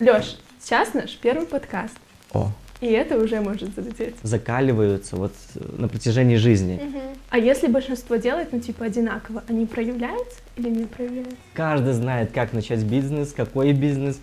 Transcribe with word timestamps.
Лёш, 0.00 0.36
сейчас 0.60 0.94
наш 0.94 1.16
первый 1.16 1.46
подкаст. 1.46 1.94
О, 2.32 2.50
И 2.80 2.86
это 2.86 3.16
уже 3.18 3.40
может 3.40 3.74
залететь. 3.74 4.16
закаливаются 4.22 5.16
вот 5.16 5.32
э, 5.54 5.60
на 5.78 5.88
протяжении 5.88 6.36
жизни. 6.36 6.80
А 7.30 7.38
если 7.38 7.68
большинство 7.68 8.16
делает, 8.16 8.52
ну, 8.52 8.60
типа, 8.60 8.86
одинаково, 8.86 9.44
они 9.48 9.66
проявляются 9.66 10.38
или 10.56 10.68
не 10.68 10.84
проявляются? 10.84 11.36
Каждый 11.54 11.92
знает, 11.92 12.32
как 12.32 12.52
начать 12.52 12.82
бизнес, 12.82 13.32
какой 13.32 13.72
бизнес. 13.72 14.18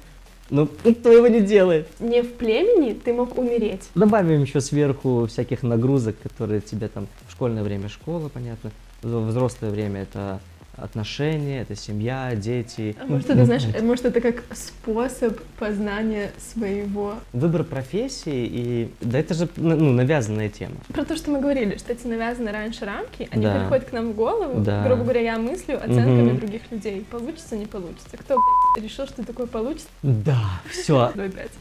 Но 0.49 0.67
никто 0.83 1.09
его 1.09 1.27
не 1.27 1.39
делает. 1.39 1.87
Не 2.01 2.21
в 2.21 2.33
племени 2.33 2.93
ты 2.93 3.13
мог 3.13 3.37
умереть. 3.37 3.87
Добавим 3.95 4.41
еще 4.41 4.59
сверху 4.59 5.25
всяких 5.27 5.63
нагрузок, 5.63 6.17
которые 6.21 6.59
тебе 6.59 6.89
там 6.89 7.07
в 7.27 7.31
школьное 7.31 7.63
время 7.63 7.87
школа, 7.87 8.27
понятно. 8.27 8.71
В 9.01 9.27
взрослое 9.27 9.71
время 9.71 10.01
это 10.01 10.41
отношения, 10.77 11.61
это 11.61 11.75
семья, 11.75 12.31
дети. 12.35 12.95
А 13.01 13.05
может, 13.05 13.29
это, 13.29 13.45
знаешь, 13.45 13.63
э, 13.73 13.81
может, 13.81 14.05
это 14.05 14.21
как 14.21 14.43
способ 14.53 15.39
познания 15.59 16.31
своего. 16.39 17.15
Выбор 17.33 17.63
профессии 17.63 18.45
и... 18.51 18.91
Да 19.01 19.19
это 19.19 19.33
же 19.33 19.47
ну, 19.57 19.91
навязанная 19.91 20.49
тема. 20.49 20.75
Про 20.93 21.03
то, 21.05 21.15
что 21.15 21.31
мы 21.31 21.39
говорили, 21.41 21.77
что 21.77 21.91
эти 21.93 22.07
навязанные 22.07 22.53
раньше 22.53 22.85
рамки, 22.85 23.27
они 23.31 23.43
Да. 23.43 23.59
приходят 23.59 23.85
к 23.85 23.91
нам 23.91 24.11
в 24.11 24.15
голову, 24.15 24.61
Да. 24.61 24.83
грубо 24.85 25.03
говоря, 25.03 25.21
я 25.21 25.37
мыслю 25.37 25.77
оценками 25.77 26.31
Мгм. 26.31 26.39
других 26.39 26.61
людей. 26.71 27.05
Получится, 27.09 27.55
не 27.57 27.65
получится. 27.65 28.17
Кто, 28.17 28.35
блядь, 28.75 28.85
решил, 28.89 29.07
что 29.07 29.23
такое 29.25 29.47
получится? 29.47 29.87
Да, 30.03 30.61
все. 30.69 31.11
Давай 31.15 31.29
пять. 31.29 31.51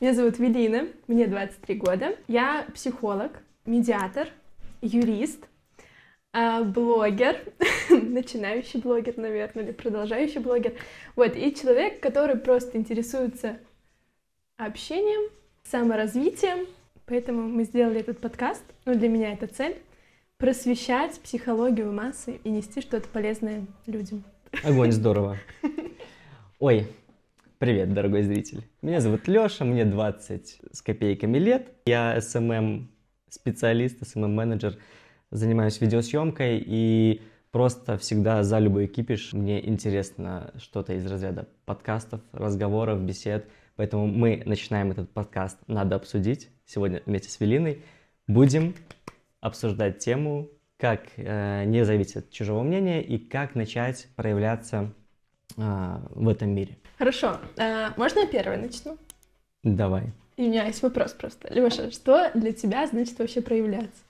Меня 0.00 0.14
зовут 0.14 0.38
Велина, 0.38 0.86
мне 1.08 1.26
23 1.26 1.74
года. 1.74 2.16
Я 2.26 2.66
психолог, 2.72 3.32
медиатор, 3.66 4.28
юрист, 4.80 5.46
а, 6.32 6.62
блогер, 6.62 7.36
начинающий 7.90 8.80
блогер, 8.80 9.18
наверное, 9.18 9.62
или 9.62 9.72
продолжающий 9.72 10.40
блогер. 10.40 10.72
Вот, 11.16 11.36
и 11.36 11.54
человек, 11.54 12.00
который 12.00 12.36
просто 12.36 12.78
интересуется 12.78 13.58
общением, 14.56 15.30
саморазвитием. 15.64 16.66
Поэтому 17.04 17.46
мы 17.46 17.64
сделали 17.64 18.00
этот 18.00 18.20
подкаст. 18.20 18.64
Ну, 18.86 18.94
для 18.94 19.10
меня 19.10 19.34
это 19.34 19.48
цель— 19.48 19.76
просвещать 20.38 21.20
психологию 21.20 21.92
массы 21.92 22.40
и 22.42 22.48
нести 22.48 22.80
что-то 22.80 23.06
полезное 23.06 23.66
людям. 23.84 24.24
Огонь, 24.64 24.92
здорово. 24.92 25.36
Ой, 26.58 26.86
привет, 27.60 27.92
дорогой 27.92 28.22
зритель. 28.22 28.64
Меня 28.80 29.00
зовут 29.00 29.28
Лёша, 29.28 29.66
мне 29.66 29.84
20 29.84 30.60
с 30.72 30.80
копейками 30.80 31.36
лет. 31.36 31.68
Я 31.84 32.16
SMM-специалист, 32.16 34.00
SMM-менеджер, 34.00 34.78
занимаюсь 35.30 35.78
видеосъемкой 35.78 36.64
и 36.66 37.20
просто 37.50 37.98
всегда 37.98 38.44
за 38.44 38.58
любой 38.60 38.86
кипиш. 38.86 39.34
Мне 39.34 39.68
интересно 39.68 40.54
что-то 40.56 40.94
из 40.94 41.04
разряда 41.04 41.50
подкастов, 41.66 42.22
разговоров, 42.32 43.02
бесед. 43.02 43.46
Поэтому 43.76 44.06
мы 44.06 44.42
начинаем 44.46 44.90
этот 44.90 45.10
подкаст 45.12 45.58
«Надо 45.66 45.96
обсудить». 45.96 46.48
Сегодня 46.64 47.02
вместе 47.04 47.28
с 47.28 47.40
Велиной 47.40 47.82
будем 48.26 48.74
обсуждать 49.42 49.98
тему, 49.98 50.48
как 50.78 51.02
э, 51.16 51.64
не 51.66 51.84
зависеть 51.84 52.16
от 52.16 52.30
чужого 52.30 52.62
мнения 52.62 53.02
и 53.02 53.18
как 53.18 53.54
начать 53.54 54.08
проявляться 54.16 54.94
а, 55.58 56.02
в 56.10 56.26
этом 56.26 56.54
мире. 56.54 56.78
Хорошо, 57.00 57.38
а, 57.56 57.94
можно 57.96 58.18
я 58.18 58.26
первой 58.26 58.58
начну? 58.58 58.98
Давай. 59.62 60.12
И 60.36 60.42
у 60.42 60.48
меня 60.48 60.66
есть 60.66 60.82
вопрос 60.82 61.12
просто. 61.14 61.48
Леша, 61.50 61.90
что 61.90 62.30
для 62.34 62.52
тебя 62.52 62.86
значит 62.86 63.18
вообще 63.18 63.40
проявляться? 63.40 64.02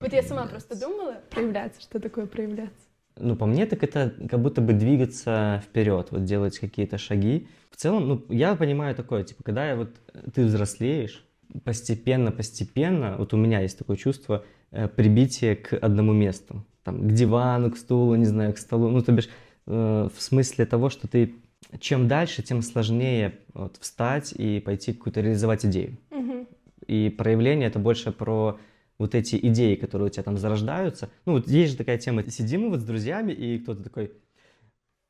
Вот 0.00 0.12
я 0.12 0.22
сама 0.22 0.46
просто 0.46 0.80
думала, 0.80 1.16
проявляться, 1.30 1.80
что 1.80 1.98
такое 1.98 2.26
проявляться? 2.26 2.78
Ну, 3.16 3.34
по 3.34 3.46
мне, 3.46 3.66
так 3.66 3.82
это 3.82 4.14
как 4.30 4.40
будто 4.40 4.60
бы 4.60 4.72
двигаться 4.72 5.64
вперед, 5.66 6.12
вот 6.12 6.22
делать 6.22 6.60
какие-то 6.60 6.96
шаги. 6.96 7.48
В 7.72 7.76
целом, 7.76 8.06
ну, 8.06 8.24
я 8.28 8.54
понимаю 8.54 8.94
такое, 8.94 9.24
типа, 9.24 9.42
когда 9.42 9.70
я 9.70 9.74
вот, 9.74 9.90
ты 10.32 10.44
взрослеешь, 10.44 11.26
постепенно-постепенно, 11.64 13.16
вот 13.18 13.34
у 13.34 13.36
меня 13.36 13.62
есть 13.62 13.78
такое 13.78 13.96
чувство 13.96 14.44
э, 14.70 14.86
прибития 14.86 15.56
к 15.56 15.72
одному 15.72 16.12
месту. 16.12 16.64
Там, 16.84 17.08
к 17.08 17.12
дивану, 17.12 17.72
к 17.72 17.76
стулу, 17.76 18.14
не 18.14 18.26
знаю, 18.26 18.52
к 18.52 18.58
столу. 18.58 18.90
Ну, 18.90 19.02
то 19.02 19.10
бишь, 19.10 19.28
э, 19.66 20.08
в 20.16 20.22
смысле 20.22 20.66
того, 20.66 20.88
что 20.88 21.08
ты 21.08 21.34
чем 21.78 22.08
дальше, 22.08 22.42
тем 22.42 22.62
сложнее 22.62 23.38
вот, 23.54 23.76
встать 23.80 24.32
и 24.32 24.60
пойти 24.60 24.92
какую-то 24.92 25.20
реализовать 25.20 25.64
идею. 25.66 25.96
Мгм. 26.10 26.46
И 26.86 27.10
проявление 27.10 27.68
это 27.68 27.78
больше 27.78 28.12
про 28.12 28.58
вот 28.98 29.14
эти 29.14 29.36
идеи, 29.36 29.74
которые 29.74 30.06
у 30.06 30.10
тебя 30.10 30.22
там 30.22 30.36
зарождаются. 30.38 31.10
Ну, 31.26 31.32
вот 31.32 31.48
есть 31.48 31.72
же 31.72 31.78
такая 31.78 31.98
тема, 31.98 32.28
сидим 32.30 32.62
мы 32.62 32.70
вот 32.70 32.80
с 32.80 32.84
друзьями, 32.84 33.32
и 33.32 33.58
кто-то 33.58 33.82
такой, 33.82 34.12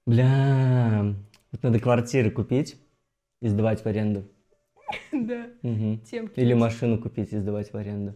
бля, 0.07 1.15
вот 1.51 1.63
надо 1.63 1.79
квартиры 1.79 2.31
купить 2.31 2.77
и 3.41 3.49
сдавать 3.49 3.83
в 3.83 3.87
аренду. 3.87 4.25
Да, 5.13 5.47
Мгм. 5.63 6.01
темки. 6.01 6.41
Или 6.41 6.55
машину 6.55 6.99
купить 6.99 7.33
и 7.33 7.39
сдавать 7.39 7.73
в 7.73 7.77
аренду. 7.77 8.15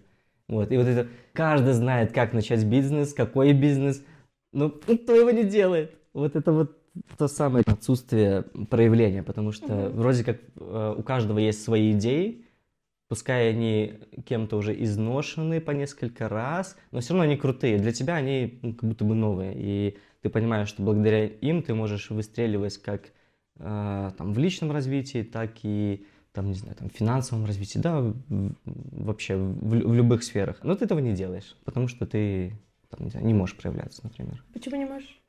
Вот, 0.48 0.70
и 0.70 0.76
вот 0.76 0.86
это, 0.86 1.08
каждый 1.32 1.72
знает, 1.72 2.12
как 2.12 2.32
начать 2.32 2.64
бизнес, 2.64 3.12
какой 3.12 3.52
бизнес, 3.52 4.04
но 4.52 4.72
никто 4.86 5.14
его 5.14 5.30
не 5.30 5.44
делает. 5.44 5.96
Вот 6.12 6.36
это 6.36 6.52
вот 6.52 6.75
то 7.18 7.28
самое 7.28 7.64
отсутствие 7.66 8.42
проявления, 8.42 9.22
потому 9.22 9.52
что 9.52 9.66
Мгм. 9.66 9.96
вроде 9.96 10.24
как 10.24 10.38
э, 10.56 10.94
у 10.98 11.02
каждого 11.02 11.38
есть 11.38 11.62
свои 11.62 11.92
идеи, 11.92 12.44
пускай 13.08 13.50
они 13.50 14.00
кем-то 14.24 14.56
уже 14.56 14.80
изношены 14.82 15.60
по 15.60 15.70
несколько 15.70 16.28
раз, 16.28 16.76
но 16.90 17.00
все 17.00 17.14
равно 17.14 17.24
они 17.24 17.36
крутые. 17.36 17.78
Для 17.78 17.92
тебя 17.92 18.16
они 18.16 18.58
ну, 18.62 18.74
как 18.74 18.88
будто 18.88 19.04
бы 19.04 19.14
новые, 19.14 19.54
и 19.56 19.98
ты 20.22 20.28
понимаешь, 20.30 20.68
что 20.68 20.82
благодаря 20.82 21.26
им 21.26 21.62
ты 21.62 21.74
можешь 21.74 22.10
выстреливать 22.10 22.78
как 22.78 23.12
э, 23.58 24.10
там, 24.16 24.32
в 24.32 24.38
личном 24.38 24.72
развитии, 24.72 25.22
так 25.22 25.52
и 25.62 26.04
там, 26.32 26.48
не 26.48 26.54
знаю, 26.54 26.76
там, 26.76 26.90
в 26.90 26.92
финансовом 26.92 27.46
развитии, 27.46 27.78
да, 27.78 28.00
в- 28.00 28.14
вообще 28.66 29.36
в, 29.36 29.68
в 29.70 29.94
любых 29.94 30.22
сферах. 30.22 30.58
Но 30.62 30.74
ты 30.74 30.84
этого 30.84 30.98
не 30.98 31.14
делаешь, 31.14 31.56
потому 31.64 31.88
что 31.88 32.06
ты 32.06 32.52
там, 32.90 33.04
не, 33.04 33.10
знаю, 33.10 33.24
не 33.26 33.34
можешь 33.34 33.56
проявляться, 33.56 34.00
например. 34.02 34.44
Почему 34.52 34.76
не 34.76 34.84
можешь? 34.84 35.20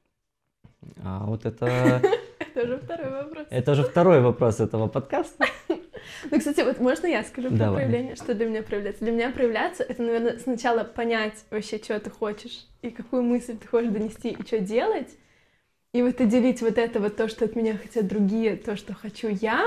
А 1.04 1.26
вот 1.26 1.46
это, 1.46 2.02
Это 2.40 2.64
уже 2.64 2.78
второй 2.78 3.10
вопрос. 3.12 3.48
это 3.50 3.72
уже 3.72 3.84
второй 3.84 4.22
вопрос 4.22 4.60
этого 4.60 4.88
подкаста. 4.88 5.46
Ну, 6.32 6.40
кстати, 6.40 6.62
вот 6.62 6.80
можно 6.80 7.06
я 7.08 7.22
скажу 7.24 7.50
про 7.50 7.58
Давай. 7.58 7.76
проявление? 7.84 8.16
Что 8.16 8.34
для 8.34 8.48
меня 8.48 8.64
проявляться? 8.64 9.04
Для 9.04 9.12
меня 9.12 9.30
проявляться— 9.30 9.84
это, 9.88 10.02
наверное, 10.02 10.40
сначала 10.40 10.84
понять 10.86 11.44
вообще, 11.52 11.78
что 11.80 12.00
ты 12.00 12.10
хочешь, 12.10 12.66
и 12.82 12.90
какую 12.92 13.24
мысль 13.24 13.58
ты 13.58 13.68
хочешь 13.68 13.92
донести, 13.92 14.30
и 14.30 14.42
что 14.46 14.60
делать. 14.60 15.10
И 15.94 16.02
вот 16.02 16.20
отделить 16.22 16.62
вот 16.62 16.78
это 16.78 17.00
вот 17.02 17.18
то, 17.18 17.28
что 17.28 17.44
от 17.46 17.56
меня 17.58 17.78
хотят 17.78 18.08
другие, 18.08 18.56
то, 18.56 18.78
что 18.78 18.94
хочу 18.94 19.28
я, 19.28 19.66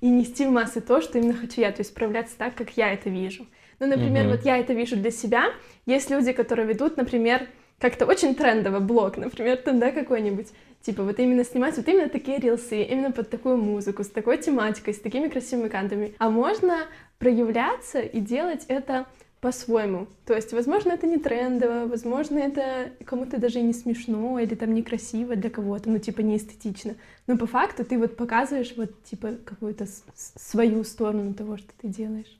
и 0.00 0.08
нести 0.08 0.46
в 0.46 0.50
массы 0.50 0.80
то, 0.80 1.00
что 1.02 1.18
именно 1.18 1.34
хочу 1.34 1.60
я, 1.60 1.72
то 1.72 1.80
есть 1.80 1.94
проявляться 1.94 2.38
так, 2.38 2.54
как 2.54 2.76
я 2.76 2.92
это 2.92 3.10
вижу. 3.10 3.46
Ну, 3.80 3.86
например, 3.86 4.24
Мгм. 4.28 4.36
вот 4.36 4.44
я 4.46 4.56
это 4.58 4.72
вижу 4.72 4.96
для 4.96 5.10
себя. 5.10 5.52
Есть 5.84 6.10
люди, 6.10 6.32
которые 6.32 6.66
ведут, 6.66 6.96
например, 6.96 7.46
как-то 7.80 8.06
очень 8.06 8.34
трендово 8.34 8.78
блог, 8.78 9.16
например, 9.16 9.56
там, 9.56 9.80
да, 9.80 9.90
какой-нибудь, 9.90 10.48
типа 10.82 11.02
вот 11.02 11.18
именно 11.18 11.44
снимать 11.44 11.76
вот 11.76 11.88
именно 11.88 12.08
такие 12.08 12.38
рилсы, 12.38 12.82
именно 12.82 13.10
под 13.10 13.30
такую 13.30 13.56
музыку, 13.56 14.04
с 14.04 14.08
такой 14.08 14.38
тематикой, 14.38 14.94
с 14.94 15.00
такими 15.00 15.28
красивыми 15.28 15.68
кантами. 15.68 16.14
А 16.18 16.30
можно 16.30 16.86
проявляться 17.18 18.00
и 18.00 18.20
делать 18.20 18.66
это 18.68 19.06
по-своему. 19.40 20.06
То 20.26 20.34
есть, 20.34 20.52
возможно, 20.52 20.92
это 20.92 21.06
не 21.06 21.16
трендово, 21.16 21.86
возможно, 21.86 22.38
это 22.38 22.90
кому-то 23.06 23.40
даже 23.40 23.60
и 23.60 23.62
не 23.62 23.72
смешно 23.72 24.38
или 24.38 24.54
там 24.54 24.74
некрасиво 24.74 25.34
для 25.34 25.48
кого-то, 25.48 25.88
ну, 25.88 25.98
типа, 25.98 26.20
не 26.20 26.36
эстетично. 26.36 26.94
Но 27.26 27.38
по 27.38 27.46
факту 27.46 27.84
ты 27.84 27.98
вот 27.98 28.16
показываешь 28.16 28.74
вот, 28.76 29.02
типа, 29.04 29.36
какую-то 29.46 29.86
свою 30.14 30.84
сторону 30.84 31.32
того, 31.32 31.56
что 31.56 31.72
ты 31.80 31.88
делаешь. 31.88 32.38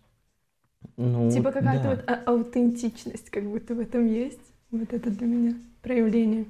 Ну, 0.99 1.31
Типа 1.31 1.53
какая-то 1.53 1.83
да. 1.85 1.91
вот 1.91 2.05
а- 2.07 2.23
аутентичность 2.27 3.31
как 3.31 3.45
будто 3.45 3.75
в 3.75 3.81
этом 3.81 4.07
есть. 4.07 4.50
Вот 4.71 4.93
это 4.93 5.11
для 5.11 5.27
меня 5.27 5.55
проявление. 5.83 6.47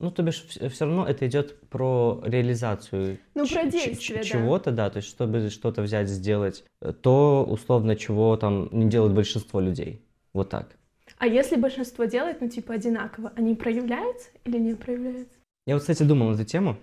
Ну, 0.00 0.10
то 0.10 0.22
бишь, 0.22 0.44
все 0.44 0.84
равно 0.84 1.06
это 1.06 1.26
идет 1.26 1.60
про 1.68 2.20
реализацию 2.24 3.18
Ну, 3.34 3.46
про 3.46 3.64
действие, 3.64 4.18
да. 4.18 4.24
чего-то, 4.24 4.70
да, 4.72 4.90
то 4.90 4.98
есть, 4.98 5.08
чтобы 5.08 5.48
что-то 5.50 5.82
взять, 5.82 6.08
сделать, 6.08 6.64
э, 6.80 6.92
то, 6.92 7.46
условно, 7.48 7.96
чего 7.96 8.36
там 8.36 8.68
не 8.72 8.88
делает 8.88 9.14
большинство 9.14 9.60
людей. 9.60 10.02
Вот 10.32 10.50
так. 10.50 10.76
А 11.18 11.26
если 11.26 11.56
большинство 11.56 12.04
делает, 12.04 12.40
ну, 12.40 12.48
типа, 12.48 12.74
одинаково, 12.74 13.32
они 13.36 13.54
проявляются 13.54 14.28
или 14.44 14.58
не 14.58 14.74
проявляются? 14.74 15.32
Я 15.66 15.74
вот, 15.74 15.80
кстати, 15.82 16.02
думал 16.02 16.30
на 16.30 16.34
эту 16.34 16.44
тему 16.44 16.76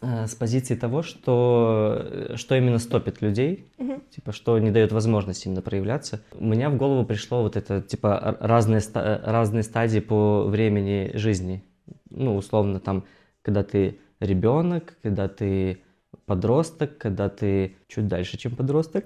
с 0.00 0.34
позиции 0.34 0.74
того, 0.74 1.02
что, 1.02 2.02
э, 2.04 2.36
что 2.36 2.54
именно 2.56 2.78
стопит 2.78 3.22
людей, 3.22 3.66
Мгм. 3.78 4.02
типа, 4.10 4.32
что 4.32 4.58
не 4.58 4.70
дает 4.70 4.92
возможности 4.92 5.48
именно 5.48 5.62
проявляться. 5.62 6.20
У 6.38 6.44
меня 6.44 6.70
в 6.70 6.76
голову 6.76 7.04
пришло 7.04 7.42
вот 7.42 7.56
это, 7.56 7.80
типа, 7.82 8.36
разные, 8.40 8.80
э, 8.94 9.20
разные 9.24 9.62
стадии 9.62 10.00
по 10.00 10.44
времени 10.44 11.12
жизни. 11.14 11.62
Ну, 12.10 12.36
условно, 12.36 12.80
там, 12.80 13.04
когда 13.42 13.62
ты 13.62 13.98
ребенок, 14.20 14.96
когда 15.02 15.28
ты 15.28 15.78
подросток, 16.26 16.98
когда 16.98 17.28
ты 17.28 17.76
чуть 17.88 18.08
дальше, 18.08 18.36
чем 18.38 18.56
подросток. 18.56 19.04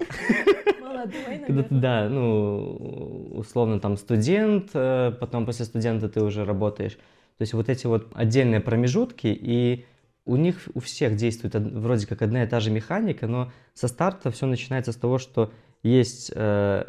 Молодой, 0.81 1.37
Когда 1.47 1.63
ты, 1.63 1.75
да, 1.75 2.09
ну, 2.09 3.31
условно 3.35 3.79
там 3.79 3.97
студент, 3.97 4.69
э, 4.73 5.11
потом 5.19 5.45
после 5.45 5.65
студента 5.65 6.09
ты 6.09 6.21
уже 6.21 6.45
работаешь. 6.45 6.93
То 6.93 7.43
есть 7.43 7.53
вот 7.53 7.69
эти 7.69 7.87
вот 7.87 8.07
отдельные 8.13 8.59
промежутки, 8.59 9.27
и 9.27 9.85
у 10.25 10.35
них 10.35 10.67
у 10.73 10.79
всех 10.79 11.15
действует 11.15 11.55
од- 11.55 11.71
вроде 11.71 12.05
как 12.07 12.21
одна 12.21 12.43
и 12.43 12.47
та 12.47 12.59
же 12.59 12.71
механика, 12.71 13.27
но 13.27 13.51
со 13.73 13.87
старта 13.87 14.31
все 14.31 14.45
начинается 14.45 14.91
с 14.91 14.95
того, 14.95 15.17
что 15.17 15.51
есть, 15.83 16.31
э, 16.35 16.85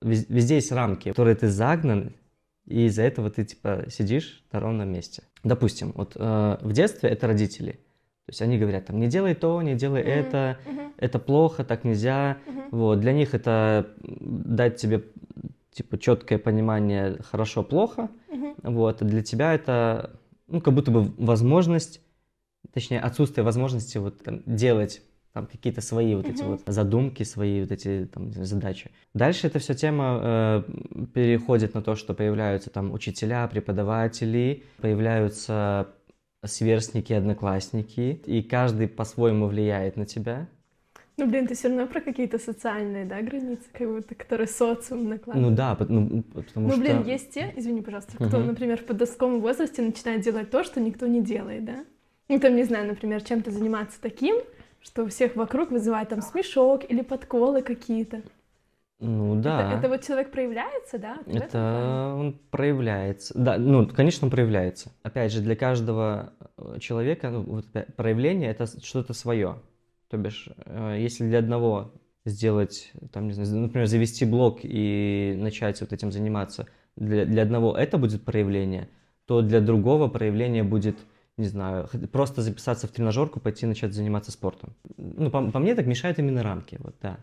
вез- 0.00 0.26
везде 0.28 0.54
есть 0.56 0.72
рамки, 0.72 1.10
в 1.10 1.12
которые 1.12 1.36
ты 1.36 1.48
загнан, 1.48 2.14
и 2.66 2.86
из-за 2.86 3.02
этого 3.02 3.30
ты 3.30 3.44
типа 3.44 3.84
сидишь 3.90 4.44
на 4.52 4.60
ровном 4.60 4.90
месте. 4.92 5.22
Допустим, 5.44 5.92
вот 5.94 6.12
э, 6.16 6.58
в 6.60 6.72
детстве 6.72 7.10
это 7.10 7.26
родители. 7.26 7.72
То 8.26 8.32
есть 8.32 8.42
они 8.42 8.58
говорят 8.58 8.86
там, 8.86 8.98
не 9.00 9.08
делай 9.08 9.34
то, 9.34 9.60
не 9.62 9.74
делай 9.74 10.02
Мгм. 10.02 10.10
это, 10.10 10.58
Мгм, 10.66 10.92
это 10.98 11.18
плохо, 11.18 11.64
так 11.64 11.84
нельзя. 11.84 12.38
мгм. 12.46 12.62
Вот, 12.70 13.00
для 13.00 13.12
них 13.12 13.34
это 13.34 13.88
дать 14.02 14.76
тебе 14.76 15.04
типа 15.72 15.98
четкое 15.98 16.38
понимание 16.38 17.18
хорошо-плохо, 17.22 18.08
Мгм. 18.30 18.54
вот, 18.62 19.02
а 19.02 19.04
для 19.04 19.22
тебя 19.22 19.52
это 19.54 20.18
ну 20.48 20.60
как 20.60 20.74
будто 20.74 20.90
бы 20.90 21.12
возможность, 21.18 22.00
точнее 22.72 23.00
отсутствие 23.00 23.44
возможности 23.44 23.98
вот 23.98 24.22
там, 24.22 24.42
делать 24.46 25.02
там 25.32 25.46
какие-то 25.46 25.80
свои 25.80 26.14
вот 26.14 26.28
эти 26.28 26.42
вот 26.42 26.62
задумки, 26.66 27.22
свои 27.22 27.60
вот 27.60 27.70
эти 27.70 28.08
там 28.12 28.32
задачи. 28.32 28.90
Дальше 29.14 29.46
эта 29.46 29.58
вся 29.60 29.74
тема 29.74 30.20
э, 30.22 30.62
переходит 31.14 31.74
на 31.74 31.82
то, 31.82 31.94
что 31.94 32.14
появляются 32.14 32.70
там 32.70 32.92
учителя, 32.92 33.46
преподаватели, 33.46 34.64
появляются 34.78 35.88
сверстники, 36.44 37.12
одноклассники, 37.12 38.20
и 38.26 38.42
каждый 38.42 38.88
по-своему 38.88 39.46
влияет 39.46 39.96
на 39.96 40.06
тебя. 40.06 40.48
Ну, 41.16 41.26
блин, 41.26 41.46
ты 41.46 41.54
все 41.54 41.68
равно 41.68 41.86
про 41.86 42.00
какие-то 42.00 42.38
социальные, 42.38 43.04
да, 43.04 43.20
границы, 43.20 43.64
как 43.72 43.86
будто, 43.88 44.14
которые 44.14 44.46
социум 44.48 45.08
накладывает. 45.08 45.50
Ну 45.50 45.54
да, 45.54 45.76
ну, 45.86 46.22
потому 46.22 46.68
Ну, 46.68 46.72
что... 46.72 46.80
блин, 46.80 47.04
есть 47.04 47.30
те, 47.34 47.52
извини, 47.56 47.82
пожалуйста, 47.82 48.16
кто, 48.16 48.38
Мгм. 48.38 48.46
например, 48.46 48.78
в 48.78 48.86
подростковом 48.86 49.42
возрасте 49.42 49.82
начинает 49.82 50.22
делать 50.22 50.50
то, 50.50 50.64
что 50.64 50.80
никто 50.80 51.06
не 51.06 51.22
делает, 51.22 51.66
да? 51.66 51.84
Ну, 52.30 52.40
там, 52.40 52.56
не 52.56 52.64
знаю, 52.64 52.86
например, 52.86 53.22
чем-то 53.22 53.50
заниматься 53.50 54.00
таким, 54.00 54.36
что 54.80 55.04
у 55.04 55.08
всех 55.08 55.36
вокруг 55.36 55.70
вызывает 55.70 56.08
там 56.10 56.22
смешок 56.22 56.88
или 56.88 57.02
подколы 57.02 57.60
какие-то. 57.60 58.22
Ну 59.00 59.34
да. 59.34 59.72
Это, 59.72 59.78
это 59.78 59.88
вот 59.88 60.02
человек 60.04 60.30
проявляется, 60.30 60.98
да? 60.98 61.18
Это 61.26 62.14
он 62.16 62.38
проявляется. 62.50 63.34
Да, 63.36 63.58
ну, 63.58 63.86
конечно, 63.88 64.26
он 64.26 64.30
проявляется. 64.30 64.92
Опять 65.02 65.32
же, 65.32 65.40
для 65.40 65.56
каждого 65.56 66.34
э, 66.56 66.78
человека 66.80 67.30
ну, 67.30 67.42
вот 67.42 67.66
проявление 67.96 68.50
это 68.50 68.66
что-то 68.66 69.14
свое. 69.14 69.56
То 70.08 70.16
бишь, 70.16 70.50
э, 70.66 70.98
если 71.00 71.26
для 71.26 71.38
одного 71.38 71.94
сделать, 72.24 72.92
там, 73.12 73.26
не 73.26 73.32
знаю, 73.32 73.62
например, 73.62 73.86
завести 73.86 74.24
блог 74.24 74.60
и 74.62 75.34
начать 75.36 75.80
вот 75.80 75.92
этим 75.92 76.12
заниматься, 76.12 76.66
для, 76.94 77.24
для 77.24 77.42
одного 77.42 77.76
это 77.76 77.98
будет 77.98 78.24
проявление, 78.24 78.88
то 79.24 79.40
для 79.40 79.60
другого 79.60 80.08
проявление 80.08 80.62
будет, 80.62 80.98
не 81.40 81.48
знаю, 81.48 81.88
просто 82.12 82.42
записаться 82.42 82.86
в 82.86 82.90
тренажерку, 82.90 83.40
пойти 83.40 83.66
начать 83.66 83.92
заниматься 83.92 84.30
спортом. 84.30 84.74
Ну, 84.96 85.30
по, 85.30 85.50
по 85.50 85.58
мне 85.58 85.74
так 85.74 85.86
мешают 85.86 86.18
именно 86.18 86.42
рамки, 86.42 86.78
вот, 86.80 86.94
да 87.02 87.18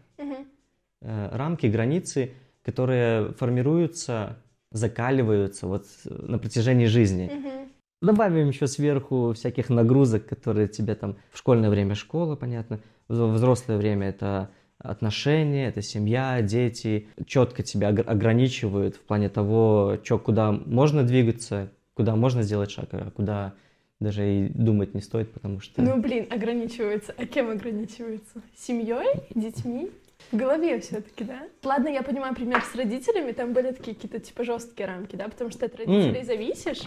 э, 1.02 1.30
рамки, 1.32 1.68
границы, 1.68 2.32
которые 2.64 3.32
формируются, 3.34 4.38
закаливаются 4.72 5.68
вот 5.68 5.86
э, 6.06 6.14
на 6.14 6.38
протяжении 6.38 6.86
жизни. 6.88 7.32
Мгм. 7.34 7.72
Добавим 8.02 8.50
еще 8.50 8.68
сверху 8.68 9.34
всяких 9.34 9.70
нагрузок, 9.70 10.28
которые 10.28 10.68
тебе 10.68 10.96
там 10.96 11.18
в 11.32 11.38
школьное 11.38 11.70
время 11.70 11.96
школа, 11.96 12.36
понятно, 12.36 12.80
в 13.08 13.34
взрослое 13.34 13.78
время 13.78 14.10
это 14.10 14.50
отношения, 14.78 15.70
это 15.70 15.82
семья, 15.82 16.42
дети, 16.42 17.08
четко 17.26 17.64
тебя 17.64 17.90
ог- 17.90 18.08
ограничивают 18.08 18.96
в 18.96 19.00
плане 19.02 19.30
того, 19.30 19.98
чё, 20.04 20.20
куда 20.20 20.52
можно 20.52 21.04
двигаться, 21.04 21.72
куда 21.96 22.16
можно 22.16 22.44
сделать 22.44 22.70
шаг, 22.70 22.90
а 22.92 23.10
куда 23.10 23.54
даже 24.00 24.28
и 24.28 24.50
думать 24.50 24.94
не 24.94 25.02
стоит, 25.02 25.32
потому 25.32 25.60
что... 25.60 25.82
Ну, 25.82 26.00
блин, 26.00 26.28
ограничивается. 26.30 27.14
А 27.18 27.26
кем 27.26 27.50
ограничивается? 27.50 28.42
Семьей? 28.56 29.24
Детьми? 29.34 29.90
В 30.32 30.38
голове 30.38 30.80
все-таки, 30.80 31.24
да? 31.24 31.48
Ладно, 31.64 31.88
я 31.88 32.04
понимаю, 32.04 32.36
пример 32.36 32.62
с 32.64 32.76
родителями, 32.76 33.32
там 33.32 33.54
были 33.54 33.72
такие 33.72 33.96
какие-то 33.96 34.20
типа 34.20 34.44
жесткие 34.44 34.88
рамки, 34.88 35.16
да, 35.16 35.26
потому 35.28 35.52
что 35.52 35.66
от 35.66 35.76
родителей 35.76 36.24
зависишь. 36.24 36.82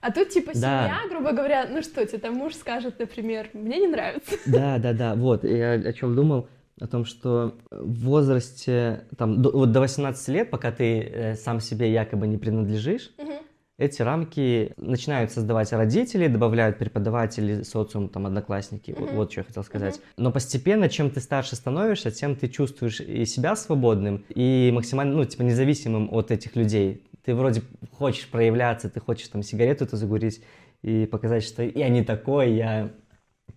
А 0.00 0.12
тут 0.12 0.28
типа 0.28 0.52
Да. 0.54 0.84
семья, 0.84 0.98
грубо 1.10 1.32
говоря, 1.32 1.66
ну 1.68 1.82
что 1.82 2.06
тебе 2.06 2.18
там 2.18 2.34
муж 2.34 2.54
скажет, 2.54 2.98
например, 2.98 3.48
мне 3.52 3.78
не 3.78 3.88
нравится. 3.88 4.36
Да, 4.46 4.78
да, 4.78 4.92
да, 4.92 5.14
вот, 5.14 5.44
я 5.44 5.72
о 5.72 5.92
чем 5.92 6.14
думал, 6.14 6.48
о 6.80 6.86
том, 6.86 7.04
что 7.06 7.54
в 7.70 8.04
возрасте, 8.04 9.04
там, 9.16 9.40
до, 9.40 9.50
вот 9.50 9.72
до 9.72 9.80
18 9.80 10.28
лет, 10.28 10.50
пока 10.50 10.70
ты 10.70 11.00
э, 11.00 11.34
сам 11.34 11.60
себе 11.60 11.90
якобы 11.90 12.26
не 12.26 12.36
принадлежишь, 12.36 13.10
эти 13.78 14.00
рамки 14.02 14.72
начинают 14.78 15.30
создавать 15.32 15.72
родители, 15.72 16.28
добавляют 16.28 16.78
преподаватели, 16.78 17.62
социум, 17.62 18.08
там, 18.08 18.26
одноклассники, 18.26 18.94
вот, 18.98 19.08
Мгм. 19.10 19.16
вот 19.16 19.32
что 19.32 19.40
я 19.40 19.44
хотел 19.44 19.64
сказать. 19.64 20.00
Но 20.16 20.32
постепенно, 20.32 20.88
чем 20.88 21.10
ты 21.10 21.20
старше 21.20 21.56
становишься, 21.56 22.10
тем 22.10 22.36
ты 22.36 22.48
чувствуешь 22.48 23.00
и 23.00 23.26
себя 23.26 23.54
свободным, 23.54 24.24
и 24.34 24.70
максимально, 24.74 25.16
ну, 25.16 25.24
типа, 25.24 25.42
независимым 25.42 26.08
от 26.12 26.30
этих 26.30 26.56
людей. 26.56 27.02
Ты 27.22 27.34
вроде 27.34 27.62
хочешь 27.92 28.28
проявляться, 28.28 28.88
ты 28.88 29.00
хочешь 29.00 29.28
там 29.28 29.42
сигарету 29.42 29.84
эту 29.84 29.96
загурить 29.96 30.42
и 30.82 31.04
показать, 31.06 31.44
что 31.44 31.62
я 31.62 31.88
не 31.90 32.02
такой, 32.02 32.52
я 32.54 32.90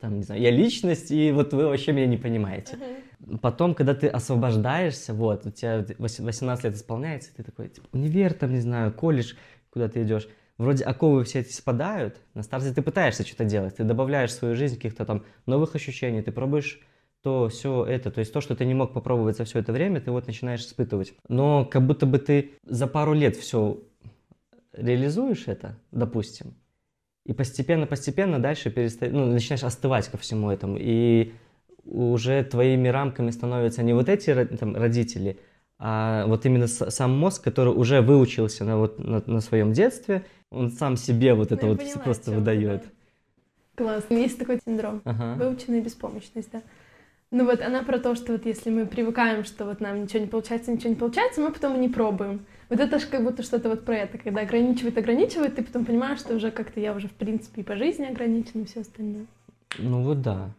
там, 0.01 0.17
не 0.17 0.23
знаю, 0.23 0.41
я 0.41 0.51
личность, 0.51 1.11
и 1.11 1.31
вот 1.31 1.53
вы 1.53 1.67
вообще 1.67 1.91
меня 1.93 2.07
не 2.07 2.17
понимаете. 2.17 2.77
Потом, 3.41 3.73
когда 3.75 3.93
ты 3.93 4.07
освобождаешься, 4.07 5.13
вот, 5.13 5.45
у 5.45 5.51
тебя 5.51 5.85
вось- 5.97 6.21
18 6.21 6.63
лет 6.65 6.75
исполняется, 6.75 7.29
ты 7.35 7.43
такой, 7.43 7.67
типа, 7.69 7.87
универ, 7.91 8.33
там, 8.33 8.53
не 8.53 8.61
знаю, 8.61 8.93
колледж, 8.93 9.33
куда 9.71 9.87
ты 9.87 10.03
идешь, 10.03 10.27
вроде 10.57 10.83
оковы 10.83 11.23
все 11.23 11.39
эти 11.39 11.51
спадают, 11.53 12.17
на 12.33 12.43
старте 12.43 12.73
ты 12.73 12.81
пытаешься 12.81 13.25
что-то 13.25 13.45
делать, 13.45 13.77
ты 13.77 13.83
добавляешь 13.83 14.31
в 14.31 14.33
свою 14.33 14.55
жизнь 14.55 14.75
каких-то 14.75 15.05
там 15.05 15.23
новых 15.45 15.75
ощущений, 15.75 16.21
ты 16.21 16.31
пробуешь 16.31 16.81
то, 17.21 17.49
все 17.49 17.85
это, 17.85 18.11
то 18.11 18.19
есть 18.19 18.31
то, 18.31 18.41
что 18.41 18.55
ты 18.55 18.65
не 18.65 18.73
мог 18.73 18.93
попробовать 18.93 19.37
за 19.37 19.43
все 19.43 19.59
это 19.59 19.73
время, 19.73 19.99
ты 19.99 20.11
вот 20.11 20.27
начинаешь 20.27 20.61
испытывать. 20.61 21.13
Но 21.27 21.65
как 21.65 21.85
будто 21.85 22.05
бы 22.05 22.17
ты 22.17 22.51
за 22.65 22.87
пару 22.87 23.13
лет 23.13 23.35
все 23.35 23.81
реализуешь 24.73 25.47
это, 25.47 25.77
допустим, 25.91 26.53
и 27.25 27.33
постепенно-постепенно 27.33 28.39
дальше 28.39 28.71
переста... 28.71 29.07
ну, 29.07 29.25
начинаешь 29.25 29.63
остывать 29.63 30.07
ко 30.07 30.17
всему 30.17 30.49
этому, 30.49 30.77
и 30.79 31.33
уже 31.83 32.43
твоими 32.43 32.87
рамками 32.87 33.31
становятся 33.31 33.83
не 33.83 33.93
вот 33.93 34.09
эти 34.09 34.33
там, 34.45 34.75
родители, 34.75 35.39
а 35.79 36.25
вот 36.27 36.45
именно 36.45 36.67
сам 36.67 37.17
мозг, 37.17 37.41
который 37.43 37.73
уже 37.73 38.01
выучился 38.01 38.65
на, 38.65 38.77
вот, 38.77 38.99
на, 38.99 39.23
на 39.25 39.39
своем 39.39 39.71
детстве, 39.71 40.25
он 40.51 40.71
сам 40.71 40.97
себе 40.97 41.33
вот 41.33 41.51
это 41.51 41.65
Ну, 41.65 41.71
вот 41.71 41.79
поняла, 41.79 41.99
просто 41.99 42.31
выдает. 42.31 42.83
да. 42.83 42.89
Класс. 43.75 44.03
Есть 44.09 44.37
такой 44.37 44.59
синдром. 44.65 45.01
Ага. 45.05 45.35
Выученная 45.41 45.81
беспомощность, 45.81 46.51
да. 46.51 46.61
Ну 47.31 47.45
вот 47.45 47.61
она 47.61 47.83
про 47.83 47.99
то, 47.99 48.15
что 48.15 48.33
вот 48.33 48.45
если 48.45 48.71
мы 48.71 48.87
привыкаем, 48.87 49.45
что 49.45 49.65
вот 49.65 49.79
нам 49.79 50.01
ничего 50.01 50.19
не 50.19 50.27
получается, 50.27 50.71
ничего 50.71 50.89
не 50.89 50.95
получается, 50.95 51.39
мы 51.39 51.51
потом 51.51 51.79
не 51.79 51.87
пробуем. 51.87 52.45
Вот 52.69 52.79
это 52.79 52.99
же 52.99 53.05
как 53.07 53.23
будто 53.23 53.43
что-то 53.43 53.69
вот 53.69 53.85
про 53.85 53.97
это, 53.97 54.17
когда 54.17 54.41
ограничивает, 54.41 54.97
ограничивает, 54.97 55.55
ты 55.55 55.63
потом 55.63 55.85
понимаешь, 55.85 56.19
что 56.19 56.35
уже 56.35 56.51
как-то 56.51 56.79
я 56.79 56.93
уже 56.93 57.07
в 57.07 57.13
принципе 57.13 57.61
и 57.61 57.63
по 57.63 57.75
жизни 57.75 58.05
ограничена, 58.05 58.63
и 58.63 58.65
все 58.65 58.81
остальное. 58.81 59.27
Ну 59.77 60.03
вот 60.03 60.21
да. 60.21 60.49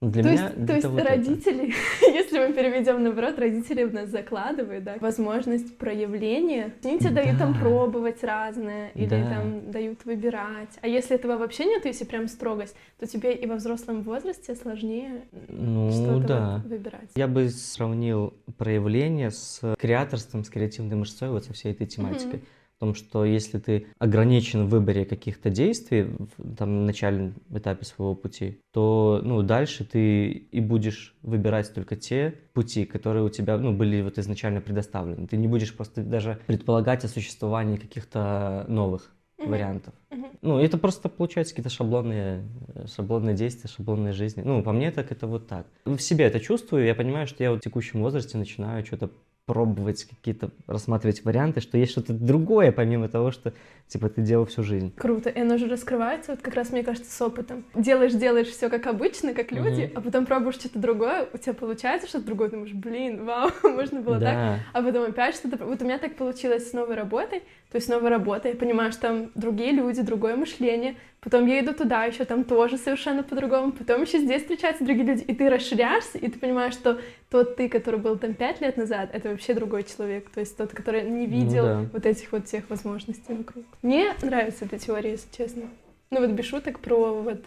Для 0.00 0.22
то 0.22 0.28
меня 0.28 0.42
есть, 0.44 0.66
то 0.66 0.72
есть 0.74 0.86
вот 0.86 1.00
это. 1.00 1.08
родители, 1.10 1.74
если 2.02 2.38
мы 2.38 2.52
переведем 2.52 3.02
наоборот, 3.02 3.36
родители 3.36 3.82
в 3.82 3.92
нас 3.92 4.08
закладывают, 4.10 4.84
да, 4.84 4.94
возможность 5.00 5.76
проявления. 5.76 6.72
Они 6.84 7.00
тебе 7.00 7.10
дают 7.10 7.36
там 7.38 7.52
Да. 7.54 7.58
пробовать 7.58 8.22
разное, 8.22 8.90
или 8.94 9.06
Да. 9.08 9.28
там 9.28 9.72
дают 9.72 10.04
выбирать. 10.04 10.78
А 10.82 10.86
если 10.86 11.16
этого 11.16 11.36
вообще 11.36 11.64
нет, 11.64 11.84
если 11.84 12.04
прям 12.04 12.28
строгость, 12.28 12.76
то 13.00 13.08
тебе 13.08 13.34
и 13.34 13.44
во 13.46 13.56
взрослом 13.56 14.02
возрасте 14.02 14.54
сложнее 14.54 15.22
Ну 15.48 15.90
что-то 15.90 16.28
да. 16.28 16.60
вот 16.62 16.70
выбирать. 16.70 17.10
Я 17.16 17.26
бы 17.26 17.48
сравнил 17.48 18.34
проявление 18.56 19.32
с 19.32 19.60
креаторством, 19.80 20.44
с 20.44 20.48
креативной 20.48 20.94
мышцой, 20.96 21.30
вот 21.30 21.44
со 21.44 21.52
всей 21.52 21.72
этой 21.72 21.88
тематикой. 21.88 22.40
В 22.78 22.80
том, 22.80 22.94
что 22.94 23.24
если 23.24 23.58
ты 23.58 23.88
ограничен 23.98 24.66
в 24.66 24.70
выборе 24.70 25.04
каких-то 25.04 25.50
действий 25.50 26.14
в 26.36 26.54
там, 26.54 26.86
начальном 26.86 27.34
этапе 27.50 27.84
своего 27.84 28.14
пути, 28.14 28.60
то 28.72 29.20
ну, 29.24 29.42
дальше 29.42 29.84
ты 29.84 30.28
и 30.28 30.60
будешь 30.60 31.16
выбирать 31.22 31.74
только 31.74 31.96
те 31.96 32.34
пути, 32.52 32.84
которые 32.84 33.24
у 33.24 33.30
тебя 33.30 33.58
ну, 33.58 33.72
были 33.72 34.00
вот 34.00 34.16
изначально 34.18 34.60
предоставлены. 34.60 35.26
Ты 35.26 35.36
не 35.36 35.48
будешь 35.48 35.76
просто 35.76 36.04
даже 36.04 36.38
предполагать 36.46 37.04
о 37.04 37.08
существовании 37.08 37.78
каких-то 37.78 38.64
новых 38.68 39.12
Мгм. 39.38 39.50
вариантов. 39.50 39.94
Мгм. 40.10 40.26
Ну, 40.42 40.58
это 40.60 40.78
просто 40.78 41.08
получается 41.08 41.54
какие-то 41.54 41.70
шаблонные, 41.74 42.44
э, 42.74 42.86
шаблонные 42.86 43.34
действия, 43.34 43.68
шаблонные 43.68 44.12
жизни. 44.12 44.42
Ну, 44.44 44.62
по 44.62 44.70
мне 44.70 44.92
так 44.92 45.10
это 45.10 45.26
вот 45.26 45.48
так. 45.48 45.66
В 45.84 45.98
себе 45.98 46.26
это 46.26 46.38
чувствую, 46.38 46.84
я 46.84 46.94
понимаю, 46.94 47.26
что 47.26 47.42
я 47.42 47.50
вот 47.50 47.60
в 47.60 47.64
текущем 47.64 48.02
возрасте 48.02 48.38
начинаю 48.38 48.86
что-то 48.86 49.10
пробовать 49.48 50.04
какие-то, 50.04 50.50
рассматривать 50.66 51.24
варианты, 51.24 51.62
что 51.62 51.78
есть 51.78 51.92
что-то 51.92 52.12
другое, 52.12 52.70
помимо 52.70 53.08
того, 53.08 53.30
что, 53.30 53.54
типа, 53.88 54.08
ты 54.08 54.22
делал 54.22 54.46
всю 54.46 54.62
жизнь. 54.62 54.92
Круто. 54.96 55.30
И 55.30 55.40
оно 55.40 55.56
же 55.58 55.66
раскрывается, 55.68 56.32
вот 56.32 56.40
как 56.42 56.54
раз, 56.54 56.70
мне 56.70 56.82
кажется, 56.84 57.10
с 57.10 57.20
опытом. 57.22 57.64
Делаешь, 57.74 58.12
делаешь 58.12 58.48
все 58.48 58.68
как 58.68 58.86
обычно, 58.86 59.34
как 59.34 59.50
люди, 59.52 59.82
Мгм. 59.82 59.92
а 59.96 60.00
потом 60.00 60.26
пробуешь 60.26 60.56
что-то 60.56 60.78
другое, 60.78 61.26
у 61.32 61.38
тебя 61.38 61.54
получается 61.54 62.06
что-то 62.08 62.26
другое, 62.26 62.50
думаешь, 62.50 62.72
блин, 62.72 63.24
вау, 63.24 63.50
можно 63.62 64.00
было 64.00 64.20
так. 64.20 64.34
Да. 64.34 64.58
А 64.72 64.82
потом 64.82 65.04
опять 65.04 65.34
что-то... 65.34 65.64
Вот 65.64 65.80
у 65.82 65.84
меня 65.84 65.98
так 65.98 66.16
получилось 66.16 66.70
с 66.70 66.72
новой 66.72 66.94
работой. 66.94 67.42
То 67.70 67.76
есть 67.76 67.88
новая 67.90 68.08
работа, 68.10 68.48
я 68.48 68.54
понимаю, 68.54 68.92
что 68.92 69.02
там 69.02 69.30
другие 69.34 69.72
люди, 69.72 70.00
другое 70.00 70.36
мышление. 70.36 70.96
Потом 71.20 71.44
я 71.46 71.60
иду 71.60 71.74
туда, 71.74 72.04
еще 72.04 72.24
там 72.24 72.44
тоже 72.44 72.78
совершенно 72.78 73.22
по-другому. 73.22 73.72
Потом 73.72 74.02
еще 74.02 74.20
здесь 74.20 74.40
встречаются 74.42 74.84
другие 74.84 75.04
люди. 75.06 75.22
И 75.24 75.34
ты 75.34 75.50
расширяешься, 75.50 76.16
и 76.16 76.28
ты 76.30 76.38
понимаешь, 76.38 76.72
что 76.72 76.98
тот 77.28 77.56
ты, 77.56 77.68
который 77.68 78.00
был 78.00 78.16
там 78.16 78.32
пять 78.32 78.62
лет 78.62 78.78
назад, 78.78 79.10
это 79.12 79.28
вообще 79.28 79.52
другой 79.52 79.82
человек. 79.82 80.30
То 80.30 80.40
есть 80.40 80.56
тот, 80.56 80.70
который 80.72 81.02
не 81.02 81.26
Ну 81.26 81.32
видел 81.32 81.62
да. 81.64 81.84
вот 81.92 82.06
этих 82.06 82.32
вот 82.32 82.46
всех 82.46 82.70
возможностей 82.70 83.34
вокруг. 83.34 83.64
Мне 83.82 84.12
нравится 84.22 84.64
эта 84.64 84.78
теория, 84.78 85.12
если 85.12 85.28
честно. 85.36 85.62
Ну 86.10 86.20
вот 86.20 86.30
без 86.30 86.46
шуток 86.46 86.80
про 86.80 87.14
вот 87.22 87.44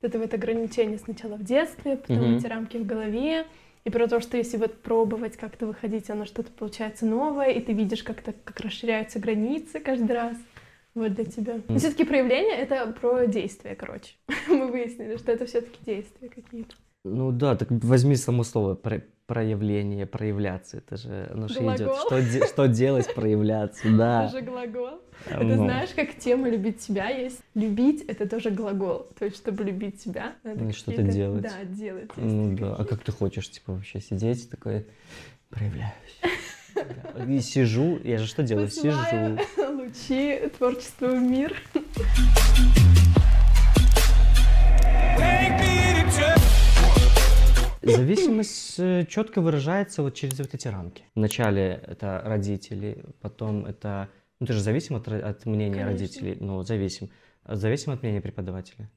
это 0.00 0.18
вот 0.18 0.34
ограничение 0.34 0.98
сначала 0.98 1.36
в 1.36 1.44
детстве, 1.44 1.96
потом 1.96 2.18
Мгм. 2.18 2.36
эти 2.36 2.46
рамки 2.46 2.76
в 2.76 2.86
голове, 2.86 3.46
и 3.84 3.90
про 3.90 4.06
то, 4.06 4.20
что 4.20 4.36
если 4.36 4.56
вот 4.56 4.80
пробовать 4.82 5.36
как-то 5.36 5.66
выходить, 5.66 6.10
оно 6.10 6.24
что-то 6.24 6.50
получается 6.52 7.06
новое, 7.06 7.50
и 7.50 7.60
ты 7.60 7.72
видишь 7.72 8.02
как-то, 8.02 8.32
как 8.44 8.60
расширяются 8.60 9.18
границы 9.18 9.80
каждый 9.80 10.12
раз. 10.12 10.36
Вот 10.94 11.14
для 11.14 11.24
тебя. 11.24 11.54
Но 11.54 11.62
Мгм. 11.68 11.78
все-таки 11.78 12.04
проявление 12.04 12.54
это 12.58 12.86
про 13.00 13.26
действия, 13.26 13.74
короче. 13.74 14.14
Мы 14.48 14.66
выяснили, 14.70 15.16
что 15.16 15.32
это 15.32 15.46
все-таки 15.46 15.78
действия 15.86 16.28
какие-то. 16.28 16.74
Ну 17.04 17.32
да, 17.32 17.56
так 17.56 17.68
возьми 17.70 18.14
само 18.14 18.44
слово 18.44 18.74
про- 18.74 19.02
проявление, 19.32 20.04
проявляться. 20.04 20.76
Это 20.76 20.98
же 20.98 21.30
оно 21.32 21.48
же 21.48 21.60
идет. 21.60 21.96
Что, 22.06 22.20
де- 22.20 22.46
что 22.46 22.68
делать, 22.68 23.14
проявляться, 23.14 23.88
да. 23.88 24.24
Это 24.26 24.32
же 24.32 24.42
глагол. 24.42 25.00
Это 25.26 25.42
ну, 25.42 25.54
знаешь, 25.54 25.88
как 25.96 26.14
тема 26.16 26.50
любить 26.50 26.82
себя 26.82 27.08
есть. 27.08 27.40
Любить 27.54 28.02
это 28.02 28.28
тоже 28.28 28.50
глагол. 28.50 29.06
То 29.18 29.24
есть, 29.24 29.38
чтобы 29.38 29.64
любить 29.64 30.02
себя, 30.02 30.34
надо 30.44 30.64
Ну, 30.64 30.72
что-то 30.72 31.02
делать. 31.02 31.42
Да, 31.42 31.64
делать. 31.64 32.10
Ну 32.16 32.54
да. 32.58 32.76
А 32.76 32.84
как 32.84 33.02
ты 33.02 33.10
хочешь, 33.10 33.50
типа, 33.50 33.72
вообще 33.72 34.00
сидеть 34.00 34.50
такой, 34.50 34.84
проявляюсь. 35.48 36.20
И 37.28 37.40
сижу, 37.40 37.98
я 38.04 38.18
же 38.18 38.26
что 38.26 38.42
делаю? 38.42 38.68
Сижу. 38.68 39.38
лучи 39.72 40.50
творчества 40.58 41.06
в 41.06 41.22
мир. 41.22 41.56
Зависимость 47.82 48.76
четко 49.08 49.40
выражается 49.40 50.02
вот 50.02 50.14
через 50.14 50.38
вот 50.38 50.54
эти 50.54 50.68
рамки. 50.68 51.04
Вначале 51.14 51.82
это 51.86 52.20
родители, 52.24 53.04
потом 53.20 53.66
это... 53.66 54.08
Ну, 54.40 54.46
ты 54.46 54.52
же 54.52 54.60
зависим 54.60 54.96
от, 54.96 55.08
от 55.08 55.46
мнения 55.46 55.84
Конечно. 55.84 55.92
родителей, 55.92 56.36
ну, 56.40 56.62
зависим. 56.62 57.10
Зависим 57.44 57.92
от 57.92 58.02
мнения 58.02 58.20
преподавателя, 58.20 58.90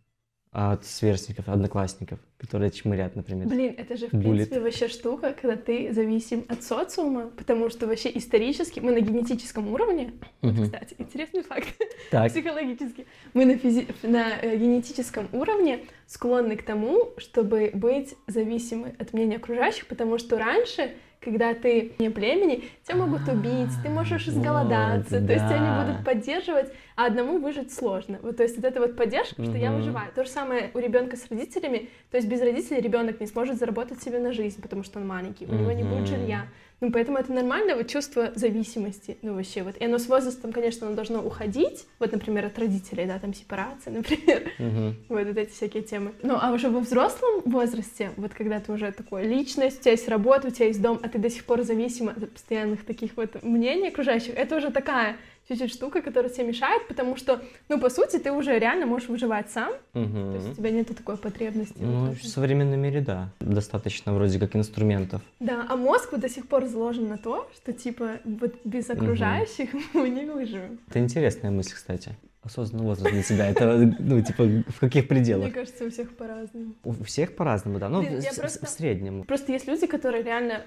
от 0.55 0.85
сверстников, 0.85 1.49
одноклассников, 1.49 2.17
которые 2.37 2.71
чмырят, 2.71 3.13
например. 3.15 3.47
Блин, 3.47 3.75
это 3.77 3.97
же 3.97 4.07
в 4.07 4.13
Буллет. 4.13 4.47
принципе 4.49 4.59
вообще 4.61 4.87
штука, 4.87 5.35
когда 5.39 5.57
ты 5.57 5.91
зависим 5.93 6.45
от 6.47 6.63
социума, 6.63 7.27
потому 7.35 7.69
что 7.69 7.87
вообще 7.87 8.09
исторически 8.17 8.79
мы 8.79 8.93
на 8.93 9.01
генетическом 9.01 9.67
уровне, 9.73 10.13
вот, 10.41 10.53
Мгм. 10.53 10.63
кстати, 10.63 10.95
интересный 10.97 11.43
факт, 11.43 11.67
Так, 12.09 12.31
психологически, 12.31 13.05
мы 13.33 13.43
на, 13.45 13.51
физи- 13.55 13.87
на 14.03 14.29
э, 14.41 14.55
генетическом 14.55 15.27
уровне 15.33 15.79
склонны 16.07 16.55
к 16.55 16.63
тому, 16.63 17.11
чтобы 17.17 17.71
быть 17.73 18.15
зависимы 18.27 18.95
от 18.97 19.11
мнения 19.11 19.35
окружающих, 19.35 19.87
потому 19.87 20.17
что 20.19 20.37
раньше, 20.37 20.93
когда 21.25 21.55
ты 21.55 21.93
не 21.97 22.09
племени, 22.09 22.63
тебя 22.87 22.97
могут 22.97 23.27
убить, 23.27 23.71
ты 23.83 23.89
можешь 23.89 24.27
А, 24.27 24.31
изголодаться, 24.31 25.19
вот, 25.19 25.27
то 25.27 25.33
есть 25.33 25.45
да. 25.49 25.57
не 25.57 25.83
будут 25.83 26.05
поддерживать, 26.05 26.71
а 26.95 27.07
одному 27.07 27.39
выжить 27.39 27.73
сложно. 27.73 28.19
Вот, 28.21 28.37
то 28.37 28.43
есть 28.43 28.55
вот 28.55 28.63
эта 28.63 28.79
вот 28.79 28.95
поддержка, 28.95 29.43
что 29.43 29.57
я 29.57 29.71
выживаю. 29.71 30.11
То 30.13 30.23
же 30.23 30.29
самое 30.29 30.69
у 30.73 30.79
ребенка 30.79 31.17
с 31.17 31.27
родителями, 31.29 31.89
то 32.11 32.17
есть 32.17 32.29
без 32.29 32.41
родителей 32.41 32.79
ребенок 32.79 33.19
не 33.19 33.27
сможет 33.27 33.57
заработать 33.57 34.01
себе 34.01 34.19
на 34.19 34.31
жизнь, 34.31 34.61
потому 34.61 34.83
что 34.83 34.99
он 34.99 35.07
маленький, 35.07 35.45
у 35.47 35.53
него 35.53 35.71
не 35.71 35.83
будет 35.83 36.07
жилья. 36.07 36.45
Ну, 36.81 36.91
поэтому 36.91 37.17
это 37.17 37.31
нормальное 37.31 37.75
вот 37.75 37.87
чувство 37.87 38.31
зависимости, 38.35 39.17
ну, 39.21 39.33
вообще, 39.35 39.63
вот. 39.63 39.77
И 39.77 39.85
оно 39.85 39.97
с 39.97 40.07
возрастом, 40.07 40.51
конечно, 40.51 40.87
оно 40.87 40.95
должно 40.95 41.21
уходить, 41.21 41.85
вот, 41.99 42.11
например, 42.11 42.45
от 42.45 42.59
родителей, 42.59 43.05
да, 43.05 43.17
там, 43.17 43.33
сепарация, 43.33 43.93
например, 43.97 44.51
Мгм. 44.59 44.95
вот, 45.09 45.25
вот 45.27 45.37
эти 45.37 45.51
всякие 45.51 45.83
темы. 45.83 46.11
Ну, 46.21 46.37
а 46.39 46.51
уже 46.51 46.69
во 46.69 46.81
взрослом 46.81 47.41
возрасте, 47.45 48.11
вот, 48.17 48.33
когда 48.33 48.59
ты 48.59 48.71
уже 48.71 48.91
такой 48.91 49.23
личность, 49.23 49.79
у 49.79 49.81
тебя 49.83 49.91
есть 49.91 50.07
работа, 50.09 50.47
у 50.47 50.51
тебя 50.51 50.67
есть 50.67 50.81
дом, 50.81 50.99
а 51.01 51.07
ты 51.07 51.17
до 51.17 51.29
сих 51.29 51.45
пор 51.45 51.63
зависима 51.63 52.11
от 52.11 52.29
постоянных 52.31 52.85
таких 52.85 53.11
вот 53.15 53.41
мнений 53.43 53.87
окружающих, 53.87 54.35
это 54.35 54.57
уже 54.57 54.69
такая 54.71 55.15
чуть-чуть 55.47 55.71
штука, 55.73 56.01
которая 56.01 56.31
тебе 56.31 56.47
мешает, 56.47 56.87
потому 56.87 57.15
что, 57.15 57.41
ну, 57.69 57.79
по 57.79 57.89
сути, 57.89 58.17
ты 58.17 58.31
уже 58.31 58.57
реально 58.59 58.85
можешь 58.85 59.09
выживать 59.09 59.49
сам, 59.51 59.73
то 59.93 59.99
есть 60.35 60.49
у 60.49 60.53
тебя 60.55 60.71
нету 60.71 60.93
такой 60.93 61.17
потребности. 61.17 61.75
Ну, 61.79 62.11
в 62.13 62.23
современном 62.25 62.79
мире, 62.79 63.01
да. 63.01 63.29
Достаточно 63.39 64.13
вроде 64.13 64.39
как 64.39 64.55
инструментов. 64.55 65.21
Да, 65.39 65.65
а 65.69 65.75
мозг 65.75 66.11
вот 66.11 66.21
до 66.21 66.29
сих 66.29 66.47
пор 66.47 66.65
заложен 66.65 67.07
на 67.07 67.17
то, 67.17 67.49
что 67.55 67.73
типа 67.73 68.19
вот 68.25 68.55
без 68.63 68.89
окружающих 68.89 69.69
мы 69.93 70.09
не 70.09 70.25
выживем. 70.25 70.79
Это 70.89 70.99
интересная 70.99 71.51
мысль, 71.51 71.73
кстати. 71.75 72.15
Осознанный 72.43 72.85
возраст 72.85 73.11
для 73.11 73.23
тебя. 73.23 73.49
Это, 73.49 73.91
ну, 73.97 74.21
типа, 74.21 74.43
в 74.43 74.79
каких 74.79 75.07
пределах? 75.07 75.45
Мне 75.45 75.51
кажется, 75.53 75.83
у 75.83 75.89
всех 75.89 76.15
по-разному. 76.15 76.73
У 76.83 77.03
всех 77.03 77.35
по-разному, 77.35 77.79
да. 77.79 77.89
Ну, 77.89 78.01
Блин, 78.01 78.21
в, 78.21 78.23
в- 78.23 78.39
просто- 78.39 78.65
в 78.67 78.69
среднем. 78.69 79.23
Просто 79.23 79.51
есть 79.51 79.67
люди, 79.67 79.87
которые 79.87 80.21
реально 80.23 80.61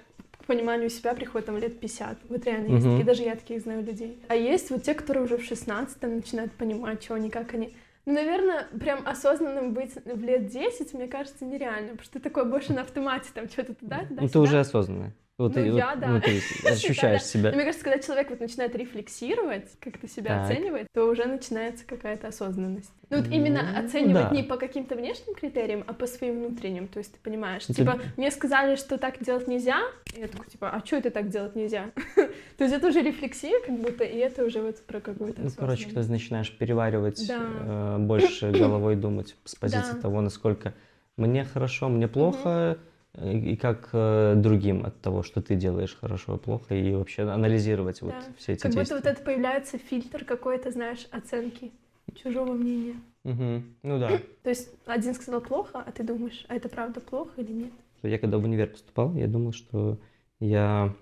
пониманию 0.49 0.91
себя 0.91 1.15
приходят 1.15 1.47
там 1.47 1.59
лет 1.59 1.79
50. 1.79 2.19
Вот 2.29 2.45
реально 2.45 2.73
есть 2.73 2.85
Мгм. 2.87 2.97
такие, 2.97 3.07
даже 3.07 3.23
я 3.23 3.37
таких 3.37 3.63
знаю 3.63 3.85
людей. 3.85 4.19
А 4.29 4.35
есть 4.35 4.71
вот 4.71 4.83
те, 4.83 4.95
которые 4.95 5.25
уже 5.25 5.37
в 5.37 5.45
16 5.45 6.03
начинают 6.03 6.53
понимать, 6.53 7.03
что 7.05 7.15
они, 7.15 7.31
как 7.31 7.55
они. 7.55 7.77
Ну, 8.07 8.15
наверное, 8.15 8.67
прям 8.81 9.07
осознанным 9.07 9.75
быть 9.75 9.93
в 9.95 10.25
лет 10.25 10.47
10, 10.47 10.95
мне 10.95 11.07
кажется, 11.07 11.45
нереально, 11.45 11.91
потому 11.91 12.05
что 12.05 12.15
ты 12.15 12.21
такой 12.21 12.47
больше 12.47 12.73
на 12.73 12.81
автомате, 12.81 13.29
там, 13.35 13.49
что-то 13.49 13.75
туда, 13.75 14.05
туда, 14.07 14.23
Ну, 14.23 14.29
ты 14.29 14.39
уже 14.39 14.59
осознанный. 14.59 15.13
Вот 15.39 15.55
Ну, 15.55 15.63
ты, 15.63 15.69
я, 15.69 15.91
вот, 15.93 16.01
да. 16.01 16.09
ну, 16.09 16.21
ты 16.21 16.41
ощущаешь 16.69 17.23
себя. 17.23 17.53
Мне 17.53 17.63
кажется, 17.65 17.85
когда 17.85 18.01
человек 18.03 18.31
вот 18.31 18.41
начинает 18.41 18.75
рефлексировать, 18.75 19.67
как-то 19.79 20.09
себя 20.09 20.31
Так. 20.43 20.51
оценивать, 20.51 20.89
то 20.93 21.05
уже 21.05 21.27
начинается 21.27 21.87
какая-то 21.87 22.27
осознанность. 22.29 22.91
Ну 23.09 23.19
вот 23.19 23.29
Ну, 23.29 23.33
именно 23.33 23.79
оценивать 23.79 24.31
да. 24.31 24.35
не 24.35 24.43
по 24.43 24.57
каким-то 24.57 24.97
внешним 24.97 25.35
критериям, 25.37 25.85
а 25.87 25.93
по 25.95 26.09
своим 26.09 26.41
внутренним. 26.45 26.89
То 26.89 26.99
есть 26.99 27.13
ты 27.13 27.21
понимаешь, 27.23 27.63
Это- 27.69 27.75
типа, 27.75 28.01
мне 28.17 28.33
сказали, 28.33 28.75
что 28.75 28.99
так 28.99 29.23
делать 29.23 29.47
нельзя, 29.47 29.79
и 30.17 30.21
я 30.21 30.27
такой, 30.27 30.47
типа, 30.47 30.71
а 30.71 30.85
что 30.85 30.97
это 30.97 31.11
так 31.11 31.29
делать 31.29 31.55
нельзя? 31.55 31.91
То 32.59 32.65
есть 32.65 32.75
это 32.75 32.89
уже 32.89 33.01
рефлексия 33.01 33.61
как 33.65 33.79
будто, 33.79 34.03
и 34.03 34.17
это 34.17 34.45
уже 34.45 34.61
вот 34.61 34.83
про 34.87 34.99
какую-то 35.01 35.41
Ну, 35.41 35.51
короче, 35.57 35.85
когда 35.85 36.03
начинаешь 36.03 36.51
переваривать, 36.51 37.25
Да. 37.29 37.41
э, 37.61 37.99
больше 38.01 38.51
головой 38.51 38.97
думать 38.97 39.37
с 39.45 39.55
позиции 39.55 39.93
Да. 39.95 40.01
того, 40.01 40.21
насколько 40.21 40.75
мне 41.17 41.45
хорошо, 41.45 41.89
мне 41.89 42.09
плохо, 42.09 42.79
и 43.23 43.57
как 43.57 43.89
э, 43.93 44.35
другим 44.37 44.85
от 44.85 45.01
того, 45.01 45.23
что 45.23 45.43
ты 45.43 45.57
делаешь 45.57 45.97
хорошо 46.01 46.37
и 46.37 46.39
плохо, 46.39 46.75
и 46.75 46.95
вообще 46.95 47.23
анализировать 47.23 48.01
вот 48.03 48.13
Да. 48.13 48.21
все 48.37 48.53
эти 48.53 48.63
Как 48.63 48.71
будто 48.73 48.81
действия. 48.81 48.97
вот 48.97 49.07
это 49.07 49.23
появляется 49.23 49.79
фильтр 49.79 50.25
какой-то, 50.25 50.71
знаешь, 50.71 51.07
оценки 51.11 51.73
чужого 52.15 52.53
мнения. 52.53 52.97
Мгм. 53.25 53.75
Ну 53.83 53.99
да. 53.99 54.21
То 54.43 54.51
есть 54.51 54.71
один 54.87 55.15
сказал 55.15 55.41
плохо, 55.41 55.83
а 55.85 55.91
ты 55.93 56.03
думаешь, 56.05 56.45
а 56.49 56.55
это 56.57 56.69
правда 56.69 57.01
плохо 57.01 57.41
или 57.41 57.53
нет? 57.53 57.73
Я 58.03 58.19
когда 58.19 58.39
в 58.39 58.45
универ 58.45 58.69
поступал, 58.69 59.15
я 59.15 59.27
думал, 59.27 59.53
что 59.53 59.99
я 60.41 60.95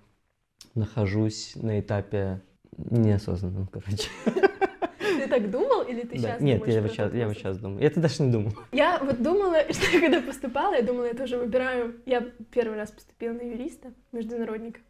нахожусь 0.75 1.55
на 1.57 1.79
этапе 1.81 2.41
неосознанном, 2.77 3.67
короче. 3.67 4.09
Ты 5.27 5.41
так 5.41 5.51
думал 5.51 5.83
или 5.83 6.03
ты 6.03 6.09
Да. 6.09 6.17
сейчас 6.17 6.41
Нет, 6.41 6.59
думаешь 6.59 6.75
я 6.75 6.83
вот 6.83 6.91
сейчас, 6.93 7.15
я 7.15 7.27
вот 7.27 7.37
сейчас 7.37 7.59
думаю. 7.59 7.83
Я 7.83 7.91
тогда 7.91 8.09
даже 8.09 8.23
не 8.23 8.33
думал. 8.33 8.53
Я 8.73 8.99
вот 9.03 9.23
думала, 9.23 9.57
что 9.71 10.01
когда 10.01 10.21
поступала, 10.21 10.75
я 10.75 10.83
думала, 10.83 11.07
я 11.07 11.15
тоже 11.15 11.37
выбираю... 11.37 11.95
Я 12.07 12.27
первый 12.51 12.77
раз 12.77 12.91
поступила 12.91 13.33
на 13.33 13.43
юриста, 13.43 13.93
международника. 14.13 14.81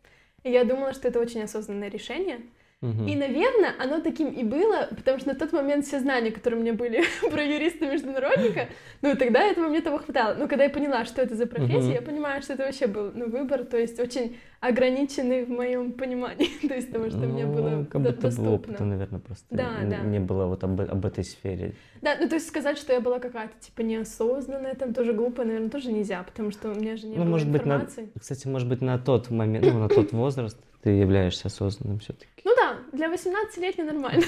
И 0.43 0.51
я 0.51 0.65
думала, 0.65 0.93
что 0.93 1.09
это 1.09 1.21
очень 1.21 1.43
осознанное 1.43 1.91
решение. 1.91 2.41
И, 2.83 3.17
наверное, 3.17 3.73
оно 3.79 4.01
таким 4.01 4.29
и 4.29 4.45
было, 4.45 4.89
потому 4.95 5.19
что 5.19 5.29
на 5.31 5.35
тот 5.35 5.51
момент 5.53 5.87
все 5.87 5.99
знания, 5.99 6.31
которые 6.31 6.61
у 6.61 6.63
меня 6.63 6.75
были 6.75 7.03
про 7.31 7.43
юриста-международника, 7.43 8.69
ну, 9.01 9.17
тогда 9.17 9.41
этого 9.45 9.69
мне 9.69 9.81
того 9.81 9.99
хватало. 9.99 10.35
Но 10.35 10.47
когда 10.47 10.65
я 10.65 10.71
поняла, 10.71 11.07
что 11.07 11.23
это 11.23 11.35
за 11.37 11.47
профессия, 11.47 11.79
Мгм. 11.79 11.93
я 11.95 12.03
понимаю, 12.03 12.43
что 12.43 12.53
это 12.53 12.65
вообще 12.65 12.87
был 12.87 13.13
ну, 13.15 13.31
выбор, 13.31 13.65
то 13.65 13.79
есть 13.79 13.99
очень 13.99 14.37
ограниченный 14.61 15.47
в 15.47 15.49
моем 15.51 15.93
понимании, 15.93 16.51
то 16.69 16.75
есть 16.75 16.93
того, 16.93 17.09
что 17.09 17.21
мне 17.21 17.47
было 17.47 17.71
Ну, 17.71 17.87
как 17.87 18.03
будто 18.03 18.21
доступно. 18.21 18.53
опыта, 18.53 18.85
наверное, 18.85 19.21
просто 19.21 19.47
Да, 19.51 19.81
н- 19.83 19.89
да. 19.91 19.97
не 20.03 20.21
было 20.21 20.45
вот 20.45 20.63
об, 20.63 20.79
об 20.79 21.07
этой 21.07 21.25
сфере. 21.25 21.73
Да, 22.03 22.15
ну 22.21 22.29
то 22.29 22.35
есть 22.35 22.47
сказать, 22.47 22.77
что 22.77 22.93
я 22.93 23.01
была 23.01 23.19
какая-то 23.21 23.55
типа 23.59 23.81
неосознанная, 23.81 24.75
там 24.75 24.93
тоже 24.93 25.15
глупо, 25.15 25.45
наверное, 25.45 25.71
тоже 25.71 25.91
нельзя, 25.93 26.23
потому 26.23 26.51
что 26.51 26.71
у 26.71 26.75
меня 26.75 26.97
же 26.97 27.07
не 27.07 27.17
Ну, 27.17 27.23
было 27.23 27.31
может 27.31 27.49
быть, 27.49 27.65
на- 27.65 27.75
информации. 27.77 28.11
Кстати, 28.21 28.47
может 28.49 28.69
быть, 28.69 28.83
на 28.83 28.99
тот 28.99 29.31
момент, 29.31 29.65
ну, 29.65 29.79
на 29.79 29.89
тот 29.89 30.13
возраст 30.13 30.59
ты 30.87 30.91
являешься 30.91 31.49
осознанным 31.49 31.99
все-таки. 31.99 32.29
Ну 32.45 32.55
да, 32.55 32.77
для 32.93 33.09
18-летней 33.13 33.83
нормально. 33.83 34.23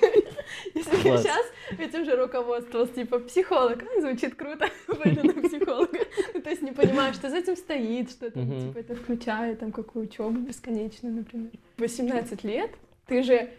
Если 0.76 1.08
я 1.08 1.16
сейчас 1.18 1.44
этим 1.76 2.04
же 2.04 2.14
руководствовалась, 2.14 2.90
типа, 2.92 3.18
психолог, 3.18 3.82
а, 3.82 4.00
звучит 4.00 4.36
круто, 4.36 4.68
пойду 5.02 5.24
на 5.26 5.32
психолога. 5.42 5.98
Ну, 6.34 6.40
то 6.40 6.50
есть 6.50 6.62
не 6.62 6.70
понимаешь, 6.70 7.16
что 7.16 7.30
за 7.30 7.38
этим 7.38 7.56
стоит, 7.56 8.10
что 8.10 8.30
там, 8.30 8.48
типа, 8.60 8.78
это 8.78 8.94
включает, 8.94 9.58
там, 9.58 9.72
какую 9.72 10.04
учебу 10.04 10.38
бесконечную, 10.38 11.16
например. 11.16 11.50
18 11.78 12.44
лет, 12.44 12.70
ты 13.08 13.24
же, 13.24 13.50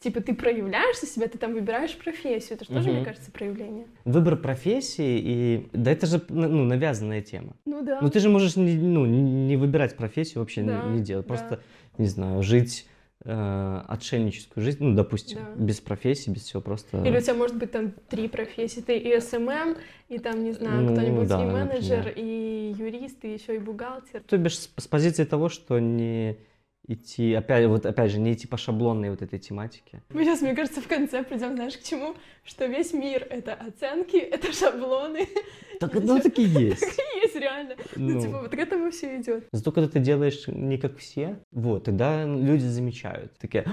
типа, 0.00 0.22
ты 0.22 0.34
проявляешься 0.34 1.04
себя, 1.04 1.28
ты 1.28 1.36
там 1.36 1.52
выбираешь 1.52 1.94
профессию, 1.94 2.54
это 2.56 2.64
же 2.64 2.70
тоже, 2.72 2.88
мне 2.88 3.00
Мгм. 3.00 3.04
кажется, 3.04 3.30
проявление. 3.30 3.86
Выбор 4.06 4.36
профессии 4.36 5.18
и... 5.22 5.68
Да 5.74 5.90
это 5.92 6.06
же, 6.06 6.22
ну, 6.30 6.64
навязанная 6.64 7.20
тема. 7.20 7.52
Ну 7.66 7.82
да. 7.82 7.98
Ну 8.00 8.08
ты 8.08 8.18
же 8.20 8.30
можешь 8.30 8.56
не, 8.56 8.76
ну, 8.76 9.04
не 9.04 9.58
выбирать 9.58 9.94
профессию, 9.94 10.40
вообще 10.40 10.62
не- 10.62 10.68
Да, 10.68 10.84
не, 10.84 11.00
делать. 11.02 11.26
да. 11.26 11.34
Просто, 11.34 11.60
не 11.98 12.06
знаю, 12.06 12.42
жить 12.42 12.86
э, 13.24 13.82
отшельническую 13.88 14.62
жизнь, 14.64 14.78
ну, 14.84 14.94
допустим, 14.94 15.38
Да. 15.38 15.64
без 15.64 15.80
профессии, 15.80 16.30
без 16.30 16.42
всего, 16.44 16.62
просто... 16.62 16.98
Или 17.04 17.18
у 17.18 17.20
тебя 17.20 17.34
может 17.34 17.56
быть 17.56 17.72
там 17.72 17.92
три 18.08 18.28
профессии, 18.28 18.80
ты 18.80 18.96
и 18.96 19.20
SMM, 19.20 19.76
и 20.08 20.18
там, 20.18 20.44
не 20.44 20.52
знаю, 20.52 20.82
Ну, 20.82 20.92
кто-нибудь 20.92 21.28
да, 21.28 21.42
и 21.42 21.46
менеджер, 21.46 21.96
например. 21.98 22.14
и 22.16 22.74
юрист, 22.78 23.24
и 23.24 23.32
еще 23.34 23.56
и 23.56 23.58
бухгалтер. 23.58 24.22
То 24.22 24.38
бишь 24.38 24.58
с, 24.58 24.70
с 24.76 24.86
позиции 24.86 25.24
того, 25.24 25.48
что 25.48 25.78
не 25.80 26.38
идти, 26.88 27.34
опять, 27.34 27.66
вот, 27.66 27.86
опять 27.86 28.10
же, 28.10 28.18
не 28.18 28.32
идти 28.32 28.46
по 28.46 28.56
шаблонной 28.56 29.10
вот 29.10 29.22
этой 29.22 29.38
тематике. 29.38 30.02
Мы 30.10 30.24
сейчас, 30.24 30.40
мне 30.40 30.54
кажется, 30.54 30.80
в 30.80 30.88
конце 30.88 31.22
придем, 31.22 31.54
знаешь, 31.54 31.76
к 31.76 31.82
чему? 31.82 32.14
Что 32.44 32.64
весь 32.66 32.92
мир— 32.94 33.26
это 33.30 33.52
оценки, 33.54 34.16
это 34.34 34.52
шаблоны. 34.52 35.28
Так, 35.80 35.94
ну, 35.94 36.18
так 36.18 36.38
и 36.38 36.42
есть. 36.42 36.82
Есть 37.22 37.36
реально. 37.36 37.74
Ну, 37.96 38.14
Ну. 38.14 38.20
типа, 38.20 38.40
вот 38.42 38.50
к 38.50 38.54
этому 38.54 38.90
все 38.90 39.20
идет. 39.20 39.44
Зато 39.52 39.70
когда 39.72 39.88
ты 39.88 39.98
делаешь 40.00 40.44
не 40.48 40.78
как 40.78 40.96
все, 40.96 41.38
вот, 41.52 41.84
тогда 41.84 42.24
люди 42.24 42.64
замечают. 42.64 43.36
Такие, 43.38 43.64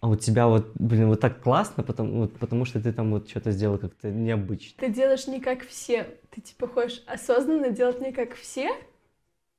а 0.00 0.08
у 0.08 0.16
тебя 0.16 0.46
вот, 0.46 0.72
блин, 0.74 1.08
вот 1.08 1.20
так 1.20 1.40
классно, 1.42 1.82
потому, 1.82 2.20
вот, 2.20 2.38
потому 2.38 2.64
что 2.64 2.80
ты 2.80 2.92
там 2.92 3.10
вот 3.12 3.28
что-то 3.28 3.50
сделал 3.52 3.78
как-то 3.78 4.10
необычно. 4.10 4.74
Ты 4.78 4.92
делаешь 4.92 5.26
не 5.26 5.40
как 5.40 5.66
все. 5.66 6.06
Ты, 6.30 6.40
типа, 6.42 6.66
хочешь 6.68 7.02
осознанно 7.06 7.70
делать 7.70 8.00
не 8.00 8.12
как 8.12 8.34
все, 8.34 8.70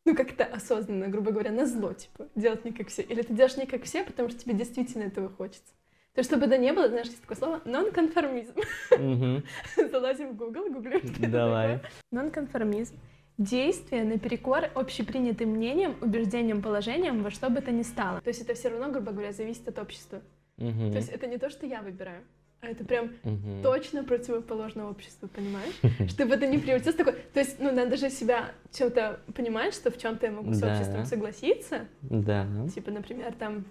ну, 0.05 0.15
как-то 0.15 0.45
осознанно, 0.45 1.07
грубо 1.07 1.31
говоря, 1.31 1.51
на 1.51 1.65
зло, 1.65 1.93
типа, 1.93 2.27
делать 2.35 2.65
не 2.65 2.71
как 2.71 2.87
все. 2.87 3.01
Или 3.01 3.21
ты 3.21 3.33
делаешь 3.33 3.57
не 3.57 3.65
как 3.65 3.83
все, 3.83 4.03
потому 4.03 4.29
что 4.29 4.39
тебе 4.39 4.53
действительно 4.53 5.03
этого 5.03 5.29
хочется. 5.29 5.73
То 6.13 6.19
есть, 6.19 6.29
чтобы 6.29 6.47
это 6.47 6.57
не 6.57 6.73
было, 6.73 6.87
знаешь, 6.89 7.07
есть 7.07 7.21
такое 7.21 7.37
слово 7.37 7.61
нонконформизм. 7.65 8.53
Мгм. 8.97 9.43
Залазим 9.91 10.31
в 10.31 10.35
Google, 10.35 10.69
гуглим. 10.71 10.99
что 10.99 11.21
это 11.21 11.31
Давай. 11.31 11.75
такое. 11.75 11.91
Нонконформизм. 12.11 12.95
Действие 13.37 14.03
наперекор 14.03 14.65
общепринятым 14.75 15.49
мнениям, 15.51 15.95
убеждениям, 16.01 16.61
положениям, 16.61 17.23
во 17.23 17.29
что 17.31 17.49
бы 17.49 17.61
то 17.61 17.71
ни 17.71 17.83
стало. 17.83 18.19
То 18.21 18.29
есть 18.29 18.41
это 18.41 18.53
все 18.53 18.69
равно, 18.69 18.91
грубо 18.91 19.11
говоря, 19.11 19.31
зависит 19.31 19.67
от 19.69 19.79
общества. 19.79 20.21
То 20.57 20.65
есть 20.65 21.09
это 21.09 21.25
не 21.25 21.37
то, 21.37 21.49
что 21.49 21.65
я 21.65 21.81
выбираю, 21.81 22.21
а 22.61 22.67
это 22.67 22.83
прям 22.83 23.11
Мгм. 23.23 23.61
точно 23.63 24.03
противоположно 24.03 24.89
обществу, 24.89 25.27
понимаешь? 25.29 25.73
Чтобы 26.09 26.35
это 26.35 26.45
не 26.47 26.57
превратилось 26.57 26.95
в 26.95 26.97
такое... 26.97 27.15
То 27.33 27.39
есть, 27.39 27.59
ну, 27.59 27.71
надо 27.71 27.95
же 27.97 28.09
себя 28.09 28.51
чем-то 28.71 29.19
понимать, 29.35 29.73
что 29.73 29.91
в 29.91 29.97
чем-то 29.97 30.25
я 30.25 30.31
могу 30.31 30.53
с 30.53 30.59
Да. 30.59 30.73
обществом 30.73 31.05
согласиться. 31.05 31.87
Да. 32.01 32.47
Типа, 32.73 32.91
например, 32.91 33.33
там... 33.33 33.65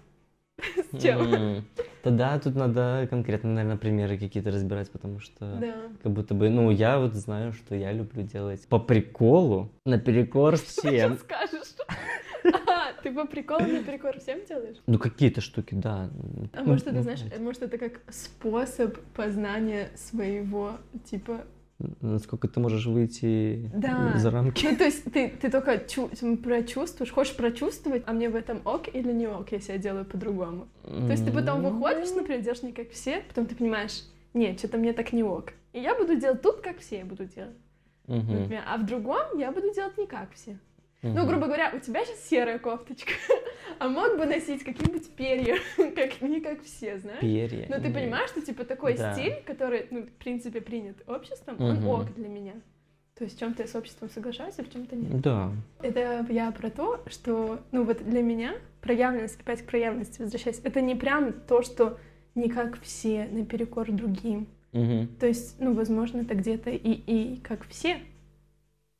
С 0.91 1.01
чем? 1.01 1.63
Тогда 2.03 2.37
тут 2.39 2.55
надо 2.55 3.07
конкретно, 3.09 3.51
наверное, 3.53 3.77
примеры 3.77 4.17
какие-то 4.17 4.51
разбирать, 4.51 4.89
потому 4.91 5.19
что 5.19 5.57
Да. 5.59 5.75
как 6.03 6.11
будто 6.11 6.33
бы, 6.33 6.49
ну, 6.49 6.69
я 6.71 6.99
вот 6.99 7.13
знаю, 7.13 7.53
что 7.53 7.75
я 7.75 7.91
люблю 7.93 8.23
делать 8.23 8.67
по 8.67 8.79
приколу, 8.79 9.71
наперекор 9.85 10.57
Что 10.57 10.65
всем. 10.65 11.15
ты 11.15 11.19
скажешь? 11.23 11.67
Ты 13.03 13.11
по 13.11 13.25
приколу 13.25 13.61
наперекор 13.65 14.19
всем 14.19 14.39
делаешь? 14.45 14.77
Ну, 14.87 14.99
какие-то 14.99 15.41
штуки, 15.41 15.73
да. 15.75 16.09
А 16.53 16.61
Ну, 16.61 16.71
может, 16.71 16.87
это, 16.87 16.95
ну, 16.97 17.01
знаешь, 17.03 17.21
может, 17.39 17.61
это 17.63 17.77
как 17.77 18.01
способ 18.09 18.97
познания 19.15 19.89
своего, 19.95 20.73
типа... 21.05 21.41
Насколько 22.01 22.49
ты 22.49 22.59
можешь 22.59 22.85
выйти 22.87 23.71
Да. 23.73 24.17
за 24.17 24.31
рамки. 24.31 24.65
Ну, 24.69 24.75
то 24.75 24.83
есть 24.83 25.05
ты, 25.13 25.29
ты 25.29 25.49
только 25.49 25.77
чу- 25.77 26.09
прочувствуешь, 26.43 27.09
хочешь 27.11 27.35
прочувствовать, 27.37 28.03
а 28.05 28.11
мне 28.11 28.29
в 28.29 28.35
этом 28.35 28.61
ок 28.65 28.93
или 28.93 29.13
не 29.13 29.27
ок, 29.27 29.53
если 29.53 29.71
я 29.73 29.77
делаю 29.77 30.03
по-другому. 30.03 30.67
То 30.83 31.07
есть 31.11 31.23
ты 31.25 31.31
потом 31.31 31.63
выходишь, 31.63 32.11
например, 32.13 32.41
делаешь 32.41 32.63
не 32.63 32.73
как 32.73 32.89
все, 32.89 33.21
потом 33.29 33.45
ты 33.45 33.55
понимаешь, 33.55 34.03
нет, 34.33 34.59
что-то 34.59 34.77
мне 34.77 34.91
так 34.91 35.13
не 35.13 35.23
ок. 35.23 35.53
И 35.71 35.79
я 35.79 35.95
буду 35.95 36.15
делать 36.19 36.41
тут, 36.41 36.59
как 36.59 36.79
все 36.79 36.97
я 36.97 37.05
буду 37.05 37.23
делать, 37.25 37.55
Мгм. 38.07 38.27
например. 38.41 38.63
А 38.67 38.77
в 38.77 38.85
другом 38.85 39.37
я 39.37 39.51
буду 39.53 39.73
делать 39.73 39.97
не 39.97 40.05
как 40.05 40.33
все. 40.33 40.59
Ну, 41.01 41.11
Мгм. 41.11 41.27
грубо 41.27 41.45
говоря, 41.45 41.71
у 41.73 41.79
тебя 41.79 42.03
сейчас 42.03 42.27
серая 42.27 42.59
кофточка, 42.59 43.13
а 43.79 43.87
мог 43.87 44.17
бы 44.17 44.25
носить 44.25 44.63
какие-нибудь 44.63 45.09
перья, 45.11 45.57
как 45.95 46.21
не 46.21 46.41
как 46.41 46.61
все, 46.63 46.97
знаешь? 46.99 47.21
Перья. 47.21 47.67
Но 47.69 47.77
ты 47.77 47.83
Нет. 47.83 47.93
понимаешь, 47.93 48.29
что 48.31 48.41
типа 48.41 48.65
такой 48.65 48.97
Да. 48.97 49.13
стиль, 49.13 49.41
который, 49.45 49.87
ну, 49.91 50.01
в 50.03 50.11
принципе, 50.11 50.59
принят 50.59 50.97
обществом, 51.07 51.55
он 51.59 51.77
Мгм. 51.77 51.87
ок 51.87 52.13
для 52.15 52.27
меня. 52.27 52.53
То 53.15 53.23
есть 53.23 53.37
в 53.37 53.39
чем-то 53.39 53.63
я 53.63 53.67
с 53.67 53.75
обществом 53.75 54.09
соглашаюсь, 54.09 54.55
а 54.59 54.63
в 54.63 54.71
чем-то 54.71 54.95
нет. 54.95 55.21
Да. 55.21 55.51
Это 55.81 56.25
я 56.29 56.51
про 56.51 56.69
то, 56.69 57.01
что, 57.07 57.59
ну 57.71 57.83
вот 57.83 58.03
для 58.03 58.21
меня 58.21 58.55
проявленность, 58.81 59.39
опять 59.39 59.61
к 59.61 59.65
проявленности 59.65 60.21
возвращаясь, 60.21 60.59
это 60.63 60.81
не 60.81 60.95
прям 60.95 61.31
то, 61.33 61.61
что 61.61 61.97
не 62.35 62.49
как 62.49 62.79
все, 62.81 63.27
наперекор 63.31 63.89
другим. 63.91 64.47
Мгм. 64.73 65.07
То 65.19 65.27
есть, 65.27 65.59
ну, 65.59 65.73
возможно, 65.73 66.21
это 66.21 66.35
где-то 66.35 66.69
и, 66.69 66.91
и 66.91 67.37
как 67.41 67.65
все, 67.67 67.99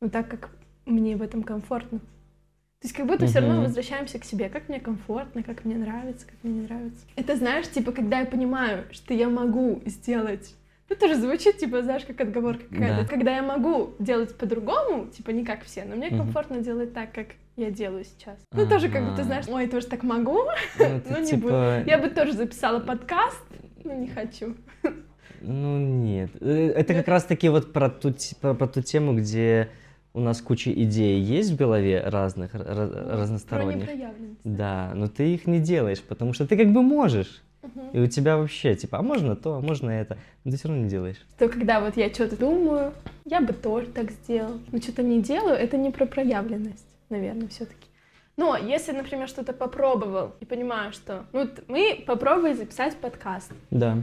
но 0.02 0.10
так 0.10 0.30
как 0.30 0.50
мне 0.90 1.16
в 1.16 1.22
этом 1.22 1.44
комфортно. 1.44 2.00
То 2.00 2.86
есть 2.86 2.96
как 2.96 3.08
будто 3.08 3.26
все 3.28 3.40
равно 3.40 3.62
возвращаемся 3.62 4.20
к 4.20 4.24
себе, 4.24 4.48
как 4.50 4.70
мне 4.70 4.80
комфортно, 4.80 5.44
как 5.44 5.66
мне 5.66 5.76
нравится, 5.76 6.26
как 6.26 6.36
мне 6.44 6.54
не 6.54 6.62
нравится. 6.62 7.06
Это 7.18 7.36
знаешь, 7.36 7.68
типа, 7.70 7.92
когда 7.92 8.20
я 8.22 8.26
понимаю, 8.26 8.86
что 8.92 9.14
я 9.14 9.28
могу 9.30 9.82
сделать 9.86 10.56
ну, 10.90 10.96
тоже 10.96 11.16
звучит, 11.18 11.58
типа, 11.58 11.84
знаешь, 11.84 12.04
как 12.04 12.20
отговорка 12.20 12.64
какая-то. 12.68 13.04
Да. 13.04 13.08
Когда 13.08 13.36
я 13.36 13.44
могу 13.44 13.92
делать 14.00 14.36
по-другому, 14.36 15.06
типа, 15.08 15.30
не 15.30 15.46
как 15.46 15.64
все, 15.64 15.84
но 15.86 15.96
мне 15.96 16.10
комфортно 16.10 16.62
делать 16.62 16.94
так, 16.96 17.12
как 17.14 17.28
я 17.58 17.70
делаю 17.70 18.06
сейчас. 18.06 18.40
Ну, 18.54 18.66
тоже 18.68 18.90
как 18.90 19.02
будто, 19.04 19.22
Ага. 19.22 19.24
знаешь, 19.24 19.46
ой, 19.50 19.68
тоже 19.68 19.86
так 19.86 20.02
могу, 20.02 20.40
Ну, 20.80 20.86
это 20.86 21.12
но 21.12 21.20
не 21.20 21.34
буду. 21.34 21.48
типа... 21.50 21.84
Я 21.86 22.00
бы 22.00 22.10
тоже 22.10 22.34
записала 22.34 22.80
подкаст, 22.80 23.44
но 23.84 23.94
не 23.94 24.08
хочу. 24.08 24.56
Ну 25.42 25.78
нет, 25.78 26.32
Э, 26.42 26.70
это 26.76 26.94
как 26.94 27.08
раз 27.08 27.24
таки 27.24 27.50
вот 27.50 27.72
про 27.72 27.90
ту, 27.90 28.12
т- 28.12 28.36
про, 28.42 28.54
про 28.56 28.68
ту 28.68 28.82
тему, 28.82 29.16
где 29.16 29.70
у 30.14 30.20
нас 30.20 30.42
куча 30.42 30.72
идей 30.72 31.20
есть 31.20 31.52
в 31.52 31.56
голове 31.56 32.02
разных, 32.06 32.56
ра- 32.56 32.64
Про 32.64 33.18
разносторонних. 33.18 33.88
Да, 34.44 34.92
но 34.96 35.08
ты 35.08 35.34
их 35.34 35.48
не 35.48 35.60
делаешь, 35.60 36.02
потому 36.02 36.34
что 36.34 36.48
ты 36.48 36.58
как 36.58 36.72
бы 36.72 36.82
можешь. 36.82 37.42
Мгм. 37.62 37.90
И 37.92 38.00
у 38.00 38.08
тебя 38.08 38.38
вообще, 38.38 38.76
типа, 38.76 39.00
а 39.00 39.02
можно 39.02 39.36
то, 39.36 39.56
а 39.56 39.62
можно 39.62 39.90
это. 39.90 40.18
Но 40.44 40.52
ты 40.52 40.58
все 40.58 40.70
равно 40.70 40.84
не 40.84 40.90
делаешь. 40.90 41.18
То 41.38 41.50
когда 41.50 41.82
вот 41.82 41.98
я 41.98 42.10
что-то 42.10 42.38
думаю, 42.38 42.94
я 43.26 43.42
бы 43.42 43.54
тоже 43.54 43.88
так 43.88 44.12
сделал, 44.12 44.60
но 44.72 44.80
что-то 44.80 45.04
не 45.04 45.22
делаю, 45.22 45.56
это 45.56 45.78
не 45.78 45.92
про 45.92 46.06
проявленность, 46.06 46.86
наверное, 47.10 47.48
все-таки. 47.50 47.88
Но 48.38 48.56
если, 48.56 48.94
например, 48.94 49.28
что-то 49.28 49.52
попробовал 49.52 50.34
и 50.40 50.46
понимаю, 50.46 50.94
что... 50.94 51.26
Ну, 51.34 51.42
вот 51.42 51.64
мы 51.68 52.02
попробовали 52.08 52.54
записать 52.54 52.96
подкаст. 52.96 53.52
Да. 53.70 53.98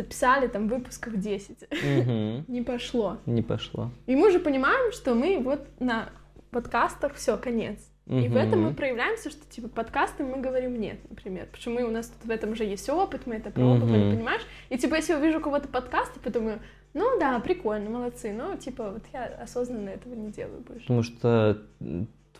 Записали 0.00 0.46
там 0.46 0.68
выпусков 0.68 1.16
10. 1.18 1.66
Мгм. 1.82 2.44
Не 2.52 2.62
пошло. 2.62 3.18
Не 3.26 3.42
пошло. 3.42 3.90
И 4.06 4.14
мы 4.14 4.28
уже 4.28 4.38
понимаем, 4.38 4.92
что 4.92 5.14
мы 5.14 5.40
вот 5.42 5.66
на 5.80 6.10
подкастах 6.52 7.14
все, 7.14 7.36
конец. 7.36 7.78
И 8.06 8.28
в 8.28 8.36
этом 8.36 8.62
мы 8.62 8.74
проявляемся, 8.74 9.30
что 9.30 9.44
типа 9.48 9.68
подкасты 9.68 10.24
мы 10.24 10.40
говорим 10.40 10.80
нет, 10.80 10.98
например. 11.08 11.48
Мы 11.66 11.82
у 11.84 11.90
нас 11.90 12.08
тут 12.08 12.24
в 12.28 12.30
этом 12.30 12.52
уже 12.52 12.64
есть 12.64 12.88
опыт, 12.88 13.26
мы 13.26 13.36
это 13.36 13.50
пробовали, 13.50 14.04
Мгм. 14.04 14.16
понимаешь? 14.16 14.42
И 14.68 14.78
типа 14.78 14.94
если 14.96 15.12
я 15.12 15.18
увижу 15.18 15.38
у 15.38 15.42
кого-то 15.42 15.68
подкаст, 15.68 16.12
я 16.16 16.22
подумаю, 16.22 16.60
ну 16.94 17.18
да, 17.20 17.38
прикольно, 17.40 17.90
молодцы, 17.90 18.32
но 18.32 18.56
типа 18.56 18.90
вот 18.92 19.02
я 19.12 19.26
осознанно 19.42 19.90
этого 19.90 20.14
не 20.14 20.30
делаю 20.32 20.60
больше. 20.60 20.82
Потому 20.82 21.02
что 21.04 21.62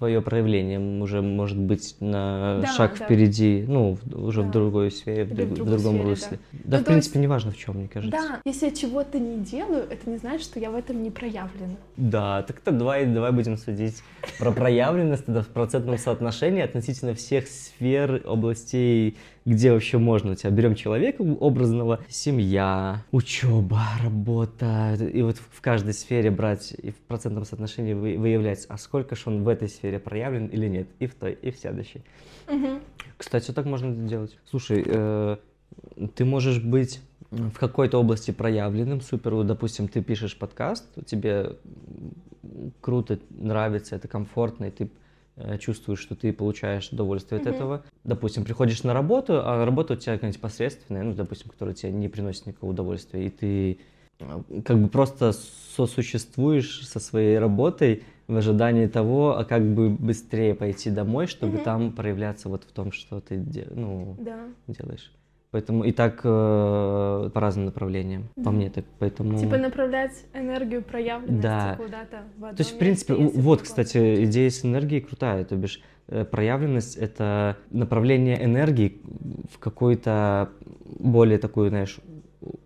твое 0.00 0.22
проявление 0.22 0.80
уже 1.02 1.20
может 1.20 1.58
быть 1.58 1.94
на 2.00 2.60
Да, 2.62 2.66
шаг 2.68 2.96
да. 2.98 3.04
впереди, 3.04 3.66
ну, 3.68 3.98
в- 4.02 4.24
уже 4.28 4.40
в 4.40 4.46
Да. 4.46 4.52
другой 4.52 4.90
сфере, 4.90 5.24
в, 5.26 5.28
в 5.28 5.34
друг- 5.34 5.50
в 5.50 5.54
другом 5.66 5.96
сфере, 5.96 6.02
русле. 6.08 6.38
Да, 6.52 6.78
Ну, 6.78 6.82
в 6.82 6.86
принципе, 6.86 7.18
неважно 7.18 7.50
в 7.50 7.56
чем, 7.58 7.76
мне 7.76 7.86
кажется. 7.88 8.16
Да, 8.18 8.40
если 8.46 8.64
я 8.70 8.72
чего-то 8.74 9.18
не 9.18 9.36
делаю, 9.44 9.84
это 9.90 10.08
не 10.08 10.16
значит, 10.16 10.42
что 10.46 10.58
я 10.58 10.70
в 10.70 10.74
этом 10.74 11.02
не 11.02 11.10
проявлена. 11.10 11.74
Да, 11.98 12.42
так-то 12.44 12.70
давай, 12.72 13.04
давай 13.04 13.30
будем 13.32 13.58
судить 13.58 14.02
про 14.38 14.52
проявленность 14.52 15.26
тогда 15.26 15.42
в 15.42 15.48
процентном 15.48 15.98
соотношении 15.98 16.62
относительно 16.62 17.12
всех 17.14 17.46
сфер, 17.46 18.22
областей, 18.26 19.18
где 19.44 19.70
вообще 19.72 19.98
можно. 19.98 20.32
У 20.32 20.34
тебя 20.34 20.50
берем 20.50 20.74
человека 20.76 21.20
образного, 21.22 21.98
семья, 22.08 23.02
учеба, 23.12 23.82
работа, 24.02 24.94
и 24.94 25.20
вот 25.20 25.36
в 25.36 25.50
в 25.60 25.62
каждой 25.62 25.92
сфере 25.92 26.30
брать 26.30 26.72
и 26.82 26.90
в 26.90 26.96
процентном 26.96 27.44
соотношении 27.44 27.92
вы- 27.92 28.16
выявлять, 28.16 28.64
а 28.70 28.78
сколько 28.78 29.14
же 29.14 29.22
он 29.26 29.42
в 29.44 29.48
этой 29.48 29.68
сфере 29.68 29.89
проявлен 29.98 30.46
или 30.46 30.68
нет, 30.68 30.88
и 30.98 31.06
в 31.06 31.14
той, 31.14 31.32
и 31.32 31.50
в 31.50 31.58
следующей. 31.58 32.02
Мгм. 32.48 32.80
Кстати, 33.16 33.50
так 33.50 33.66
можно 33.66 34.08
делать. 34.08 34.38
Слушай, 34.48 34.84
э, 34.86 35.36
ты 36.14 36.24
можешь 36.24 36.62
быть 36.62 37.00
в 37.30 37.58
какой-то 37.58 37.98
области 37.98 38.30
проявленным, 38.30 39.00
супер, 39.00 39.34
вот, 39.34 39.46
допустим, 39.46 39.88
ты 39.88 40.02
пишешь 40.02 40.36
подкаст, 40.36 40.86
тебе 41.06 41.56
круто, 42.80 43.18
нравится, 43.30 43.96
это 43.96 44.08
комфортно, 44.08 44.66
и 44.66 44.70
ты 44.70 44.90
э, 45.36 45.58
чувствуешь, 45.58 46.00
что 46.00 46.16
ты 46.16 46.32
получаешь 46.32 46.88
удовольствие 46.90 47.40
от 47.40 47.46
Мгм. 47.46 47.54
этого. 47.54 47.84
Допустим, 48.04 48.44
приходишь 48.44 48.82
на 48.82 48.94
работу, 48.94 49.40
а 49.44 49.64
работа 49.64 49.94
у 49.94 49.96
тебя 49.96 50.14
какая-нибудь 50.14 50.40
посредственная, 50.40 51.02
ну, 51.02 51.14
допустим, 51.14 51.50
которая 51.50 51.74
тебе 51.74 51.92
не 51.92 52.08
приносит 52.08 52.46
никакого 52.46 52.70
удовольствия, 52.70 53.26
и 53.26 53.30
ты 53.30 53.78
э, 54.18 54.62
как 54.64 54.80
бы 54.80 54.88
просто 54.88 55.32
сосуществуешь 55.76 56.86
со 56.86 56.98
своей 57.00 57.38
работой 57.38 58.02
в 58.30 58.36
ожидании 58.36 58.86
того, 58.86 59.36
а 59.38 59.44
как 59.44 59.62
бы 59.74 59.90
быстрее 59.90 60.54
пойти 60.54 60.90
домой, 60.90 61.26
чтобы 61.26 61.54
Мгм. 61.54 61.64
там 61.64 61.92
проявляться 61.92 62.48
вот 62.48 62.64
в 62.64 62.72
том, 62.72 62.92
что 62.92 63.20
ты 63.20 63.36
де- 63.36 63.66
ну, 63.74 64.16
Да. 64.20 64.38
делаешь. 64.68 65.12
Поэтому 65.50 65.82
и 65.82 65.90
так 65.90 66.20
э, 66.22 67.30
по 67.34 67.40
разным 67.40 67.64
направлениям, 67.66 68.28
по 68.36 68.42
Да. 68.42 68.50
мне 68.52 68.70
так, 68.70 68.84
поэтому... 69.00 69.36
Типа 69.36 69.58
направлять 69.58 70.12
энергию 70.32 70.80
проявленности 70.82 71.42
Да. 71.42 71.74
куда-то 71.76 72.18
в 72.38 72.44
одно 72.44 72.56
То 72.56 72.60
есть, 72.60 72.70
в 72.76 72.78
принципе, 72.78 73.14
если 73.14 73.40
вот, 73.40 73.58
такое. 73.58 73.64
кстати, 73.64 74.24
идея 74.26 74.48
с 74.48 74.64
энергией 74.64 75.00
крутая. 75.00 75.44
То 75.44 75.56
бишь, 75.56 75.82
э, 76.06 76.24
проявленность— 76.24 76.96
это 76.98 77.56
направление 77.72 78.44
энергии 78.44 79.00
в 79.52 79.58
какое-то 79.58 80.50
более 81.00 81.38
такое, 81.38 81.68
знаешь, 81.70 81.98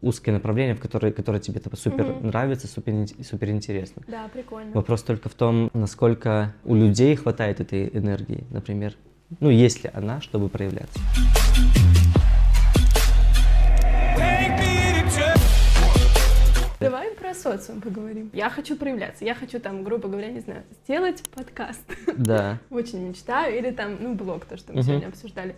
узкое 0.02 0.32
направление, 0.32 0.74
в 0.74 0.80
которое, 0.80 1.12
которое 1.12 1.40
тебе 1.40 1.60
типа, 1.60 1.76
супер 1.76 2.04
Мгм. 2.06 2.28
нравится, 2.28 2.66
супер, 2.68 3.06
супер 3.24 3.50
интересно. 3.50 4.02
Да, 4.06 4.28
прикольно. 4.32 4.72
Вопрос 4.72 5.02
только 5.02 5.28
в 5.28 5.34
том, 5.34 5.70
насколько 5.74 6.54
у 6.64 6.74
людей 6.74 7.16
хватает 7.16 7.60
этой 7.60 7.88
энергии, 7.88 8.44
например. 8.50 8.94
Ну, 9.40 9.50
есть 9.50 9.82
ли 9.82 9.90
она, 9.92 10.20
чтобы 10.20 10.48
проявляться. 10.48 10.98
Давай 16.80 17.10
про 17.12 17.32
социум 17.34 17.80
поговорим. 17.80 18.30
Я 18.34 18.50
хочу 18.50 18.76
проявляться. 18.76 19.24
Я 19.24 19.34
хочу 19.34 19.58
там, 19.58 19.84
грубо 19.84 20.08
говоря, 20.08 20.28
не 20.28 20.40
знаю, 20.40 20.62
сделать 20.84 21.22
подкаст. 21.34 21.80
Да. 22.16 22.58
Очень 22.70 23.08
мечтаю. 23.08 23.56
Или 23.56 23.70
там, 23.70 23.96
ну, 24.00 24.14
блог, 24.14 24.44
то, 24.44 24.56
что 24.58 24.72
мы 24.72 24.80
Мгм. 24.80 24.87
сегодня 24.88 25.06
обсуждали. 25.08 25.54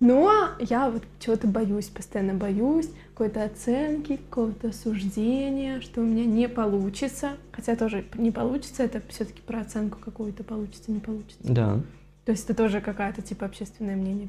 Но 0.00 0.50
я 0.60 0.90
вот 0.90 1.02
чего-то 1.18 1.46
боюсь, 1.46 1.88
постоянно 1.88 2.34
боюсь 2.34 2.90
какой-то 3.14 3.42
оценки, 3.42 4.16
какого-то 4.16 4.72
суждения, 4.72 5.80
что 5.80 6.02
у 6.02 6.04
меня 6.04 6.24
не 6.24 6.48
получится. 6.48 7.32
Хотя 7.50 7.74
тоже 7.74 8.04
не 8.14 8.30
получится, 8.30 8.84
это 8.84 9.02
все-таки 9.08 9.40
про 9.42 9.60
оценку 9.60 9.98
какую-то 9.98 10.44
получится, 10.44 10.92
не 10.92 11.00
получится. 11.00 11.42
Да. 11.42 11.80
То 12.24 12.32
есть 12.32 12.44
это 12.44 12.54
тоже 12.54 12.80
какая-то 12.80 13.22
типа 13.22 13.46
общественное 13.46 13.96
мнение. 13.96 14.28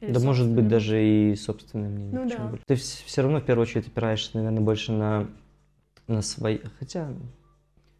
Или 0.00 0.12
Да 0.12 0.20
может 0.20 0.48
быть 0.48 0.68
даже 0.68 1.04
и 1.04 1.36
собственное 1.36 1.90
мнение. 1.90 2.20
Ну 2.20 2.28
да. 2.28 2.52
Ты 2.66 2.76
все 2.76 3.22
равно 3.22 3.40
в 3.40 3.44
первую 3.44 3.64
очередь 3.64 3.88
опираешься, 3.88 4.30
наверное, 4.34 4.62
больше 4.62 4.92
на 4.92 5.26
на 6.08 6.22
свои. 6.22 6.58
Хотя, 6.78 7.08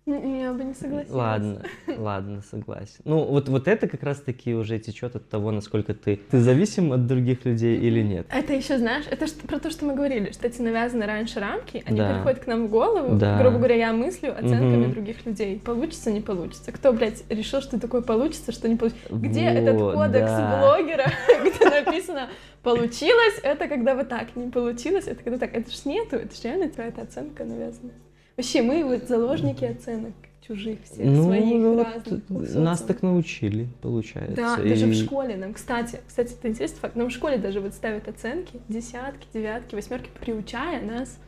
Я 0.08 0.52
бы 0.52 0.62
не 0.62 0.72
согласилась. 0.74 1.10
ладно, 1.10 1.62
ладно, 1.88 2.40
согласен. 2.48 3.00
Ну, 3.04 3.24
вот, 3.24 3.48
вот 3.48 3.66
это 3.66 3.88
как 3.88 4.04
раз-таки 4.04 4.54
уже 4.54 4.78
течет 4.78 5.16
от 5.16 5.28
того, 5.28 5.50
насколько 5.50 5.94
ты, 5.94 6.20
ты 6.30 6.38
зависим 6.38 6.92
от 6.92 7.08
других 7.08 7.44
людей 7.44 7.76
или 7.76 8.02
нет. 8.02 8.24
Это 8.30 8.52
еще, 8.52 8.78
знаешь, 8.78 9.04
это 9.10 9.26
ж 9.26 9.32
про 9.32 9.58
то, 9.58 9.68
что 9.68 9.84
мы 9.84 9.96
говорили, 9.96 10.30
что 10.30 10.46
эти 10.46 10.62
навязанные 10.62 11.08
раньше 11.08 11.40
рамки, 11.40 11.82
они 11.86 11.98
Да. 11.98 12.14
приходят 12.14 12.38
к 12.38 12.46
нам 12.46 12.68
в 12.68 12.70
голову, 12.70 13.16
Да. 13.16 13.36
грубо 13.40 13.56
говоря, 13.58 13.74
я 13.74 13.92
мыслю 13.92 14.30
оценками 14.32 14.84
Мгм. 14.84 14.92
других 14.92 15.26
людей. 15.26 15.58
Получится, 15.58 16.12
не 16.12 16.20
получится. 16.20 16.70
Кто, 16.70 16.92
блядь, 16.92 17.24
решил, 17.28 17.60
что 17.60 17.80
такое 17.80 18.00
получится, 18.00 18.52
что 18.52 18.68
не 18.68 18.76
получится? 18.76 19.02
Где 19.10 19.46
этот 19.46 19.74
Вот, 19.80 19.94
кодекс 19.96 20.30
да. 20.30 20.60
блогера, 20.60 21.06
где 21.44 21.68
написано 21.68 22.28
«получилось»— 22.62 23.40
это 23.42 23.66
когда 23.66 23.96
вот 23.96 24.08
так, 24.08 24.36
не 24.36 24.50
получилось— 24.52 25.06
это 25.08 25.24
когда 25.24 25.38
так. 25.38 25.52
Это 25.52 25.68
ж 25.68 25.84
нету, 25.84 26.14
это 26.14 26.32
ж 26.32 26.44
реально 26.44 26.68
твоя 26.68 26.90
оценка 26.96 27.42
навязана. 27.44 27.90
Вообще, 28.36 28.62
мы 28.62 28.84
вот 28.84 29.08
заложники 29.08 29.64
оценок 29.64 30.12
чужих 30.46 30.78
всех, 30.84 31.06
Ну, 31.06 31.24
своих, 31.24 31.62
вот 31.64 31.84
разных. 31.86 32.56
у 32.56 32.60
нас 32.60 32.80
так 32.82 33.02
научили, 33.02 33.66
получается. 33.82 34.36
Да, 34.36 34.56
даже 34.56 34.86
в 34.86 34.90
И- 34.90 34.94
школе 34.94 35.36
нам, 35.36 35.54
кстати, 35.54 35.98
кстати, 36.06 36.34
это 36.34 36.48
интересный 36.48 36.78
факт, 36.78 36.94
нам 36.96 37.08
в 37.08 37.12
школе 37.12 37.38
даже 37.38 37.60
вот 37.60 37.74
ставят 37.74 38.06
оценки, 38.08 38.60
десятки, 38.68 39.26
девятки, 39.34 39.74
восьмерки, 39.74 40.08
приучая 40.20 40.82
нас 40.82 41.18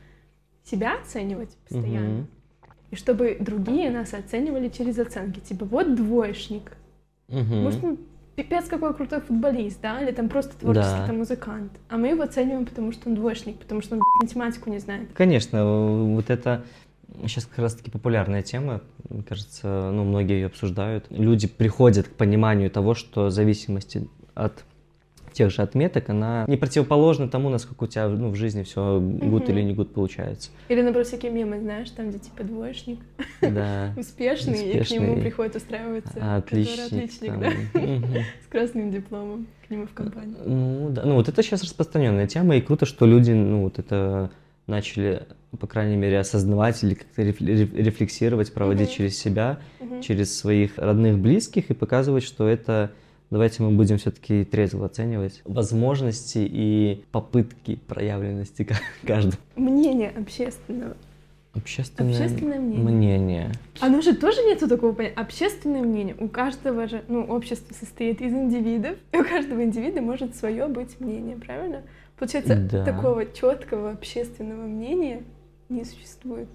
себя 0.65 0.97
оценивать 1.03 1.51
постоянно. 1.69 2.09
Мгм. 2.09 2.27
И 2.91 2.97
чтобы 2.97 3.37
другие 3.41 3.91
нас 3.91 4.15
оценивали 4.15 4.69
через 4.69 4.99
оценки. 4.99 5.41
Типа, 5.41 5.65
вот 5.65 5.95
двоечник. 5.95 6.73
Мгм. 7.29 7.63
Может, 7.65 7.85
он 7.85 7.99
пипец 8.37 8.67
какой 8.69 8.95
крутой 8.95 9.21
футболист, 9.21 9.81
да, 9.83 10.01
или 10.01 10.13
там 10.13 10.29
просто 10.29 10.57
творческий 10.59 11.01
Да. 11.01 11.07
там 11.07 11.19
музыкант. 11.19 11.73
А 11.89 11.97
мы 11.99 12.09
его 12.09 12.23
оцениваем, 12.23 12.65
потому 12.67 12.93
что 12.93 13.09
он 13.09 13.15
двоечник, 13.17 13.59
потому 13.59 13.81
что 13.83 13.97
он 13.97 14.01
блядь, 14.01 14.31
математику 14.37 14.71
не 14.71 14.79
знает. 14.79 15.09
Конечно, 15.15 16.05
вот 16.05 16.31
это 16.31 16.63
сейчас 17.27 17.47
как 17.47 17.59
раз-таки 17.59 17.91
популярная 17.91 18.43
тема, 18.43 18.81
мне 19.09 19.23
кажется, 19.23 19.91
ну, 19.93 20.05
многие 20.05 20.35
ее 20.35 20.47
обсуждают. 20.47 21.07
Люди 21.11 21.47
приходят 21.49 22.09
к 22.09 22.13
пониманию 22.13 22.71
того, 22.71 22.95
что 22.95 23.31
зависимость 23.31 23.97
от 24.35 24.65
тех 25.33 25.51
же 25.53 25.63
отметок, 25.63 26.09
она 26.09 26.45
не 26.49 26.57
противоположна 26.57 27.29
тому, 27.29 27.49
насколько 27.49 27.85
у 27.85 27.87
тебя 27.87 28.09
ну, 28.09 28.31
в 28.31 28.35
жизни 28.35 28.65
все 28.65 28.99
гуд 28.99 29.45
Мгм. 29.45 29.53
или 29.53 29.63
не 29.63 29.75
гуд 29.75 29.93
получается. 29.95 30.51
Или, 30.69 30.83
наоборот, 30.83 31.07
всякие 31.07 31.31
мемы, 31.31 31.61
знаешь, 31.61 31.91
там, 31.91 32.09
где 32.11 32.19
типа 32.19 32.43
двоечник, 32.43 32.99
Да. 33.41 33.93
успешный, 33.97 34.71
и 34.71 34.83
к 34.83 34.91
нему 34.91 35.05
Успешный. 35.13 35.21
приходит 35.23 35.55
устраиваться 35.57 36.37
Отличник. 36.37 36.87
отличник, 36.87 37.31
там. 37.31 37.41
да, 37.41 37.51
Мгм. 37.81 38.05
с 38.45 38.51
красным 38.51 38.91
дипломом 38.91 39.47
к 39.67 39.71
нему 39.71 39.87
в 39.87 39.93
компанию. 39.93 40.37
Ну, 40.45 40.89
да. 40.91 41.03
Ну, 41.05 41.15
вот 41.15 41.29
это 41.29 41.41
сейчас 41.43 41.63
распространенная 41.63 42.27
тема, 42.27 42.57
и 42.57 42.61
круто, 42.61 42.85
что 42.87 43.07
люди, 43.07 43.31
ну, 43.31 43.63
вот 43.63 43.79
это 43.79 44.31
начали, 44.67 45.23
по 45.59 45.67
крайней 45.67 45.97
мере, 45.97 46.19
осознавать 46.19 46.83
или 46.85 46.95
как-то 46.95 47.23
реф- 47.23 47.41
реф- 47.41 47.75
рефлексировать, 47.75 48.53
проводить 48.53 48.89
Мгм. 48.89 48.97
через 48.97 49.19
себя, 49.19 49.59
Мгм. 49.81 50.01
через 50.03 50.37
своих 50.39 50.77
родных, 50.77 51.19
близких 51.19 51.71
и 51.71 51.75
показывать, 51.75 52.23
что 52.25 52.47
это 52.47 52.91
давайте 53.31 53.63
мы 53.63 53.71
будем 53.71 53.97
все-таки 53.99 54.45
трезво 54.45 54.87
оценивать 54.87 55.41
возможности 55.45 56.39
и 56.51 57.05
попытки 57.13 57.77
проявленности 57.87 58.65
ка- 58.65 58.77
каждого. 59.07 59.37
Мнение 59.57 60.11
общественного. 60.11 60.97
Общественное, 61.55 62.11
Общественное 62.13 62.61
мнение. 62.61 62.85
мнение. 62.85 63.53
Оно 63.81 64.01
же 64.03 64.15
тоже 64.15 64.43
нету 64.45 64.69
такого 64.69 64.93
понятия. 64.93 65.15
Общественное 65.19 65.81
мнение. 65.83 66.15
У 66.21 66.29
каждого 66.29 66.87
же, 66.87 67.03
ну, 67.09 67.25
общество 67.25 67.75
состоит 67.75 68.21
из 68.21 68.33
индивидов, 68.33 68.97
и 69.13 69.17
у 69.17 69.25
каждого 69.25 69.65
индивида 69.65 70.01
может 70.03 70.37
свое 70.37 70.69
быть 70.69 71.01
мнение, 71.01 71.37
правильно? 71.37 71.83
Получается, 72.19 72.55
Да. 72.57 72.85
такого 72.85 73.25
четкого 73.27 73.91
общественного 73.93 74.67
мнения 74.67 75.23
не 75.69 75.85
существует. 75.85 76.49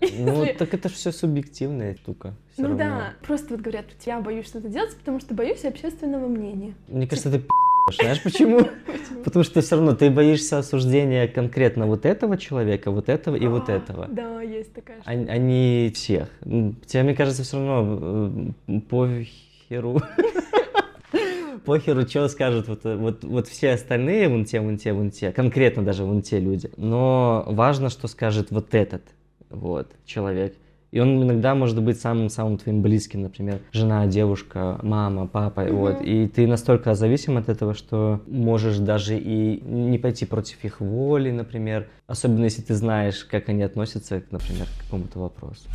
Ну, 0.00 0.44
Если- 0.44 0.58
так 0.58 0.74
это 0.74 0.88
же 0.90 0.94
все 0.94 1.10
субъективная 1.10 1.94
штука. 1.94 2.34
всё 2.52 2.62
ну 2.62 2.68
равно. 2.68 2.84
да, 2.84 3.12
просто 3.26 3.54
вот 3.54 3.62
говорят, 3.62 3.86
я 4.04 4.20
боюсь 4.20 4.46
что-то 4.46 4.68
делать, 4.68 4.94
потому 4.96 5.20
что 5.20 5.34
боюсь 5.34 5.64
общественного 5.64 6.26
мнения. 6.28 6.74
Мне 6.88 7.06
кажется, 7.06 7.30
это 7.30 7.38
пиздёж. 7.38 7.96
Знаешь 8.02 8.22
почему? 8.22 8.58
Почему? 8.86 9.22
Потому 9.24 9.42
что 9.44 9.60
все 9.62 9.76
равно 9.76 9.94
ты 9.94 10.10
боишься 10.10 10.58
осуждения 10.58 11.26
конкретно 11.28 11.86
вот 11.86 12.04
этого 12.04 12.36
человека, 12.36 12.90
вот 12.90 13.08
этого 13.08 13.36
и 13.36 13.46
вот 13.46 13.68
А, 13.70 13.72
этого. 13.72 14.06
Да, 14.08 14.42
есть 14.42 14.72
такая 14.74 14.98
А, 14.98 15.12
штука. 15.12 15.32
а 15.32 15.36
не 15.38 15.90
всех. 15.94 16.28
М, 16.44 16.76
Тебе, 16.84 17.04
мне 17.04 17.14
кажется, 17.14 17.42
все 17.44 17.56
равно 17.56 18.52
э, 18.68 18.80
похеру. 18.90 19.98
Похеру, 21.66 22.06
что 22.06 22.28
скажут 22.28 22.68
вот, 22.68 22.86
э, 22.86 22.96
вот, 22.96 23.24
вот 23.24 23.48
все 23.48 23.72
остальные, 23.72 24.28
вон 24.28 24.44
те, 24.44 24.60
вон 24.60 24.78
те, 24.78 24.92
вон 24.92 25.10
те, 25.10 25.32
конкретно 25.32 25.82
даже 25.82 26.04
вон 26.04 26.22
те 26.22 26.38
люди. 26.40 26.70
Но 26.76 27.44
важно, 27.48 27.90
что 27.90 28.06
скажет 28.08 28.50
вот 28.50 28.74
этот 28.74 29.02
вот 29.50 29.88
человек. 30.04 30.54
И 30.92 31.00
он 31.00 31.20
иногда 31.22 31.54
может 31.56 31.82
быть 31.82 32.00
самым-самым 32.00 32.56
твоим 32.58 32.80
близким, 32.80 33.22
например, 33.22 33.58
жена, 33.72 34.06
девушка, 34.06 34.78
мама, 34.82 35.26
папа, 35.26 35.62
Мгм. 35.62 35.76
вот. 35.76 36.00
И 36.00 36.28
ты 36.28 36.46
настолько 36.46 36.94
зависим 36.94 37.36
от 37.36 37.48
этого, 37.48 37.74
что 37.74 38.20
можешь 38.28 38.78
даже 38.78 39.18
и 39.18 39.60
не 39.62 39.98
пойти 39.98 40.24
против 40.24 40.64
их 40.64 40.80
воли, 40.80 41.32
например, 41.32 41.88
особенно 42.06 42.44
если 42.44 42.62
ты 42.62 42.74
знаешь, 42.74 43.24
как 43.24 43.48
они 43.48 43.64
относятся, 43.64 44.22
например, 44.30 44.66
к 44.66 44.84
какому-то 44.84 45.18
вопросу. 45.18 45.68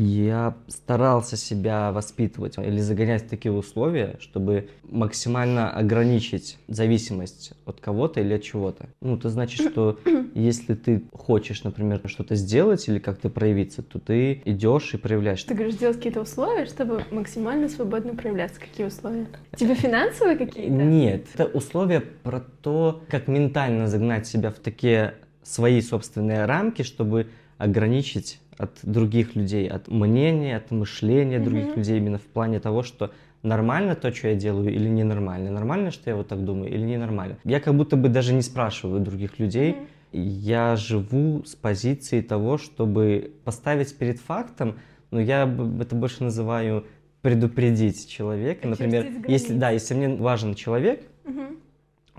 Я 0.00 0.54
старался 0.68 1.36
себя 1.36 1.90
воспитывать 1.90 2.56
или 2.56 2.78
загонять 2.78 3.24
в 3.24 3.28
такие 3.28 3.50
условия, 3.50 4.14
чтобы 4.20 4.68
максимально 4.84 5.72
ограничить 5.72 6.56
зависимость 6.68 7.54
от 7.66 7.80
кого-то 7.80 8.20
или 8.20 8.34
от 8.34 8.42
чего-то. 8.44 8.86
Ну, 9.00 9.16
это 9.16 9.28
значит, 9.28 9.68
что 9.68 9.98
если 10.36 10.74
ты 10.74 11.02
хочешь, 11.12 11.64
например, 11.64 12.00
что-то 12.04 12.36
сделать 12.36 12.86
или 12.86 13.00
как-то 13.00 13.28
проявиться, 13.28 13.82
то 13.82 13.98
ты 13.98 14.40
идешь 14.44 14.94
и 14.94 14.98
проявляешь. 14.98 15.42
Ты 15.42 15.54
говоришь, 15.54 15.74
делать 15.74 15.96
какие-то 15.96 16.20
условия, 16.20 16.66
чтобы 16.66 17.02
максимально 17.10 17.68
свободно 17.68 18.14
проявляться. 18.14 18.60
Какие 18.60 18.86
условия? 18.86 19.26
Тебе 19.56 19.74
финансовые 19.74 20.36
какие-то? 20.36 20.70
Нет, 20.70 21.26
это 21.34 21.46
условия 21.46 22.02
про 22.22 22.38
то, 22.62 23.02
как 23.08 23.26
ментально 23.26 23.88
загнать 23.88 24.28
себя 24.28 24.52
в 24.52 24.60
такие 24.60 25.14
свои 25.42 25.80
собственные 25.80 26.44
рамки, 26.44 26.82
чтобы 26.82 27.26
ограничить 27.58 28.38
от 28.58 28.78
других 28.82 29.36
людей, 29.36 29.68
от 29.68 29.88
мнения, 29.88 30.56
от 30.56 30.70
мышления 30.70 31.38
других 31.38 31.68
Мгм. 31.68 31.76
людей 31.76 31.98
именно 31.98 32.18
в 32.18 32.26
плане 32.26 32.60
того, 32.60 32.82
что 32.82 33.12
нормально 33.42 33.94
то, 33.94 34.12
что 34.12 34.28
я 34.28 34.34
делаю, 34.34 34.74
или 34.74 34.88
ненормально. 34.88 35.50
Нормально, 35.50 35.90
что 35.92 36.10
я 36.10 36.16
вот 36.16 36.28
так 36.28 36.44
думаю, 36.44 36.70
или 36.72 36.82
ненормально. 36.82 37.38
Я 37.44 37.60
как 37.60 37.74
будто 37.74 37.96
бы 37.96 38.08
даже 38.08 38.34
не 38.34 38.42
спрашиваю 38.42 39.00
других 39.00 39.38
людей. 39.38 39.72
Мгм. 39.74 39.86
Я 40.12 40.76
живу 40.76 41.44
с 41.44 41.54
позиции 41.54 42.20
того, 42.20 42.58
чтобы 42.58 43.32
поставить 43.44 43.96
перед 43.96 44.18
фактом, 44.18 44.78
но 45.10 45.20
я 45.20 45.42
это 45.80 45.94
больше 45.94 46.24
называю 46.24 46.84
предупредить 47.22 48.08
человека. 48.08 48.66
Например, 48.66 49.06
если 49.28 49.54
да, 49.54 49.70
если 49.70 49.94
мне 49.94 50.08
важен 50.16 50.54
человек, 50.54 51.02
Мгм. 51.24 51.58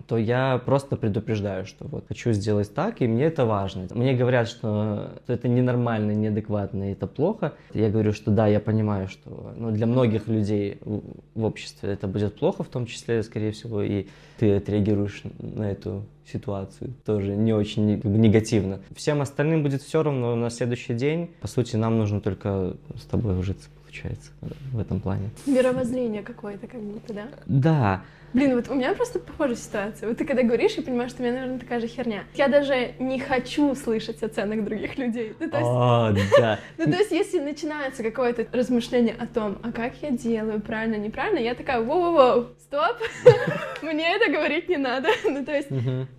То 0.07 0.17
я 0.17 0.61
просто 0.65 0.95
предупреждаю, 0.95 1.65
что 1.65 1.85
вот 1.87 2.05
хочу 2.07 2.31
сделать 2.31 2.73
так, 2.73 3.01
и 3.01 3.07
мне 3.07 3.25
это 3.25 3.45
важно. 3.45 3.87
Мне 3.91 4.13
говорят, 4.15 4.47
что 4.47 5.11
это 5.27 5.47
ненормально, 5.47 6.11
неадекватно, 6.11 6.89
и 6.89 6.93
это 6.93 7.07
плохо. 7.07 7.53
Я 7.73 7.89
говорю, 7.89 8.13
что 8.13 8.31
да, 8.31 8.47
я 8.47 8.59
понимаю, 8.59 9.07
что 9.07 9.53
ну, 9.55 9.71
для 9.71 9.85
многих 9.85 10.27
людей 10.27 10.79
в, 10.81 11.01
в 11.35 11.43
обществе 11.43 11.91
это 11.91 12.07
будет 12.07 12.37
плохо, 12.37 12.63
в 12.63 12.69
том 12.69 12.85
числе, 12.85 13.23
скорее 13.23 13.51
всего, 13.51 13.81
и 13.81 14.07
ты 14.37 14.55
отреагируешь 14.55 15.23
на 15.39 15.71
эту 15.71 16.03
ситуацию 16.31 16.93
тоже 17.05 17.35
не 17.35 17.53
очень 17.53 17.99
как 17.99 18.11
бы, 18.11 18.17
негативно. 18.17 18.79
Всем 18.95 19.21
остальным 19.21 19.63
будет 19.63 19.81
все 19.81 20.03
равно 20.03 20.35
на 20.35 20.49
следующий 20.49 20.93
день. 20.93 21.31
По 21.41 21.47
сути, 21.47 21.75
нам 21.75 21.97
нужно 21.97 22.21
только 22.21 22.75
с 22.95 23.05
тобой 23.05 23.37
ужиться, 23.39 23.69
получается, 23.81 24.31
в 24.71 24.79
этом 24.79 24.99
плане. 24.99 25.29
Мировоззрение 25.45 26.21
какое-то 26.21 26.67
как 26.67 26.81
будто, 26.81 27.13
да? 27.13 27.27
Да. 27.47 28.01
Блин, 28.33 28.55
вот 28.55 28.69
у 28.69 28.75
меня 28.75 28.93
просто 28.93 29.19
похожая 29.19 29.55
ситуация. 29.55 30.07
Вот 30.07 30.17
ты 30.17 30.25
когда 30.25 30.43
говоришь, 30.43 30.73
я 30.73 30.83
понимаю, 30.83 31.09
что 31.09 31.21
у 31.21 31.25
меня, 31.25 31.33
наверное, 31.33 31.59
такая 31.59 31.79
же 31.79 31.87
херня. 31.87 32.23
Я 32.35 32.47
даже 32.47 32.93
не 32.99 33.19
хочу 33.19 33.73
слышать 33.75 34.21
оценок 34.21 34.63
других 34.63 34.97
людей. 34.97 35.35
Ну, 35.39 35.49
то 35.49 35.57
есть, 35.57 35.69
О, 35.69 36.13
да. 36.37 36.59
ну, 36.77 36.85
то 36.85 36.97
есть 36.97 37.11
если 37.11 37.39
начинается 37.39 38.03
какое-то 38.03 38.45
размышление 38.51 39.15
о 39.17 39.25
том, 39.25 39.57
а 39.63 39.71
как 39.71 39.93
я 40.01 40.11
делаю, 40.11 40.61
правильно, 40.61 40.95
неправильно, 40.95 41.39
я 41.39 41.55
такая, 41.55 41.81
воу-воу-воу, 41.81 42.49
стоп, 42.59 42.97
мне 43.81 44.15
это 44.15 44.31
говорить 44.31 44.69
не 44.69 44.77
надо. 44.77 45.09
Ну, 45.29 45.45
то 45.45 45.55
есть, 45.55 45.69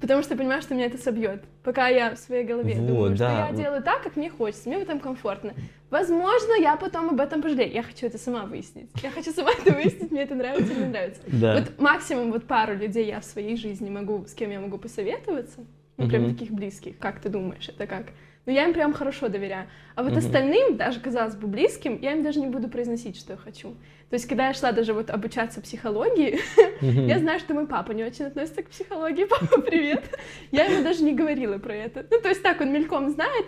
потому 0.01 0.23
что 0.23 0.37
понимаю, 0.37 0.63
что 0.63 0.75
меня 0.75 0.87
это 0.87 0.97
собьет. 0.97 1.43
Пока 1.65 1.89
я 1.89 2.15
в 2.15 2.19
своей 2.19 2.45
голове 2.45 2.75
думаю, 2.75 3.15
что 3.17 3.25
я 3.25 3.53
делаю 3.53 3.83
так, 3.83 4.03
как 4.03 4.17
мне 4.17 4.31
хочется, 4.31 4.69
мне 4.69 4.79
в 4.79 4.83
этом 4.83 5.01
комфортно. 5.01 5.53
Возможно, 5.91 6.53
я 6.61 6.77
потом 6.77 7.11
об 7.11 7.21
этом 7.21 7.43
пожалею. 7.43 7.73
Я 7.73 7.83
хочу 7.83 8.07
это 8.07 8.17
сама 8.17 8.45
выяснить. 8.45 8.91
Я 9.03 9.11
хочу 9.11 9.33
сама 9.33 9.51
это 9.51 9.73
выяснить, 9.75 10.11
мне 10.13 10.23
это 10.23 10.35
нравится 10.37 10.73
или 10.73 10.81
не 10.81 10.87
нравится. 10.89 11.21
Да. 11.27 11.55
Вот 11.55 11.79
максимум 11.81 12.31
вот 12.31 12.45
пару 12.47 12.75
людей 12.77 13.07
я 13.07 13.21
в 13.21 13.25
своей 13.25 13.57
жизни 13.57 13.91
могу, 13.91 14.25
с 14.27 14.35
кем 14.35 14.51
я 14.51 14.61
могу 14.61 14.79
посоветоваться, 14.79 15.65
ну, 15.97 16.09
прям 16.09 16.23
Мгм. 16.23 16.35
таких 16.35 16.53
близких. 16.53 16.97
Как 16.99 17.21
ты 17.21 17.29
думаешь, 17.29 17.69
это 17.69 17.87
как? 17.87 18.07
Ну, 18.47 18.53
я 18.53 18.65
им 18.65 18.73
прям 18.73 18.95
хорошо 18.95 19.29
доверяю. 19.29 19.69
А 19.97 20.03
вот 20.03 20.13
Мгм. 20.13 20.19
остальным, 20.21 20.77
даже, 20.77 20.99
казалось 21.01 21.35
бы, 21.35 21.47
близким, 21.47 21.99
я 22.01 22.13
им 22.13 22.23
даже 22.23 22.41
не 22.41 22.47
буду 22.47 22.69
произносить, 22.69 23.17
что 23.19 23.33
я 23.35 23.37
хочу. 23.37 23.71
То 24.09 24.15
есть, 24.15 24.27
когда 24.27 24.47
я 24.49 24.55
шла 24.55 24.73
даже 24.73 24.95
вот 24.95 25.11
обучаться 25.11 25.61
психологии, 25.61 26.39
Мгм. 26.81 27.07
я 27.07 27.19
знаю, 27.19 27.39
что 27.39 27.53
мой 27.53 27.67
папа 27.67 27.93
не 27.93 28.03
очень 28.05 28.25
относится 28.27 28.63
к 28.63 28.71
психологии. 28.71 29.25
Папа, 29.29 29.61
привет! 29.61 30.05
Я 30.53 30.65
ему 30.67 30.83
даже 30.85 31.03
не 31.05 31.13
говорила 31.15 31.59
про 31.59 31.75
это. 31.75 32.07
Ну, 32.11 32.21
то 32.21 32.29
есть 32.29 32.43
так, 32.43 32.61
он 32.63 32.73
мельком 32.73 33.11
знает, 33.11 33.45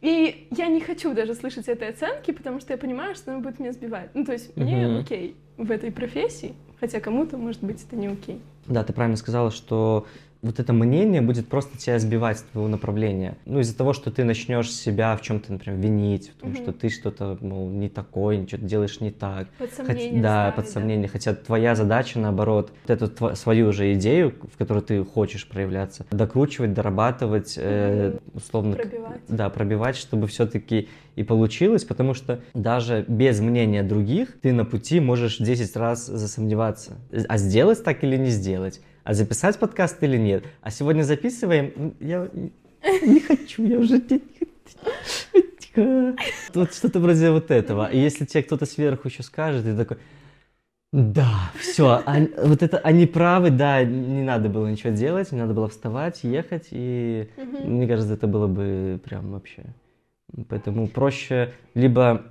и 0.00 0.48
я 0.50 0.68
не 0.68 0.80
хочу 0.80 1.12
даже 1.14 1.34
слышать 1.34 1.68
этой 1.68 1.88
оценки, 1.90 2.30
потому 2.30 2.60
что 2.60 2.72
я 2.72 2.78
понимаю, 2.78 3.14
что 3.14 3.32
она 3.32 3.40
будет 3.40 3.58
меня 3.58 3.72
сбивать. 3.72 4.10
Ну, 4.14 4.24
то 4.24 4.32
есть 4.32 4.56
мне 4.56 4.86
Мгм. 4.86 5.00
окей 5.00 5.36
в 5.56 5.70
этой 5.70 5.92
профессии, 5.92 6.54
хотя 6.80 7.00
кому-то, 7.00 7.36
может 7.36 7.62
быть, 7.62 7.84
это 7.84 7.96
не 7.96 8.08
окей. 8.08 8.40
Да, 8.66 8.82
ты 8.82 8.92
правильно 8.92 9.16
сказала, 9.16 9.50
что 9.50 10.06
вот 10.42 10.58
это 10.58 10.72
мнение 10.72 11.20
будет 11.20 11.48
просто 11.48 11.76
тебя 11.76 11.98
сбивать 11.98 12.38
с 12.38 12.42
твоего 12.42 12.68
направления. 12.68 13.36
Ну, 13.44 13.60
из-за 13.60 13.76
того, 13.76 13.92
что 13.92 14.10
ты 14.10 14.24
начнешь 14.24 14.72
себя 14.72 15.14
в 15.16 15.22
чем-то, 15.22 15.52
например, 15.52 15.78
винить, 15.78 16.30
в 16.30 16.40
том, 16.40 16.50
Мгм. 16.50 16.62
что 16.62 16.72
ты 16.72 16.88
что-то, 16.88 17.36
мол, 17.42 17.68
не 17.68 17.88
такой, 17.90 18.46
что-то 18.46 18.64
делаешь 18.64 19.00
не 19.00 19.10
так. 19.10 19.48
Под 19.58 19.68
Хоть- 19.68 19.76
сомнение 19.86 20.22
да, 20.22 20.50
ставить, 20.50 20.54
под 20.56 20.68
сомнение. 20.72 21.08
Хотя 21.08 21.34
твоя 21.34 21.74
задача, 21.74 22.18
наоборот, 22.18 22.72
вот 22.86 22.90
эту 22.90 23.06
тво- 23.06 23.36
свою 23.36 23.72
же 23.72 23.92
идею, 23.94 24.32
в 24.52 24.56
которой 24.56 24.82
ты 24.82 25.04
хочешь 25.04 25.46
проявляться, 25.46 26.06
докручивать, 26.10 26.72
дорабатывать, 26.72 27.54
э, 27.58 28.16
условно, 28.32 28.76
Пробивать. 28.76 29.20
да, 29.28 29.50
пробивать, 29.50 29.96
чтобы 29.96 30.26
все-таки 30.26 30.88
и 31.16 31.22
получилось, 31.22 31.84
потому 31.84 32.14
что 32.14 32.40
даже 32.54 33.04
без 33.06 33.40
мнения 33.40 33.82
других 33.82 34.40
ты 34.40 34.52
на 34.54 34.64
пути 34.64 35.00
можешь 35.00 35.36
10 35.36 35.76
раз 35.76 36.06
засомневаться, 36.06 36.94
а 37.28 37.36
сделать 37.36 37.84
так 37.84 38.02
или 38.04 38.16
не 38.16 38.30
сделать, 38.30 38.80
а 39.04 39.14
записать 39.14 39.58
подкаст 39.58 40.02
или 40.02 40.16
нет. 40.16 40.44
А 40.62 40.70
сегодня 40.70 41.02
записываем, 41.02 41.72
ну, 41.76 41.94
я 42.00 42.28
не- 42.32 43.20
хочу, 43.20 43.64
я 43.64 43.78
уже 43.78 44.00
хочу. 44.00 44.20
Вот 46.54 46.74
что-то 46.74 47.00
вроде 47.00 47.30
вот 47.30 47.50
этого. 47.50 47.90
И 47.90 47.98
если 47.98 48.24
тебе 48.24 48.42
кто-то 48.42 48.66
сверху 48.66 49.08
еще 49.08 49.22
скажет, 49.22 49.64
ты 49.64 49.76
такой, 49.76 49.98
да, 50.92 51.52
все, 51.58 52.02
вот 52.42 52.62
это 52.62 52.78
они 52.78 53.06
правы, 53.06 53.50
да, 53.50 53.84
не 53.84 54.22
надо 54.22 54.48
было 54.48 54.66
ничего 54.66 54.92
делать, 54.92 55.30
не 55.30 55.38
надо 55.38 55.54
было 55.54 55.68
вставать, 55.68 56.24
ехать, 56.24 56.68
и 56.72 57.28
Мгм. 57.36 57.76
мне 57.76 57.86
кажется, 57.86 58.14
это 58.14 58.26
было 58.26 58.48
бы 58.48 59.00
прям 59.04 59.30
вообще. 59.30 59.62
Поэтому 60.48 60.88
проще 60.88 61.52
либо, 61.74 62.24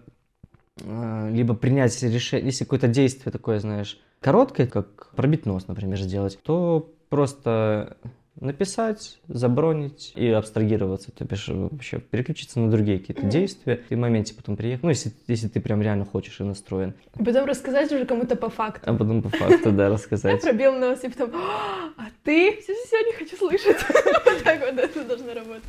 э, 0.81 1.29
либо 1.31 1.53
принять 1.53 2.01
решение, 2.03 2.47
если 2.47 2.65
какое-то 2.65 2.89
действие 2.89 3.31
такое, 3.31 3.59
знаешь, 3.59 3.97
короткое, 4.19 4.67
как 4.67 5.11
пробить 5.15 5.45
нос, 5.45 5.67
например, 5.67 5.97
сделать, 5.99 6.39
то 6.43 6.91
просто 7.09 7.97
написать, 8.39 9.19
забронить 9.27 10.13
и 10.15 10.27
абстрагироваться, 10.29 11.11
то 11.11 11.25
бишь 11.25 11.49
вообще 11.49 11.99
переключиться 11.99 12.59
на 12.61 12.71
другие 12.71 12.97
какие-то 12.99 13.25
действия 13.25 13.83
и 13.89 13.95
в 13.95 13.97
моменте 13.97 14.33
потом 14.33 14.55
приехать, 14.55 14.83
ну, 14.83 14.89
если, 14.89 15.11
если 15.27 15.49
ты 15.49 15.59
прям 15.59 15.81
реально 15.81 16.05
хочешь 16.05 16.39
и 16.39 16.43
настроен, 16.43 16.93
И 17.19 17.23
потом 17.23 17.45
рассказать 17.45 17.91
уже 17.91 18.05
кому-то 18.05 18.37
по 18.37 18.49
факту. 18.49 18.89
а 18.89 18.93
потом 18.93 19.21
по 19.21 19.29
факту, 19.29 19.71
да, 19.73 19.85
Я 19.85 19.89
рассказать. 19.89 20.41
пробил 20.41 20.71
нос, 20.73 21.03
и 21.03 21.09
потом, 21.09 21.31
а 21.35 22.07
ты? 22.23 22.61
Все, 22.61 22.73
все, 22.85 23.01
не 23.03 23.13
хочу 23.13 23.35
слышать. 23.35 23.77
Вот 24.25 24.43
так 24.43 24.59
вот 24.61 24.77
это 24.79 25.03
должно 25.03 25.33
работать. 25.33 25.63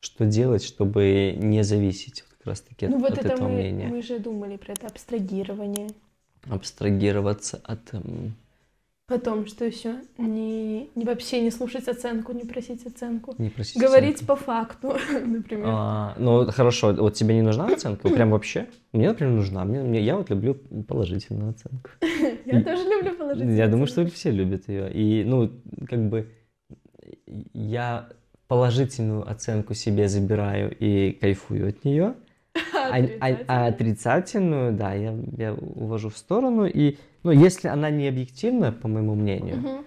Что 0.00 0.24
делать, 0.26 0.64
чтобы 0.64 1.34
не 1.38 1.62
зависеть 1.62 2.24
вот 2.48 2.58
как 2.58 2.80
раз-таки 2.80 2.86
от, 2.86 2.92
Ну 2.92 2.98
вот 2.98 3.12
от 3.12 3.18
это 3.18 3.28
этого 3.34 3.48
мы, 3.48 3.54
мнения? 3.54 3.88
мы 3.88 4.02
же 4.02 4.18
думали 4.18 4.56
про 4.56 4.72
это 4.72 4.86
абстрагирование. 4.86 5.88
Абстрагироваться 6.50 7.60
от... 7.64 7.94
м, 7.94 8.34
Потом, 9.06 9.46
что 9.46 9.64
еще? 9.64 9.94
Не, 10.18 10.90
не 10.94 11.04
вообще 11.04 11.40
не 11.40 11.50
слушать 11.50 11.88
оценку, 11.88 12.32
не 12.32 12.44
просить 12.44 12.86
оценку. 12.86 13.34
Не 13.38 13.48
просить 13.48 13.80
Говорить 13.80 14.16
оценку. 14.16 14.26
по 14.26 14.36
факту, 14.36 14.88
например. 15.26 15.66
А, 15.66 16.14
ну, 16.18 16.46
хорошо, 16.50 16.92
вот 16.92 17.14
тебе 17.14 17.34
не 17.34 17.42
нужна 17.42 17.68
оценка? 17.68 18.10
Прям 18.10 18.30
вообще? 18.30 18.66
Мне, 18.92 19.08
например, 19.08 19.32
нужна. 19.34 19.64
Мне, 19.64 19.82
мне- 19.82 20.02
я 20.02 20.16
вот 20.16 20.28
люблю 20.30 20.54
положительную 20.86 21.50
оценку. 21.50 21.90
Я 22.44 22.62
тоже 22.62 22.84
люблю 22.84 23.14
положить. 23.16 23.56
Я 23.58 23.68
думаю, 23.68 23.86
что 23.86 24.06
все 24.06 24.30
любят 24.30 24.68
ее. 24.68 24.92
И, 24.92 25.24
ну, 25.24 25.50
как 25.88 26.08
бы 26.08 26.28
я 27.54 28.08
положительную 28.46 29.30
оценку 29.30 29.74
себе 29.74 30.08
забираю 30.08 30.74
и 30.78 31.12
кайфую 31.12 31.68
от 31.68 31.84
нее. 31.84 32.14
А, 32.90 32.98
а- 33.20 33.44
а 33.48 33.66
отрицательную, 33.66 34.72
да, 34.72 34.94
я, 34.94 35.16
я 35.36 35.54
увожу 35.54 36.08
в 36.10 36.16
сторону. 36.16 36.66
И, 36.66 36.96
ну, 37.22 37.30
если 37.30 37.68
она 37.68 37.90
не 37.90 38.08
объективна, 38.08 38.72
по 38.72 38.88
моему 38.88 39.14
мнению, 39.14 39.84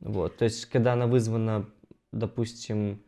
вот, 0.00 0.36
то 0.38 0.44
есть, 0.44 0.66
когда 0.66 0.94
она 0.94 1.06
вызвана, 1.06 1.66
допустим, 2.12 3.00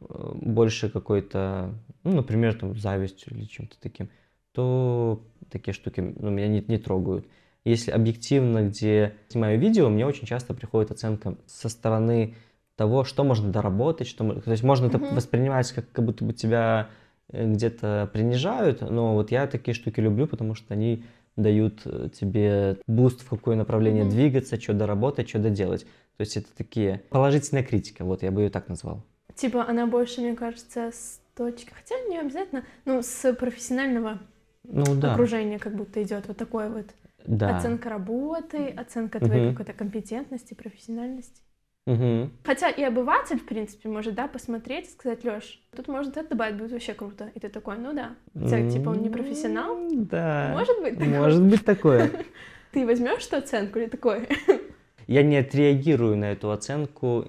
э, 0.00 0.32
больше 0.34 0.90
какой-то, 0.90 1.74
ну, 2.04 2.12
например, 2.12 2.54
там, 2.54 2.76
завистью 2.76 3.36
или 3.36 3.44
чем-то 3.44 3.76
таким, 3.80 4.10
то 4.52 5.22
такие 5.50 5.74
штуки 5.74 6.00
ну, 6.00 6.30
меня 6.30 6.48
не, 6.48 6.64
не 6.66 6.78
трогают. 6.78 7.26
Если 7.64 7.90
объективно, 7.90 8.68
где 8.68 9.14
снимаю 9.28 9.58
видео, 9.60 9.88
мне 9.90 10.06
очень 10.06 10.26
часто 10.26 10.54
приходит 10.54 10.90
оценка 10.90 11.36
со 11.46 11.68
стороны 11.68 12.34
того, 12.74 13.04
что 13.04 13.22
можно 13.24 13.52
доработать, 13.52 14.06
что 14.06 14.40
то 14.40 14.50
есть 14.50 14.62
можно 14.62 14.86
это 14.86 14.98
Мгм. 14.98 15.14
воспринимать 15.14 15.70
как, 15.72 15.90
как 15.92 16.04
будто 16.04 16.24
бы 16.24 16.32
тебя 16.32 16.88
где-то 17.32 18.10
принижают, 18.12 18.80
но 18.80 19.14
вот 19.14 19.30
я 19.30 19.46
такие 19.46 19.74
штуки 19.74 20.00
люблю, 20.00 20.26
потому 20.26 20.54
что 20.54 20.74
они 20.74 21.04
дают 21.36 21.80
э, 21.84 22.08
тебе 22.12 22.78
boost, 22.86 23.22
в 23.22 23.28
какое 23.28 23.56
направление 23.56 24.04
Мгм. 24.04 24.12
двигаться, 24.12 24.60
что 24.60 24.74
доработать, 24.74 25.28
что 25.28 25.38
доделать. 25.38 25.84
То 26.16 26.20
есть 26.22 26.36
это 26.36 26.48
такие 26.56 27.02
положительная 27.10 27.62
критика, 27.62 28.04
вот 28.04 28.22
я 28.22 28.30
бы 28.30 28.42
ее 28.42 28.50
так 28.50 28.68
назвал. 28.68 29.02
Типа 29.34 29.64
она 29.66 29.86
больше, 29.86 30.20
мне 30.20 30.34
кажется, 30.34 30.90
с 30.92 31.20
точки, 31.34 31.72
хотя 31.72 31.94
не 32.08 32.18
обязательно, 32.18 32.64
ну, 32.84 33.00
с 33.02 33.32
профессионального 33.34 34.18
Ну 34.64 34.94
да, 34.96 35.14
окружения 35.14 35.58
как 35.58 35.74
будто 35.74 36.02
идет 36.02 36.28
вот 36.28 36.36
такое 36.36 36.68
вот. 36.68 36.86
да. 37.26 37.56
Оценка 37.56 37.88
работы, 37.88 38.68
оценка 38.68 39.18
твоей 39.20 39.46
Мгм. 39.46 39.52
какой-то 39.52 39.72
компетентности, 39.72 40.54
профессиональности. 40.54 41.40
Мгм. 41.86 42.32
Хотя 42.44 42.68
и 42.68 42.82
обыватель, 42.82 43.38
в 43.38 43.46
принципе, 43.46 43.88
может, 43.88 44.14
да, 44.14 44.28
посмотреть 44.28 44.86
и 44.88 44.90
сказать, 44.90 45.24
Лёш, 45.24 45.60
тут 45.74 45.88
может 45.88 46.16
это 46.16 46.30
добавить, 46.30 46.56
будет 46.56 46.72
вообще 46.72 46.94
круто. 46.94 47.30
И 47.34 47.40
ты 47.40 47.48
такой, 47.48 47.78
ну 47.78 47.92
да. 47.92 48.14
Хотя, 48.34 48.68
типа, 48.68 48.90
он 48.90 49.02
не 49.02 49.10
профессионал. 49.10 49.76
Да. 49.90 50.50
Может 50.52 50.80
быть 50.80 50.98
такое? 50.98 51.18
Может 51.18 51.42
быть 51.42 51.64
такое. 51.64 52.10
Ты 52.72 52.86
возьмешь 52.86 53.26
эту 53.26 53.36
оценку 53.36 53.78
или 53.78 53.86
такое? 53.86 54.28
Я 55.06 55.22
не 55.22 55.38
отреагирую 55.38 56.16
на 56.16 56.32
эту 56.32 56.52
оценку 56.52 57.26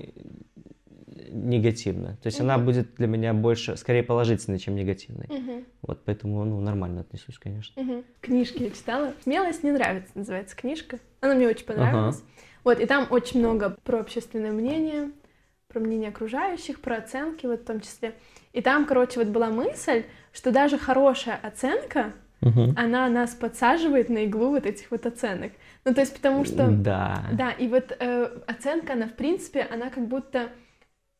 негативно. 1.31 2.17
То 2.21 2.27
есть 2.27 2.39
она 2.41 2.57
Мгм. 2.57 2.65
будет 2.65 2.95
для 2.95 3.07
меня 3.07 3.33
больше, 3.33 3.77
скорее 3.77 4.03
положительной, 4.03 4.59
чем 4.59 4.75
негативной. 4.75 5.65
Вот 5.81 6.03
поэтому, 6.05 6.43
ну, 6.43 6.59
нормально 6.59 7.01
отношусь, 7.01 7.39
конечно. 7.39 7.81
Мгм. 7.81 8.03
Книжки 8.19 8.63
я 8.63 8.69
читала. 8.69 9.13
«Смелость 9.23 9.63
не 9.63 9.71
нравится» 9.71 10.11
называется 10.13 10.55
книжка. 10.55 10.99
Она 11.21 11.33
мне 11.33 11.47
очень 11.47 11.65
понравилась. 11.65 12.21
Вот, 12.63 12.79
и 12.79 12.85
там 12.85 13.07
очень 13.09 13.39
много 13.39 13.75
про 13.83 13.99
общественное 13.99 14.51
мнение, 14.51 15.11
про 15.67 15.79
мнение 15.79 16.09
окружающих, 16.09 16.81
про 16.81 16.97
оценки 16.97 17.45
вот 17.45 17.61
в 17.61 17.65
том 17.65 17.79
числе. 17.81 18.13
И 18.53 18.61
там, 18.61 18.85
короче, 18.85 19.19
вот 19.19 19.29
была 19.29 19.49
мысль, 19.49 20.03
что 20.31 20.51
даже 20.51 20.77
хорошая 20.77 21.39
оценка 21.41 22.13
Мгм. 22.41 22.73
она 22.75 23.07
нас 23.07 23.35
подсаживает 23.35 24.09
на 24.09 24.25
иглу 24.25 24.49
вот 24.49 24.65
этих 24.65 24.89
вот 24.89 25.05
оценок. 25.05 25.51
Ну, 25.85 25.93
то 25.93 26.01
есть 26.01 26.13
потому 26.15 26.43
что... 26.43 26.69
Да. 26.71 27.23
Да, 27.31 27.51
и 27.51 27.67
вот 27.67 27.95
э, 27.97 28.39
оценка, 28.47 28.93
она, 28.93 29.07
в 29.07 29.13
принципе, 29.13 29.61
она 29.61 29.89
как 29.91 30.07
будто 30.07 30.49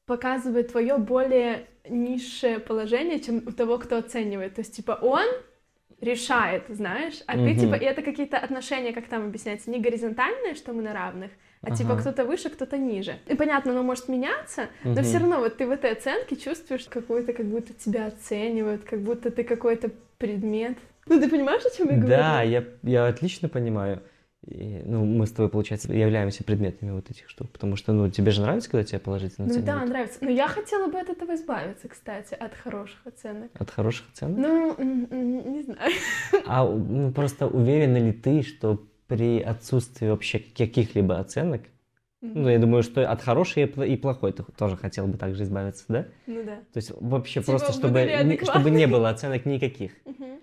показывает 0.08 0.72
твое 0.72 0.98
более 0.98 1.68
низшее 1.88 2.60
положение, 2.60 3.20
чем 3.20 3.38
у 3.46 3.52
того, 3.52 3.78
кто 3.78 3.98
оценивает. 3.98 4.56
То 4.56 4.62
есть, 4.62 4.76
типа, 4.76 4.98
он 5.02 5.26
решает, 6.02 6.64
знаешь, 6.70 7.22
а 7.28 7.34
ты, 7.34 7.52
Мгм. 7.52 7.60
типа, 7.60 7.76
и 7.76 7.86
это 7.86 8.02
какие-то 8.02 8.38
отношения, 8.38 8.92
как 8.92 9.08
там 9.08 9.26
объясняется, 9.26 9.70
не 9.70 9.80
горизонтальные, 9.80 10.56
что 10.56 10.74
мы 10.74 10.82
на 10.82 10.94
равных, 10.94 11.32
а 11.62 11.72
типа 11.72 11.94
Ага. 11.94 12.02
кто-то 12.02 12.26
выше, 12.26 12.50
кто-то 12.50 12.78
ниже. 12.78 13.20
И 13.28 13.36
понятно, 13.36 13.72
оно 13.72 13.84
может 13.84 14.10
меняться, 14.10 14.68
но 14.84 14.92
Мгм. 14.92 15.04
все 15.04 15.18
равно 15.20 15.40
вот 15.40 15.58
ты 15.58 15.68
в 15.68 15.72
этой 15.72 15.92
оценке 15.92 16.36
чувствуешь 16.36 16.86
какую-то, 16.86 17.34
как 17.34 17.46
будто 17.46 17.74
тебя 17.74 18.08
оценивают, 18.08 18.84
как 18.84 19.00
будто 19.02 19.30
ты 19.30 19.44
какой-то 19.44 19.92
предмет. 20.18 20.78
Ну, 21.06 21.20
ты 21.20 21.30
понимаешь, 21.30 21.64
о 21.66 21.76
чем 21.76 21.90
я 21.90 21.98
говорю? 21.98 22.08
Да, 22.08 22.42
я, 22.42 22.64
я 22.84 23.08
отлично 23.08 23.48
понимаю. 23.50 24.02
И, 24.48 24.82
ну, 24.86 25.06
мы 25.06 25.28
с 25.28 25.32
тобой, 25.32 25.50
получается, 25.50 25.94
являемся 25.94 26.44
предметами 26.44 26.90
вот 26.92 27.12
этих 27.12 27.30
штук, 27.30 27.52
потому 27.52 27.76
что, 27.76 27.94
ну, 27.94 28.10
тебе 28.10 28.32
же 28.32 28.42
нравится, 28.42 28.72
когда 28.72 28.84
тебя 28.84 29.00
положительно 29.00 29.48
Ну 29.48 29.54
да, 29.54 29.60
оценивают? 29.60 29.90
нравится. 29.90 30.18
Но 30.22 30.30
я 30.32 30.48
хотела 30.48 30.88
бы 30.88 31.00
от 31.00 31.10
этого 31.10 31.36
избавиться, 31.36 31.88
кстати, 31.88 32.34
от 32.34 32.56
хороших 32.56 33.06
оценок. 33.06 33.52
От 33.54 33.70
хороших 33.70 34.10
оценок? 34.12 34.38
Ну, 34.40 34.76
не 34.80 35.62
знаю. 35.62 35.92
А 36.48 36.66
ну, 36.68 37.12
просто 37.12 37.48
уверена 37.48 37.98
ли 37.98 38.14
ты, 38.14 38.42
что 38.42 38.84
при 39.08 39.40
отсутствии 39.42 40.08
вообще 40.08 40.40
каких-либо 40.40 41.20
оценок, 41.20 41.62
ну, 42.22 42.50
я 42.50 42.58
думаю, 42.58 42.82
что 42.82 43.08
от 43.08 43.22
хорошей 43.22 43.66
и 43.66 43.98
плохой 43.98 44.32
ты 44.32 44.44
тоже 44.44 44.76
хотел 44.76 45.06
бы 45.06 45.18
также 45.18 45.44
избавиться, 45.44 45.86
да? 45.88 46.08
Ну 46.26 46.44
да. 46.44 46.56
То 46.72 46.78
есть 46.78 46.92
вообще 47.00 47.42
Типа, 47.42 47.52
просто, 47.52 47.74
чтобы, 47.74 48.02
не, 48.24 48.44
чтобы 48.44 48.72
не 48.72 48.88
было 48.88 49.10
оценок 49.10 49.46
никаких. 49.46 49.92
Мгм. 50.06 50.40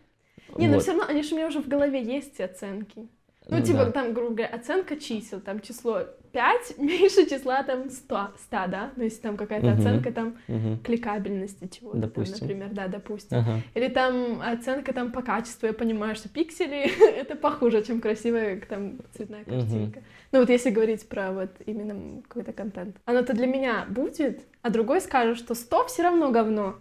Не, 0.56 0.68
ну 0.68 0.74
Вот. 0.74 0.82
все 0.82 0.92
равно, 0.92 1.06
они 1.08 1.22
же 1.22 1.34
у 1.34 1.36
меня 1.36 1.48
уже 1.48 1.60
в 1.60 1.68
голове 1.68 2.02
есть 2.02 2.40
оценки. 2.40 3.08
Ну, 3.50 3.58
Ну 3.58 3.62
типа, 3.64 3.86
да. 3.86 3.92
там, 3.92 4.12
грубо 4.12 4.34
говоря, 4.34 4.54
оценка 4.54 4.96
чисел, 4.96 5.40
там 5.40 5.60
число 5.60 6.02
5 6.32 6.74
меньше 6.78 7.26
числа 7.26 7.62
там 7.62 7.88
100, 7.88 8.28
100 8.44 8.56
да? 8.68 8.90
То 8.94 9.02
есть 9.02 9.22
там 9.22 9.36
какая-то 9.38 9.68
Мгм. 9.68 9.78
оценка 9.78 10.12
там 10.12 10.36
Мгм. 10.48 10.78
кликабельности 10.80 11.66
чего-то 11.68 11.92
там, 11.98 12.00
Допустим. 12.10 12.38
например, 12.46 12.68
да, 12.72 12.88
допустим. 12.88 13.38
Ага. 13.38 13.60
Или 13.74 13.88
там 13.88 14.42
оценка 14.42 14.92
там 14.92 15.12
по 15.12 15.22
качеству, 15.22 15.66
я 15.66 15.72
понимаю, 15.72 16.14
что 16.14 16.28
пиксели 16.28 16.90
это 17.20 17.36
похуже, 17.36 17.82
чем 17.82 18.00
красивая 18.02 18.60
там 18.60 18.98
цветная 19.16 19.44
картинка. 19.44 20.02
Ну 20.32 20.40
вот 20.40 20.50
если 20.50 20.68
говорить 20.68 21.08
про 21.08 21.32
вот 21.32 21.50
именно 21.64 22.20
какой-то 22.28 22.52
контент. 22.52 22.96
Оно-то 23.06 23.32
для 23.32 23.46
меня 23.46 23.86
будет, 23.88 24.42
а 24.60 24.68
другой 24.68 25.00
скажет, 25.00 25.38
что 25.38 25.54
100 25.54 25.86
все 25.86 26.02
равно 26.02 26.30
говно. 26.30 26.76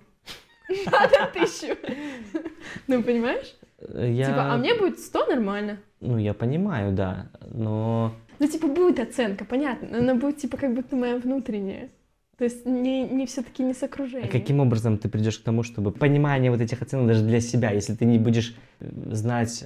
Надо 0.92 1.32
тысячу. 1.34 1.78
Ну, 2.88 3.02
понимаешь? 3.02 3.56
Я... 3.80 4.26
Типа, 4.28 4.54
а 4.54 4.58
мне 4.58 4.74
будет 4.76 5.00
100 5.00 5.26
нормально. 5.28 5.78
Ну, 6.00 6.18
я 6.18 6.34
понимаю, 6.34 6.94
да, 6.94 7.28
но... 7.52 8.14
Ну, 8.40 8.48
типа, 8.48 8.68
будет 8.68 9.00
оценка, 9.00 9.46
понятно, 9.46 9.88
но 9.92 9.98
она 10.00 10.16
будет, 10.16 10.38
типа, 10.38 10.58
как 10.58 10.74
будто 10.74 10.96
моя 10.96 11.18
внутренняя. 11.18 11.90
То 12.38 12.44
есть 12.44 12.66
не, 12.68 13.04
не 13.04 13.26
все-таки 13.26 13.64
не 13.64 13.74
с 13.74 13.82
А 13.82 13.88
окружением. 13.88 14.30
каким 14.30 14.60
образом 14.60 15.00
ты 15.00 15.10
придешь 15.10 15.40
к 15.40 15.44
тому, 15.44 15.64
чтобы 15.64 15.92
понимание 15.92 16.52
вот 16.52 16.62
этих 16.62 16.82
оценок 16.84 17.08
даже 17.08 17.24
для 17.24 17.42
себя, 17.42 17.72
если 17.72 17.96
ты 17.96 18.06
не 18.06 18.20
будешь 18.20 18.56
э, 18.80 18.86
знать, 19.12 19.66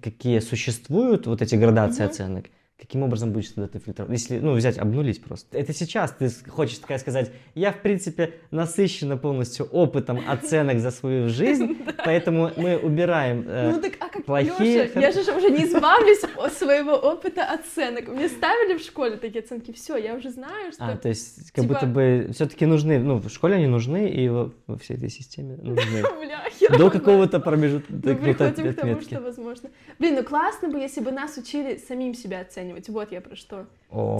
какие 0.00 0.38
существуют 0.38 1.26
вот 1.26 1.42
эти 1.42 1.56
градации 1.56 2.02
Мгм. 2.04 2.10
оценок, 2.10 2.44
каким 2.78 3.02
образом 3.02 3.32
будешь 3.32 3.48
тогда 3.48 3.68
ты 3.68 3.78
фильтровать? 3.78 4.12
Если, 4.12 4.38
ну, 4.38 4.52
взять, 4.54 4.78
обнулить 4.78 5.22
просто. 5.22 5.56
Это 5.56 5.72
сейчас 5.72 6.12
ты 6.12 6.28
хочешь 6.48 6.78
такая 6.78 6.98
сказать, 6.98 7.30
я, 7.54 7.72
в 7.72 7.80
принципе, 7.80 8.34
насыщена 8.50 9.16
полностью 9.16 9.66
опытом 9.66 10.20
оценок 10.28 10.80
за 10.80 10.90
свою 10.90 11.28
жизнь, 11.40 11.78
поэтому 12.04 12.50
мы 12.56 12.76
убираем... 12.76 13.44
э, 13.46 13.70
Ну 13.72 13.80
так, 13.80 13.92
как, 14.14 14.24
плохие, 14.24 14.84
Лёша, 14.84 15.00
я 15.00 15.12
же 15.12 15.20
уже 15.36 15.50
не 15.50 15.64
избавлюсь 15.64 16.22
от 16.36 16.52
своего 16.52 16.92
опыта 16.92 17.44
оценок. 17.44 18.08
Мне 18.08 18.28
ставили 18.28 18.78
в 18.78 18.82
школе 18.82 19.16
такие 19.16 19.42
оценки, 19.42 19.72
все, 19.72 19.96
я 19.96 20.14
уже 20.14 20.30
знаю, 20.30 20.72
что... 20.72 20.84
А, 20.84 20.96
то 20.96 21.08
есть, 21.08 21.50
как 21.52 21.64
типа- 21.64 21.74
будто 21.74 21.86
бы 21.86 22.30
все-таки 22.32 22.66
нужны, 22.66 22.98
ну, 22.98 23.18
в 23.18 23.28
школе 23.28 23.56
они 23.56 23.66
нужны, 23.66 24.08
и 24.08 24.28
во, 24.28 24.50
во 24.66 24.78
всей 24.78 24.96
этой 24.96 25.10
системе 25.10 25.56
нужны. 25.56 26.02
До 26.78 26.90
какого-то 26.90 27.40
промежутка 27.40 27.92
Мы 27.92 28.16
приходим 28.16 28.72
к 28.72 28.76
тому, 28.76 29.00
что 29.00 29.20
возможно. 29.20 29.70
Блин, 29.98 30.14
ну 30.14 30.24
классно 30.24 30.68
бы, 30.68 30.78
если 30.78 31.00
бы 31.00 31.10
нас 31.10 31.36
учили 31.36 31.76
самим 31.76 32.14
себя 32.14 32.40
оценивать. 32.40 32.88
Вот 32.88 33.12
я 33.12 33.20
про 33.20 33.36
что. 33.36 33.66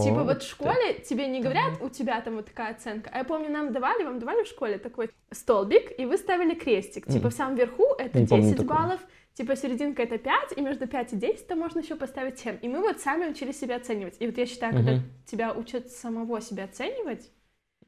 Типа 0.03 0.23
вот 0.25 0.43
в 0.43 0.49
школе 0.49 0.95
тебе 1.09 1.27
не 1.27 1.41
говорят, 1.41 1.81
у 1.81 1.89
тебя 1.89 2.21
там 2.21 2.37
вот 2.37 2.47
такая 2.47 2.73
оценка. 2.73 3.11
А 3.13 3.19
я 3.19 3.25
помню, 3.25 3.51
нам 3.51 3.73
давали, 3.73 4.05
вам 4.05 4.19
давали 4.19 4.45
в 4.45 4.47
школе 4.47 4.79
такой 4.79 5.11
столбик, 5.31 5.99
и 5.99 6.07
вы 6.07 6.17
ставили 6.17 6.55
крестик. 6.55 7.07
Типа 7.07 7.31
в 7.31 7.35
самом 7.35 7.57
верху 7.57 7.87
это 7.99 8.21
Не 8.21 8.27
помню 8.27 8.45
10 8.45 8.57
такого. 8.57 8.79
баллов, 8.79 9.01
типа 9.35 9.57
серединка 9.57 10.03
это 10.03 10.19
5, 10.19 10.53
и 10.57 10.61
между 10.61 10.87
5 10.87 11.13
и 11.13 11.17
10 11.17 11.47
то 11.47 11.57
можно 11.57 11.81
еще 11.81 11.97
поставить 11.97 12.39
7. 12.39 12.59
И 12.63 12.69
мы 12.69 12.81
вот 12.81 13.01
сами 13.01 13.29
учили 13.29 13.53
себя 13.53 13.77
оценивать. 13.77 14.17
И 14.21 14.27
вот 14.27 14.39
я 14.39 14.47
считаю, 14.47 14.73
когда 14.75 14.93
Мгм. 14.93 15.03
тебя 15.27 15.53
учат 15.53 15.91
самого 15.91 16.41
себя 16.41 16.65
оценивать, 16.65 17.31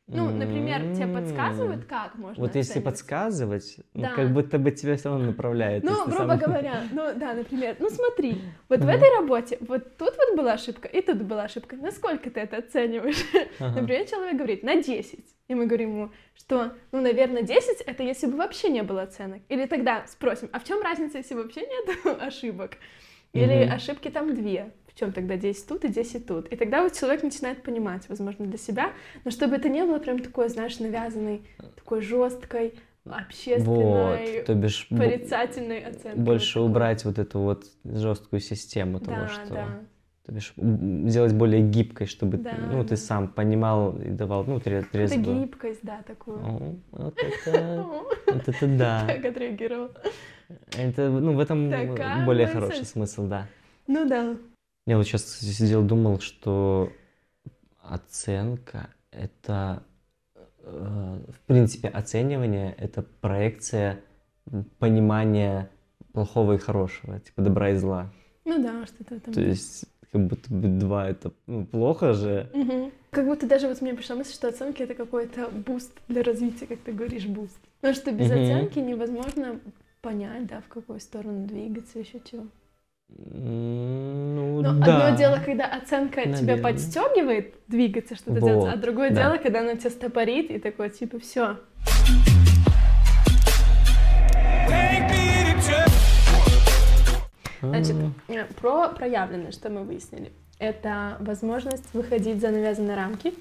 ну, 0.08 0.30
например, 0.30 0.94
тебе 0.94 1.08
подсказывают, 1.08 1.84
как 1.84 2.14
можно 2.14 2.40
Вот 2.44 2.54
если 2.54 2.72
оценивать. 2.74 2.84
подсказывать, 2.94 3.76
ну, 3.92 4.02
Да. 4.02 4.14
как 4.14 4.32
будто 4.32 4.58
бы 4.58 4.70
тебя 4.70 4.96
все 4.96 5.08
равно 5.10 5.26
направляет. 5.26 5.82
Ну, 5.82 5.90
если 5.90 6.10
грубо 6.10 6.28
сам- 6.32 6.38
говоря, 6.46 6.82
ну 6.92 7.12
да, 7.16 7.34
например, 7.34 7.76
ну 7.80 7.90
смотри, 7.90 8.40
вот 8.68 8.78
в 8.80 8.82
Мгм. 8.82 8.90
этой 8.90 9.16
работе, 9.16 9.58
вот 9.60 9.96
тут 9.96 10.14
вот 10.16 10.36
была 10.36 10.52
ошибка, 10.52 10.86
и 10.86 11.00
тут 11.02 11.22
была 11.22 11.44
ошибка. 11.44 11.74
Насколько 11.76 12.30
ты 12.30 12.40
это 12.40 12.58
оцениваешь? 12.58 13.24
Ага. 13.58 13.80
Например, 13.80 14.04
человек 14.06 14.36
говорит 14.36 14.62
на 14.62 14.76
10. 14.76 15.24
И 15.48 15.54
мы 15.54 15.66
говорим 15.66 15.90
ему, 15.90 16.10
что, 16.34 16.72
ну, 16.92 17.00
наверное, 17.00 17.42
10 17.42 17.80
это 17.80 18.02
если 18.02 18.26
бы 18.26 18.36
вообще 18.36 18.68
не 18.68 18.82
было 18.82 19.02
оценок. 19.02 19.42
Или 19.48 19.66
тогда 19.66 20.04
спросим, 20.06 20.48
а 20.52 20.60
в 20.60 20.64
чем 20.64 20.82
разница, 20.82 21.18
если 21.18 21.34
вообще 21.34 21.62
нет 21.62 21.98
ошибок? 22.22 22.72
Или 23.32 23.64
Мгм. 23.64 23.74
ошибки 23.74 24.08
там 24.08 24.34
две. 24.34 24.72
В 24.96 24.98
чем 24.98 25.12
тогда 25.12 25.36
10 25.36 25.68
тут 25.68 25.84
и 25.84 25.88
10 25.88 26.26
тут? 26.26 26.48
И 26.50 26.56
тогда 26.56 26.82
вот 26.82 26.94
человек 26.94 27.22
начинает 27.22 27.62
понимать, 27.62 28.08
возможно, 28.08 28.46
для 28.46 28.56
себя, 28.56 28.92
но 29.26 29.30
чтобы 29.30 29.56
это 29.56 29.68
не 29.68 29.84
было 29.84 29.98
прям 29.98 30.20
такой, 30.20 30.48
знаешь, 30.48 30.78
навязанной, 30.78 31.42
такой 31.74 32.00
жесткой, 32.00 32.72
общественной, 33.04 34.36
Вот, 34.38 34.44
то 34.46 34.54
бишь 34.54 34.88
порицательной 34.88 35.80
оценкой. 35.84 36.14
больше 36.22 36.60
убрать 36.60 37.04
вот 37.04 37.18
эту 37.18 37.40
вот 37.40 37.64
жесткую 37.84 38.40
систему 38.40 38.98
того, 38.98 39.16
Да, 39.18 39.28
что... 39.28 39.54
да. 39.54 39.66
То 40.24 40.32
бишь 40.32 40.54
сделать 40.56 41.34
более 41.34 41.60
гибкой, 41.60 42.06
чтобы 42.06 42.38
Да, 42.38 42.54
ну, 42.72 42.82
ты 42.82 42.88
да. 42.90 42.96
сам 42.96 43.28
понимал 43.28 43.98
и 43.98 44.08
давал, 44.08 44.44
ну, 44.44 44.58
тре- 44.60 44.86
Это 44.92 45.16
гибкость, 45.18 45.80
да, 45.82 46.02
такую. 46.06 46.38
О, 46.38 46.74
вот 46.92 47.18
это, 47.44 47.82
О, 47.82 48.02
вот 48.32 48.48
это 48.48 48.66
да. 48.66 49.04
Как 49.06 49.26
отреагировал. 49.26 49.90
Это, 50.74 51.10
ну, 51.10 51.34
в 51.34 51.38
этом 51.38 51.70
Такая 51.70 52.24
более 52.24 52.46
мысль. 52.46 52.60
хороший 52.60 52.86
смысл, 52.86 53.26
да. 53.26 53.46
Ну 53.86 54.08
да. 54.08 54.36
Я 54.86 54.96
вот 54.96 55.06
сейчас 55.06 55.28
сидел, 55.40 55.82
думал, 55.82 56.20
что 56.20 56.92
оценка— 57.82 58.90
это, 59.10 59.82
э, 60.60 61.18
в 61.28 61.40
принципе, 61.46 61.88
оценивание— 61.88 62.72
это 62.78 63.02
проекция 63.02 64.00
понимания 64.78 65.70
плохого 66.12 66.52
и 66.52 66.58
хорошего, 66.58 67.18
типа 67.18 67.42
добра 67.42 67.70
и 67.70 67.76
зла. 67.76 68.12
Ну 68.44 68.62
да, 68.62 68.86
что-то 68.86 69.16
этом. 69.16 69.34
То 69.34 69.40
есть 69.40 69.86
как 70.12 70.24
будто 70.28 70.54
бы 70.54 70.68
два— 70.68 71.08
это 71.10 71.32
ну, 71.48 71.66
плохо 71.66 72.12
же. 72.12 72.48
Мгм. 72.54 72.92
Как 73.10 73.26
будто 73.26 73.48
даже 73.48 73.66
вот 73.66 73.80
мне 73.80 73.92
пришла 73.92 74.14
мысль, 74.14 74.34
что 74.34 74.46
оценки 74.46 74.82
это 74.82 74.94
какой-то 74.94 75.48
boost 75.48 75.92
для 76.06 76.22
развития, 76.22 76.66
как 76.66 76.78
ты 76.78 76.92
говоришь, 76.92 77.26
boost. 77.26 77.58
Потому 77.80 77.94
что 77.94 78.12
без 78.12 78.30
Мгм. 78.30 78.40
оценки 78.40 78.78
невозможно 78.78 79.60
понять, 80.00 80.46
да, 80.46 80.60
в 80.60 80.68
какую 80.68 81.00
сторону 81.00 81.44
двигаться, 81.44 81.98
еще 81.98 82.20
чего. 82.20 82.46
Ну, 83.08 84.62
Но 84.62 84.74
да. 84.84 85.06
одно 85.08 85.18
дело, 85.18 85.38
когда 85.44 85.66
оценка 85.66 86.22
тебя 86.22 86.32
Наверное. 86.32 86.62
подстегивает 86.62 87.54
двигаться, 87.68 88.14
что-то 88.16 88.40
Вот, 88.40 88.46
делать, 88.46 88.74
а 88.74 88.76
другое 88.76 89.10
да. 89.10 89.22
дело, 89.22 89.36
когда 89.38 89.60
она 89.60 89.76
тебя 89.76 89.90
стопорит 89.90 90.50
и 90.50 90.58
такое, 90.58 90.90
типа, 90.90 91.18
все. 91.18 91.56
Значит, 97.60 97.96
э, 98.28 98.44
про 98.60 98.88
проявленность, 98.88 99.58
что 99.58 99.70
мы 99.70 99.82
выяснили. 99.82 100.30
Это 100.58 101.16
возможность 101.20 101.84
выходить 101.92 102.40
за 102.40 102.50
навязанные 102.50 102.96
рамки, 102.96 103.34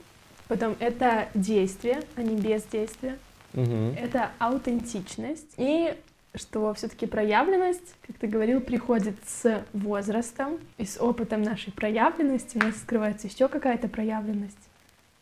потом 0.47 0.75
это 0.80 1.28
действие, 1.34 2.01
а 2.15 2.23
не 2.23 2.36
бездействие, 2.36 3.17
Мгм. 3.54 3.95
это 3.97 4.32
аутентичность 4.39 5.54
и 5.58 5.93
что 6.36 6.74
все-таки 6.74 7.06
проявленность, 7.06 7.95
как 8.06 8.17
ты 8.17 8.28
говорил, 8.28 8.62
приходит 8.62 9.15
с 9.26 9.63
возрастом 9.74 10.60
и 10.77 10.86
с 10.86 11.00
опытом 11.02 11.42
нашей 11.42 11.71
проявленности. 11.73 12.58
У 12.58 12.60
нас 12.60 12.77
скрывается 12.77 13.27
еще 13.27 13.48
какая-то 13.48 13.88
проявленность. 13.88 14.69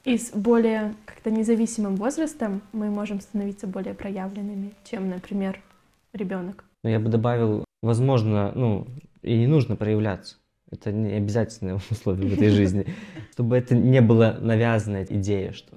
И 0.06 0.18
с 0.18 0.32
более 0.32 0.96
как-то 1.06 1.32
независимым 1.32 1.96
возрастом 1.96 2.62
мы 2.74 2.90
можем 2.90 3.22
становиться 3.22 3.68
более 3.68 3.94
проявленными, 3.94 4.74
чем, 4.84 5.10
например, 5.10 5.62
ребенок. 6.12 6.66
Ну, 6.84 6.90
я 6.90 7.00
бы 7.00 7.10
добавил, 7.10 7.64
возможно, 7.82 8.52
ну, 8.54 8.86
и 9.22 9.38
не 9.38 9.48
нужно 9.48 9.78
проявляться. 9.78 10.36
Это 10.72 10.92
не 10.92 11.14
обязательное 11.14 11.76
условие 11.90 12.30
в 12.30 12.34
этой 12.34 12.50
жизни. 12.50 12.86
Чтобы 13.32 13.56
это 13.58 13.76
не 13.76 14.02
было 14.02 14.38
навязанная 14.42 15.06
идея, 15.10 15.54
что 15.54 15.76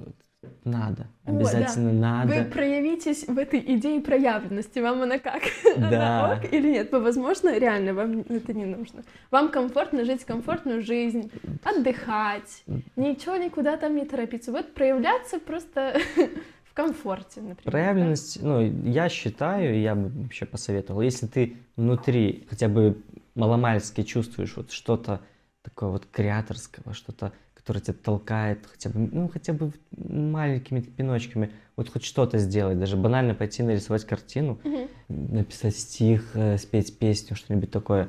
Надо, 0.65 1.07
О, 1.25 1.31
обязательно 1.31 1.91
Вы 1.91 2.35
надо. 2.39 2.51
проявитесь 2.51 3.27
в 3.27 3.39
этой 3.39 3.61
идее 3.61 4.01
проявленности. 4.01 4.79
Вам 4.81 5.03
она 5.03 5.19
как? 5.19 5.43
Да. 5.77 6.25
Она 6.25 6.35
ок 6.35 6.53
или 6.53 6.71
нет? 6.73 6.91
Возможно, 6.93 7.57
реально 7.59 7.95
вам 7.95 8.21
это 8.21 8.53
не 8.53 8.65
нужно. 8.65 9.05
Вам 9.31 9.51
комфортно 9.51 10.05
жить 10.05 10.25
комфортную 10.25 10.83
жизнь, 10.83 11.31
отдыхать, 11.63 12.65
ничего 12.97 13.37
никуда 13.37 13.77
там 13.77 13.95
не 13.97 14.05
торопиться. 14.05 14.53
Вот 14.53 14.75
проявляться 14.75 15.39
просто 15.39 15.99
в 16.65 16.75
комфорте, 16.75 17.41
например. 17.41 17.63
да? 17.65 17.71
Проявленность, 17.71 18.43
ну, 18.43 18.61
я 18.61 19.09
считаю, 19.09 19.81
я 19.81 19.95
бы 19.95 20.09
вообще 20.23 20.47
посоветовал, 20.47 21.01
если 21.01 21.27
ты 21.27 21.57
внутри 21.77 22.47
хотя 22.51 22.69
бы 22.69 22.99
маломальски 23.35 24.03
чувствуешь 24.03 24.57
вот 24.57 24.73
что-то 24.73 25.21
такое 25.63 25.91
вот 25.91 26.07
креаторского, 26.07 26.93
что-то, 26.95 27.33
которое 27.67 27.81
тебя 27.81 27.97
толкает 28.01 28.61
хотя 28.71 28.91
бы, 28.91 29.09
ну, 29.11 29.29
хотя 29.29 29.53
бы 29.53 29.73
маленькими 29.91 30.79
пиночками, 30.81 31.51
вот 31.75 31.89
хоть 31.89 32.05
что-то 32.05 32.39
сделать, 32.39 32.79
даже 32.79 32.97
банально 32.97 33.35
пойти 33.35 33.65
нарисовать 33.65 34.05
картину, 34.05 34.61
Мгм. 34.63 34.89
написать 35.09 35.77
стих, 35.77 36.31
э, 36.35 36.59
спеть 36.59 36.97
песню, 36.97 37.35
что-нибудь 37.35 37.73
такое, 37.73 38.09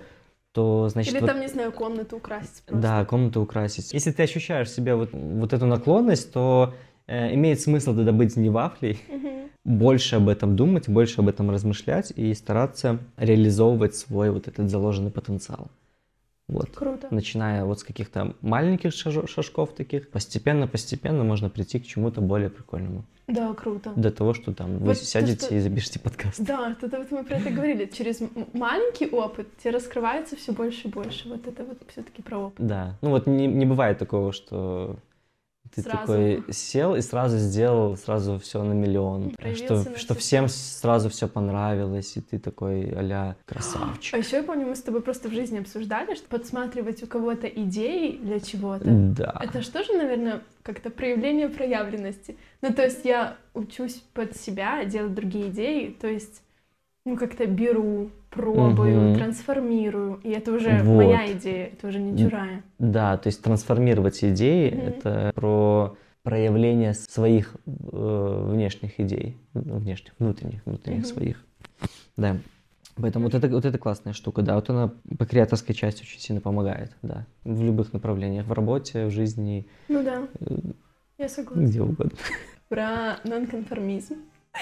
то, 0.51 0.89
значит, 0.89 1.11
Или 1.11 1.21
вот- 1.21 1.25
там, 1.31 1.41
не 1.41 1.47
знаю, 1.47 1.71
комнату 1.71 2.17
украсить 2.17 2.61
просто. 2.67 2.81
да, 2.81 3.05
комнату 3.05 3.41
украсить. 3.41 3.93
Если 3.93 4.11
ты 4.11 4.21
ощущаешь 4.23 4.67
в 4.67 4.75
себе 4.75 4.93
вот, 4.93 5.09
вот 5.13 5.53
эту 5.53 5.65
наклонность, 5.65 6.31
то 6.31 6.75
э, 7.07 7.33
имеет 7.33 7.59
смысл 7.59 7.95
тогда 7.95 8.11
быть 8.11 8.35
не 8.35 8.49
вафлей, 8.49 8.99
Мгм. 9.09 9.49
больше 9.65 10.17
об 10.17 10.29
этом 10.29 10.55
думать, 10.55 10.87
больше 10.87 11.21
об 11.21 11.29
этом 11.29 11.49
размышлять 11.49 12.11
и 12.15 12.31
стараться 12.35 12.99
реализовывать 13.17 13.95
свой 13.95 14.29
вот 14.29 14.47
этот 14.47 14.69
заложенный 14.69 15.09
потенциал. 15.09 15.69
Вот. 16.47 16.69
Круто. 16.73 17.07
Начиная 17.11 17.65
вот 17.65 17.79
с 17.79 17.83
каких-то 17.83 18.33
маленьких 18.41 18.93
шажков 18.93 19.75
таких, 19.75 20.09
постепенно-постепенно 20.09 21.23
можно 21.23 21.49
прийти 21.49 21.79
к 21.79 21.85
чему-то 21.85 22.21
более 22.21 22.49
прикольному. 22.49 23.03
Да, 23.27 23.53
круто. 23.53 23.91
До 23.97 24.09
того, 24.11 24.33
что 24.33 24.53
там 24.53 24.77
вы 24.77 24.85
Вот 24.85 24.99
то, 24.99 25.03
сядете 25.03 25.45
что- 25.47 25.55
и 25.55 25.59
запишите 25.59 25.99
подкаст. 25.99 26.39
Да, 26.39 26.75
тогда 26.79 26.99
вот 26.99 27.11
мы 27.11 27.23
про 27.25 27.35
это 27.35 27.49
говорили. 27.49 27.85
Через 27.93 28.21
маленький 28.53 29.07
опыт 29.09 29.47
тебе 29.57 29.71
раскрывается 29.71 30.37
все 30.37 30.53
больше 30.53 30.87
и 30.87 30.91
больше. 30.91 31.27
Вот 31.27 31.45
это 31.45 31.65
вот 31.65 31.79
все-таки 31.89 32.21
про 32.21 32.37
опыт. 32.37 32.65
Да. 32.65 32.97
Ну 33.01 33.09
вот 33.09 33.27
не, 33.27 33.47
не 33.47 33.65
бывает 33.65 33.97
такого, 33.97 34.31
что 34.31 34.95
ты 35.74 35.82
Сразу. 35.82 35.99
такой 35.99 36.43
сел 36.51 36.95
и 36.95 37.01
сразу 37.01 37.38
сделал 37.38 37.97
сразу 37.97 38.39
все 38.39 38.63
на 38.63 38.74
миллион. 38.74 39.32
Проявился 39.32 39.82
Что, 39.82 39.89
на 39.91 39.97
что 39.97 40.15
все 40.15 40.38
всем 40.38 40.49
сразу 40.49 41.09
все 41.09 41.28
понравилось, 41.28 42.15
и 42.18 42.22
ты 42.22 42.38
такой 42.38 42.91
а 42.93 43.36
красавчик. 43.45 44.13
А 44.13 44.18
еще 44.18 44.38
я 44.38 44.43
помню, 44.43 44.68
мы 44.68 44.76
с 44.76 44.82
тобой 44.82 45.01
просто 45.01 45.30
в 45.30 45.32
жизни 45.32 45.59
обсуждали, 45.59 46.15
что 46.15 46.28
подсматривать 46.28 47.01
у 47.03 47.07
кого-то 47.07 47.47
идеи 47.47 48.20
для 48.22 48.39
чего-то. 48.39 48.86
Да. 48.86 49.39
Это 49.41 49.61
что 49.61 49.84
же, 49.84 49.93
наверное, 49.93 50.41
как-то 50.63 50.89
проявление 50.89 51.49
проявленности. 51.49 52.38
Ну, 52.61 52.74
то 52.74 52.84
есть 52.84 53.05
я 53.05 53.38
учусь 53.53 54.03
под 54.13 54.36
себя 54.36 54.84
делать 54.86 55.13
другие 55.13 55.49
идеи, 55.49 55.95
то 55.99 56.07
есть, 56.07 56.43
ну, 57.07 57.15
как-то 57.15 57.45
беру, 57.47 58.09
пробую, 58.29 58.99
Мгм. 59.11 59.15
трансформирую, 59.15 60.19
и 60.25 60.29
это 60.29 60.51
уже 60.51 60.83
Вот. 60.83 61.05
моя 61.05 61.31
идея, 61.31 61.67
это 61.67 61.87
уже 61.87 61.99
не 61.99 62.17
чужая. 62.17 62.63
Да, 62.79 63.17
то 63.17 63.27
есть 63.27 63.41
трансформировать 63.41 64.21
идеи 64.25 64.69
Мгм. 64.71 64.81
это 64.87 65.31
про 65.33 65.95
проявление 66.23 66.93
своих 66.93 67.55
э, 67.65 68.49
внешних 68.51 68.99
идей, 68.99 69.37
внешних, 69.53 70.11
внутренних, 70.19 70.65
внутренних 70.65 70.99
Мгм. 70.99 71.05
своих. 71.05 71.45
Да. 72.17 72.35
Поэтому 72.97 73.25
вот 73.25 73.35
это, 73.35 73.47
вот 73.47 73.63
это 73.63 73.77
классная 73.77 74.11
штука, 74.11 74.41
да, 74.41 74.55
вот 74.55 74.69
она 74.69 74.91
по 75.17 75.25
креаторской 75.25 75.73
части 75.73 76.01
очень 76.01 76.19
сильно 76.19 76.41
помогает, 76.41 76.91
да, 77.03 77.25
в 77.45 77.63
любых 77.63 77.93
направлениях, 77.93 78.47
в 78.47 78.51
работе, 78.51 79.05
в 79.05 79.11
жизни, 79.11 79.65
Ну 79.87 80.03
да, 80.03 80.27
э, 80.41 80.55
я 81.19 81.29
согласна. 81.29 81.61
где 81.61 81.81
угодно. 81.81 82.17
Про 82.67 83.19
нонконформизм 83.23 84.15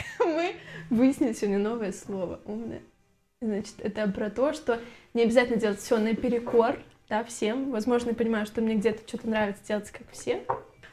мы 0.19 0.55
выяснили 0.89 1.33
сегодня 1.33 1.59
новое 1.59 1.91
слово 1.91 2.39
умное. 2.45 2.81
Значит, 3.41 3.75
это 3.79 4.07
про 4.09 4.29
то, 4.29 4.53
что 4.53 4.79
не 5.13 5.23
обязательно 5.23 5.59
делать 5.59 5.79
все 5.79 5.97
наперекор, 5.97 6.79
да, 7.09 7.23
всем. 7.23 7.71
Возможно, 7.71 8.09
я 8.09 8.15
понимаю, 8.15 8.45
что 8.45 8.61
мне 8.61 8.75
где-то 8.75 9.07
что-то 9.07 9.29
нравится 9.29 9.63
делать 9.67 9.91
как 9.91 10.09
все. 10.11 10.43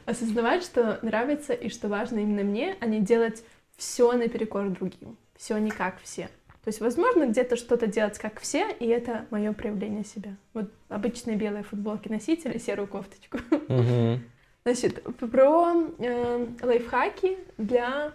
Осознавать, 0.05 0.63
что 0.63 0.99
нравится 1.01 1.53
и 1.53 1.69
что 1.69 1.87
важно 1.87 2.19
именно 2.19 2.43
мне, 2.43 2.75
а 2.79 2.85
не 2.85 2.99
делать 2.99 3.43
все 3.77 4.11
наперекор 4.11 4.69
другим. 4.69 5.17
Все 5.35 5.57
не 5.57 5.71
как 5.71 6.01
все. 6.01 6.29
То 6.63 6.69
есть, 6.69 6.79
возможно, 6.79 7.25
где-то 7.25 7.57
что-то 7.57 7.87
делать 7.87 8.17
как 8.19 8.39
все, 8.39 8.71
и 8.71 8.85
это 8.85 9.25
мое 9.31 9.51
проявление 9.51 10.05
себя. 10.05 10.35
Вот 10.53 10.71
обычные 10.87 11.35
белые 11.35 11.63
футболки 11.63 12.07
носить 12.07 12.45
или 12.45 12.57
серую 12.57 12.87
кофточку. 12.87 13.39
Значит, 14.65 15.03
про 15.17 15.73
э, 15.99 16.47
лайфхаки 16.61 17.37
для 17.57 18.13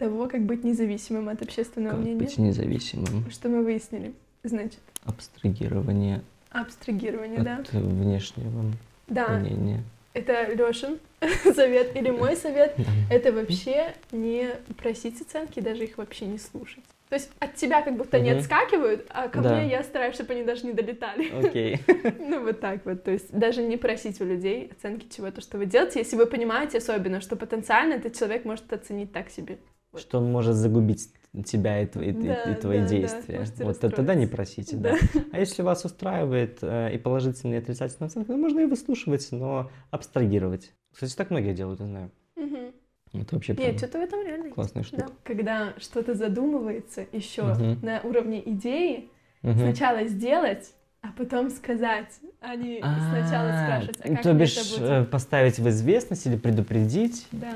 того, 0.00 0.28
как 0.28 0.40
быть 0.46 0.64
независимым 0.64 1.28
от 1.28 1.42
общественного 1.42 1.92
Как 1.92 2.00
мнения. 2.00 2.18
быть 2.18 2.38
независимым, 2.38 3.30
Что 3.30 3.50
мы 3.50 3.62
выяснили? 3.62 4.14
Значит, 4.42 4.80
абстрагирование 5.04 6.22
абстрагирование, 6.50 7.42
да? 7.42 7.58
от 7.58 7.70
внешнего 7.72 8.64
Да, 9.08 9.28
мнения. 9.28 9.82
это 10.14 10.52
Лёшин 10.54 10.98
совет 11.54 11.94
или 11.94 12.10
мой 12.10 12.34
совет. 12.34 12.74
Да. 12.78 12.84
Это 13.14 13.30
вообще 13.32 13.94
не 14.10 14.48
просить 14.78 15.20
оценки, 15.20 15.60
даже 15.60 15.84
их 15.84 15.98
вообще 15.98 16.24
не 16.24 16.38
слушать. 16.38 16.82
То 17.10 17.16
есть 17.16 17.30
от 17.40 17.56
тебя 17.56 17.82
как 17.82 17.96
будто 17.96 18.18
Мгм. 18.18 18.38
отскакивают, 18.38 19.04
а 19.10 19.28
ко 19.28 19.42
Да. 19.42 19.56
мне 19.60 19.68
я 19.70 19.82
стараюсь, 19.82 20.14
чтобы 20.14 20.32
они 20.32 20.44
даже 20.44 20.64
не 20.66 20.72
долетали. 20.72 21.30
Окей. 21.46 21.78
Ну, 22.18 22.42
вот 22.44 22.60
так 22.60 22.84
вот. 22.86 23.04
То 23.04 23.10
есть 23.10 23.30
даже 23.32 23.62
не 23.62 23.76
просить 23.76 24.20
у 24.20 24.24
людей 24.24 24.70
оценки 24.76 25.06
чего-то, 25.14 25.40
что 25.42 25.58
вы 25.58 25.66
делаете, 25.66 25.98
если 25.98 26.16
вы 26.16 26.24
понимаете 26.26 26.78
особенно, 26.78 27.20
что 27.20 27.36
потенциально 27.36 27.94
этот 27.94 28.16
человек 28.16 28.44
может 28.46 28.72
оценить 28.72 29.12
так 29.12 29.28
себе. 29.28 29.58
Что 29.96 30.20
может 30.20 30.54
загубить 30.56 31.08
тебя 31.44 31.80
и 31.82 31.86
твои, 31.86 32.10
и- 32.10 32.12
Да, 32.12 32.34
и 32.44 32.54
твои 32.54 32.78
да, 32.78 32.84
да, 32.84 32.88
действия. 32.90 33.38
можете 33.38 33.64
вот 33.64 33.78
тогда 33.80 34.14
не 34.14 34.26
просите, 34.26 34.76
да. 34.76 34.92
Да. 35.14 35.20
А 35.32 35.38
если 35.38 35.62
вас 35.62 35.84
устраивает 35.84 36.58
э, 36.62 36.94
и 36.94 36.98
положительная, 36.98 37.58
и 37.58 37.62
отрицательная 37.62 38.08
оценка, 38.08 38.32
ну, 38.32 38.38
можно 38.38 38.60
и 38.60 38.66
выслушивать, 38.66 39.28
но 39.30 39.70
абстрагировать. 39.90 40.72
Кстати, 40.92 41.14
так 41.14 41.30
многие 41.30 41.54
делают, 41.54 41.80
я 41.80 41.86
знаю. 41.86 42.10
Мгм. 42.36 42.72
Это 43.12 43.34
вообще 43.34 43.54
Нет, 43.54 43.78
что-то 43.78 43.98
в 43.98 44.02
этом 44.02 44.24
реально 44.24 44.44
есть. 44.46 44.54
классная 44.54 44.82
штука. 44.82 45.06
Да. 45.06 45.12
Когда 45.24 45.74
что-то 45.78 46.14
задумывается 46.14 47.06
еще 47.12 47.42
Мгм. 47.44 47.78
на 47.82 48.00
уровне 48.02 48.42
идеи, 48.50 49.08
Мгм. 49.42 49.58
сначала 49.58 50.04
сделать, 50.06 50.72
а 51.02 51.08
потом 51.16 51.50
сказать, 51.50 52.12
а 52.40 52.54
не 52.56 52.78
сначала 52.80 53.50
А, 53.50 53.64
спрашивать, 53.64 54.00
а 54.04 54.08
как 54.14 54.22
То 54.22 54.34
бишь 54.34 54.56
это 54.56 54.80
будет? 54.80 54.90
э, 54.90 55.04
поставить 55.04 55.58
в 55.58 55.68
известность 55.68 56.26
или 56.26 56.36
предупредить, 56.36 57.26
Да, 57.32 57.52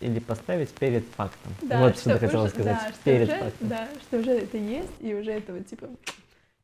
или 0.00 0.18
поставить 0.20 0.70
перед 0.70 1.04
фактом. 1.16 1.52
да, 1.62 1.80
вот 1.80 1.96
что 1.98 2.10
ты 2.10 2.10
уже- 2.16 2.18
хотела 2.26 2.48
сказать. 2.48 2.76
да, 2.82 2.88
что 2.92 2.98
перед 3.04 3.28
уже, 3.28 3.38
фактом. 3.38 3.68
да, 3.68 3.88
что 4.02 4.18
уже 4.18 4.30
это 4.32 4.56
есть, 4.58 4.92
и 5.00 5.14
уже 5.14 5.30
это 5.32 5.52
вот 5.52 5.66
типа 5.66 5.88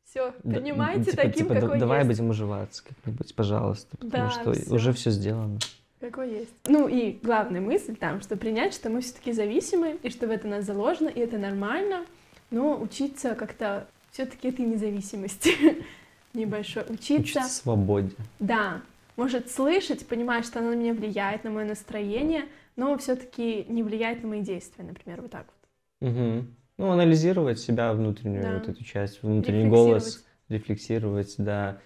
все, 0.05 0.33
Да, 0.43 0.59
принимайте 0.59 1.11
типа- 1.11 1.17
таким, 1.23 1.33
типа, 1.33 1.53
да- 1.55 1.61
какой 1.61 1.79
давай 1.79 1.99
есть. 2.05 2.09
будем 2.09 2.29
уживаться 2.29 2.83
как-нибудь, 2.87 3.35
пожалуйста, 3.35 3.97
потому 3.97 4.25
Да, 4.25 4.29
что 4.31 4.53
всё. 4.53 4.73
уже 4.75 4.93
все 4.93 5.11
сделано. 5.11 5.59
Какой 5.99 6.29
есть. 6.31 6.53
Ну 6.67 6.87
и 6.87 7.17
главная 7.23 7.61
мысль 7.61 7.95
там, 7.95 8.21
что 8.21 8.37
принять, 8.37 8.73
что 8.73 8.89
мы 8.89 9.01
все-таки 9.01 9.31
зависимы, 9.31 9.97
и 10.03 10.09
что 10.09 10.27
в 10.27 10.31
это 10.31 10.47
нас 10.47 10.63
заложено, 10.65 11.09
и 11.09 11.19
это 11.19 11.37
нормально, 11.37 12.05
но 12.51 12.79
учиться 12.79 13.33
как-то 13.35 13.87
все-таки 14.11 14.49
этой 14.49 14.65
независимости 14.65 15.51
небольшой. 16.33 16.83
Учиться, 16.89 17.39
Учиться 17.39 17.43
свободе. 17.49 18.11
да, 18.39 18.81
может 19.15 19.49
слышать, 19.49 20.05
понимать, 20.05 20.45
что 20.45 20.59
оно 20.59 20.69
на 20.71 20.75
меня 20.75 20.93
влияет, 20.93 21.43
на 21.43 21.49
мое 21.49 21.65
настроение, 21.65 22.45
но 22.75 22.97
все-таки 22.97 23.65
не 23.69 23.83
влияет 23.83 24.21
на 24.23 24.29
мои 24.29 24.41
действия, 24.41 24.83
например, 24.83 25.21
вот 25.21 25.31
так 25.31 25.45
вот. 25.47 26.09
Мгм. 26.11 26.55
Ну, 26.77 26.91
анализировать 26.91 27.59
себя 27.59 27.93
внутреннюю 27.93 28.43
Да. 28.43 28.53
вот 28.59 28.67
эту 28.67 28.83
часть, 28.83 29.23
внутренний 29.23 29.69
голос, 29.69 30.25
Рефлексировать. 30.49 31.33
да. 31.39 31.79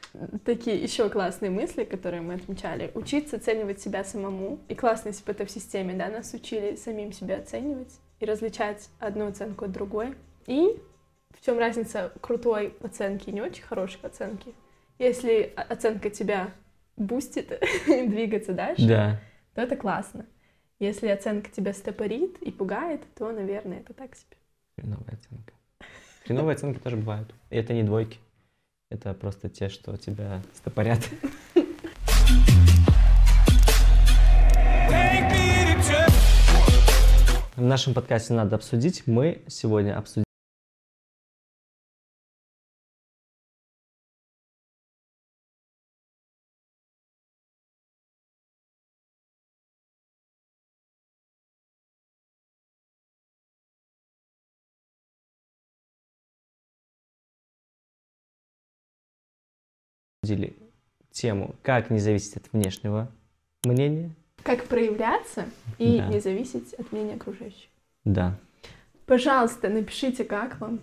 Такие 0.44 0.76
еще 0.82 1.10
классные 1.10 1.50
мысли, 1.50 1.86
которые 1.86 2.22
мы 2.22 2.34
отмечали. 2.34 2.92
Учиться 2.94 3.38
оценивать 3.38 3.80
себя 3.80 4.04
самому. 4.04 4.60
И 4.68 4.76
классно, 4.76 5.10
если 5.10 5.24
бы 5.24 5.32
это 5.32 5.46
в 5.46 5.52
системе, 5.52 5.94
да, 5.94 6.10
нас 6.10 6.34
учили 6.34 6.76
самим 6.76 7.14
себя 7.14 7.38
оценивать 7.38 8.00
и 8.20 8.26
различать 8.26 8.90
одну 9.00 9.28
оценку 9.28 9.64
от 9.66 9.72
другой. 9.72 10.16
И 10.48 10.78
в 11.40 11.46
чем 11.46 11.58
разница 11.58 12.12
крутой 12.20 12.74
оценки 12.82 13.30
и 13.30 13.32
не 13.32 13.42
очень 13.42 13.64
хорошей 13.64 14.00
оценки? 14.02 14.54
Если 14.98 15.54
оценка 15.56 16.10
тебя 16.10 16.52
бустит 16.98 17.62
двигаться 17.88 18.52
дальше, 18.52 18.86
Да. 18.88 19.22
то 19.56 19.62
это 19.62 19.78
классно. 19.78 20.26
Если 20.80 21.10
оценка 21.10 21.52
тебя 21.52 21.74
стопорит 21.74 22.38
и 22.38 22.52
пугает, 22.52 23.02
то, 23.14 23.30
наверное, 23.34 23.82
это 23.82 23.94
так 23.94 24.16
себе. 24.16 24.38
Хреновая 24.78 25.18
оценка. 25.18 25.54
Хреновые 26.24 26.56
оценки 26.56 26.80
тоже 26.80 26.96
бывают. 26.96 27.36
И 27.50 27.58
это 27.58 27.74
не 27.74 27.84
двойки. 27.84 28.18
Это 28.90 29.14
просто 29.14 29.50
те, 29.50 29.68
что 29.68 29.98
тебя 29.98 30.42
стопорят. 30.54 31.00
В 37.58 37.62
нашем 37.62 37.94
подкасте 37.94 38.34
надо 38.34 38.56
обсудить. 38.56 39.06
Мы 39.06 39.42
сегодня 39.48 39.98
обсудим 39.98 40.24
обсудили 60.30 60.56
тему 61.12 61.56
«Как 61.64 61.90
не 61.90 62.00
зависеть 62.00 62.38
от 62.38 62.44
внешнего 62.54 63.12
мнения». 63.64 64.12
Как 64.44 64.66
проявляться 64.66 65.46
и 65.80 65.98
Да. 65.98 66.08
не 66.08 66.20
зависеть 66.20 66.74
от 66.76 66.92
мнения 66.92 67.16
окружающих. 67.16 67.68
Да. 68.06 68.38
Пожалуйста, 69.06 69.70
напишите, 69.70 70.24
как 70.24 70.60
вам. 70.62 70.80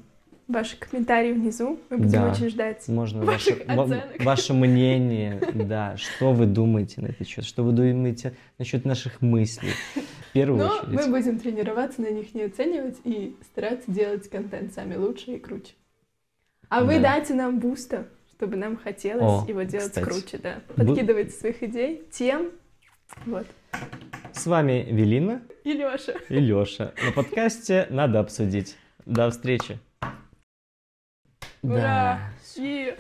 Ваши 0.49 0.77
комментарии 0.79 1.33
внизу. 1.33 1.79
Мы 1.91 1.97
будем 1.99 2.11
Да. 2.23 2.31
очень 2.31 2.51
ждать. 2.51 2.87
Можно 2.89 3.25
Ваших 3.25 3.59
ваше, 3.67 3.77
ва- 3.77 3.83
оценок. 3.85 4.25
ваше 4.25 4.53
мнение, 4.55 5.41
да, 5.55 5.97
что 5.97 6.33
вы 6.33 6.47
думаете 6.47 7.01
на 7.01 7.07
этот 7.07 7.27
счет, 7.27 7.45
что 7.45 7.65
вы 7.65 7.73
думаете 7.73 8.37
насчет 8.59 8.85
наших 8.85 9.23
мыслей. 9.23 9.71
В 9.95 10.33
первую 10.33 10.65
Но 10.67 10.73
очередь. 10.73 10.93
мы 10.93 11.09
будем 11.19 11.39
тренироваться 11.41 12.01
на 12.03 12.11
них 12.11 12.33
не 12.35 12.43
оценивать 12.43 12.99
и 13.05 13.37
стараться 13.43 13.91
делать 13.91 14.29
контент 14.29 14.73
сами 14.75 14.95
лучше 14.97 15.33
и 15.33 15.39
круче. 15.39 15.73
А 16.69 16.85
вы 16.85 16.97
Да. 16.97 17.15
дайте 17.15 17.35
нам 17.35 17.59
буста, 17.59 18.07
чтобы 18.37 18.57
нам 18.57 18.77
хотелось 18.77 19.45
О, 19.45 19.47
его 19.49 19.63
делать 19.63 19.89
кстати. 19.89 20.05
круче, 20.05 20.39
да. 20.39 20.61
Бу- 20.77 20.87
Подкидывайте 20.87 21.31
своих 21.31 21.63
идей, 21.63 22.03
тем. 22.11 22.51
Вот. 23.25 23.47
С 24.33 24.47
вами 24.47 24.87
Велина 24.91 25.41
И 25.65 25.73
Лёша. 25.73 26.17
и 26.29 26.39
Лёша. 26.39 26.93
На 27.03 27.13
подкасте 27.13 27.87
«Надо 27.89 28.21
обсудить». 28.21 28.77
До 29.07 29.31
встречи. 29.31 29.79
Ура! 31.63 31.75
Да. 31.77 32.21
И... 32.57 32.95